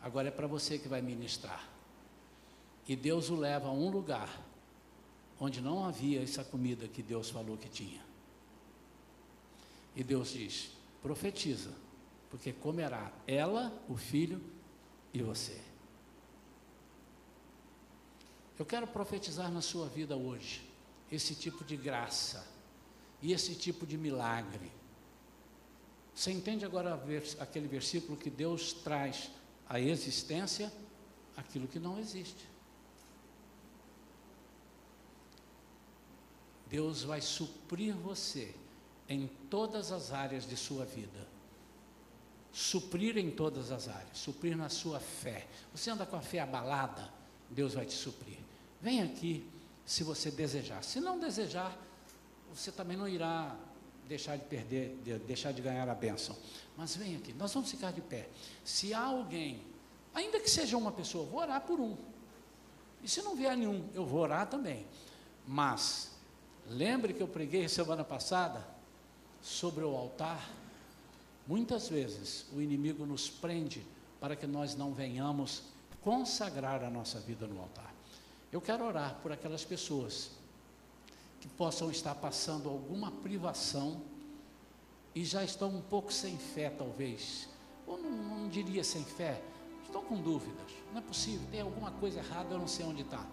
Agora 0.00 0.28
é 0.28 0.30
para 0.30 0.46
você 0.46 0.78
que 0.78 0.88
vai 0.88 1.00
ministrar. 1.00 1.66
E 2.86 2.94
Deus 2.94 3.30
o 3.30 3.36
leva 3.36 3.68
a 3.68 3.72
um 3.72 3.88
lugar 3.88 4.28
onde 5.40 5.60
não 5.60 5.84
havia 5.84 6.22
essa 6.22 6.44
comida 6.44 6.86
que 6.86 7.02
Deus 7.02 7.30
falou 7.30 7.56
que 7.56 7.68
tinha. 7.68 8.04
E 9.96 10.04
Deus 10.04 10.32
diz: 10.32 10.70
profetiza, 11.02 11.72
porque 12.30 12.52
comerá 12.52 13.10
ela, 13.26 13.72
o 13.88 13.96
filho 13.96 14.40
e 15.12 15.22
você. 15.22 15.60
Eu 18.58 18.66
quero 18.66 18.86
profetizar 18.86 19.50
na 19.50 19.60
sua 19.60 19.88
vida 19.88 20.16
hoje 20.16 20.62
esse 21.10 21.34
tipo 21.34 21.64
de 21.64 21.76
graça 21.76 22.46
e 23.22 23.32
esse 23.32 23.54
tipo 23.54 23.86
de 23.86 23.96
milagre. 23.96 24.70
Você 26.14 26.30
entende 26.30 26.64
agora 26.64 27.00
aquele 27.40 27.66
versículo 27.66 28.16
que 28.16 28.30
Deus 28.30 28.72
traz 28.72 29.30
à 29.68 29.80
existência 29.80 30.72
aquilo 31.36 31.66
que 31.66 31.80
não 31.80 31.98
existe. 31.98 32.48
Deus 36.68 37.02
vai 37.02 37.20
suprir 37.20 37.94
você 37.94 38.54
em 39.08 39.26
todas 39.50 39.92
as 39.92 40.12
áreas 40.12 40.46
de 40.46 40.56
sua 40.56 40.84
vida. 40.84 41.26
Suprir 42.52 43.18
em 43.18 43.30
todas 43.30 43.72
as 43.72 43.88
áreas, 43.88 44.16
suprir 44.16 44.56
na 44.56 44.68
sua 44.68 45.00
fé. 45.00 45.48
Você 45.74 45.90
anda 45.90 46.06
com 46.06 46.16
a 46.16 46.20
fé 46.20 46.38
abalada, 46.38 47.12
Deus 47.50 47.74
vai 47.74 47.84
te 47.84 47.94
suprir. 47.94 48.38
Vem 48.80 49.02
aqui 49.02 49.44
se 49.84 50.04
você 50.04 50.30
desejar. 50.30 50.82
Se 50.84 51.00
não 51.00 51.18
desejar, 51.18 51.76
você 52.52 52.70
também 52.70 52.96
não 52.96 53.08
irá 53.08 53.56
deixar 54.08 54.36
de 54.36 54.44
perder, 54.44 54.96
de, 55.04 55.18
deixar 55.20 55.52
de 55.52 55.62
ganhar 55.62 55.88
a 55.88 55.94
bênção. 55.94 56.36
Mas 56.76 56.96
vem 56.96 57.16
aqui, 57.16 57.32
nós 57.32 57.52
vamos 57.52 57.70
ficar 57.70 57.92
de 57.92 58.00
pé. 58.00 58.28
Se 58.64 58.92
há 58.92 59.00
alguém, 59.00 59.62
ainda 60.14 60.40
que 60.40 60.50
seja 60.50 60.76
uma 60.76 60.92
pessoa, 60.92 61.26
vou 61.26 61.40
orar 61.40 61.60
por 61.62 61.80
um. 61.80 61.96
E 63.02 63.08
se 63.08 63.22
não 63.22 63.36
vier 63.36 63.56
nenhum, 63.56 63.88
eu 63.94 64.04
vou 64.06 64.20
orar 64.20 64.48
também. 64.48 64.86
Mas, 65.46 66.12
lembre 66.66 67.12
que 67.12 67.22
eu 67.22 67.28
preguei 67.28 67.68
semana 67.68 68.02
passada 68.02 68.66
sobre 69.42 69.84
o 69.84 69.94
altar. 69.94 70.50
Muitas 71.46 71.88
vezes 71.88 72.46
o 72.52 72.60
inimigo 72.60 73.04
nos 73.04 73.28
prende 73.28 73.84
para 74.18 74.34
que 74.34 74.46
nós 74.46 74.74
não 74.74 74.94
venhamos 74.94 75.64
consagrar 76.00 76.82
a 76.82 76.90
nossa 76.90 77.20
vida 77.20 77.46
no 77.46 77.60
altar. 77.60 77.92
Eu 78.50 78.60
quero 78.60 78.84
orar 78.84 79.16
por 79.22 79.32
aquelas 79.32 79.64
pessoas 79.64 80.30
que 81.44 81.48
possam 81.48 81.90
estar 81.90 82.14
passando 82.14 82.70
alguma 82.70 83.10
privação 83.10 84.00
e 85.14 85.22
já 85.22 85.44
estão 85.44 85.68
um 85.68 85.82
pouco 85.82 86.10
sem 86.10 86.38
fé, 86.38 86.70
talvez, 86.70 87.50
ou 87.86 87.98
não, 87.98 88.10
não 88.10 88.48
diria 88.48 88.82
sem 88.82 89.04
fé, 89.04 89.42
estão 89.84 90.02
com 90.02 90.16
dúvidas. 90.16 90.72
Não 90.90 91.00
é 91.00 91.02
possível, 91.02 91.46
tem 91.50 91.60
alguma 91.60 91.90
coisa 91.90 92.20
errada, 92.20 92.54
eu 92.54 92.58
não 92.58 92.66
sei 92.66 92.86
onde 92.86 93.02
está. 93.02 93.26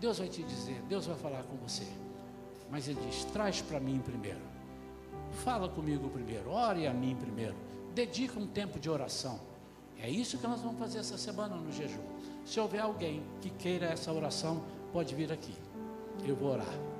Deus 0.00 0.18
vai 0.18 0.28
te 0.28 0.42
dizer, 0.42 0.82
Deus 0.88 1.06
vai 1.06 1.16
falar 1.16 1.44
com 1.44 1.56
você. 1.58 1.86
Mas 2.72 2.88
Ele 2.88 2.98
diz: 3.06 3.22
traz 3.26 3.62
para 3.62 3.78
mim 3.78 4.00
primeiro. 4.00 4.42
Fala 5.44 5.68
comigo 5.68 6.10
primeiro, 6.10 6.50
ore 6.50 6.88
a 6.88 6.92
mim 6.92 7.14
primeiro. 7.14 7.54
Dedica 7.94 8.36
um 8.36 8.48
tempo 8.48 8.80
de 8.80 8.90
oração. 8.90 9.38
É 10.00 10.10
isso 10.10 10.38
que 10.38 10.46
nós 10.48 10.60
vamos 10.60 10.80
fazer 10.80 10.98
essa 10.98 11.16
semana 11.16 11.54
no 11.54 11.70
jejum. 11.70 12.02
Se 12.44 12.58
houver 12.58 12.80
alguém 12.80 13.22
que 13.40 13.50
queira 13.50 13.86
essa 13.86 14.12
oração, 14.12 14.60
pode 14.92 15.14
vir 15.14 15.30
aqui. 15.30 15.54
Eu 16.26 16.34
vou 16.34 16.50
orar. 16.50 16.93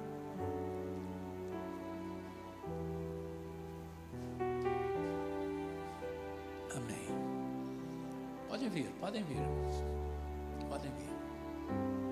Vir, 8.74 8.86
podem 9.00 9.24
vir. 9.24 9.36
Podem 10.68 10.90
vir. 10.98 12.03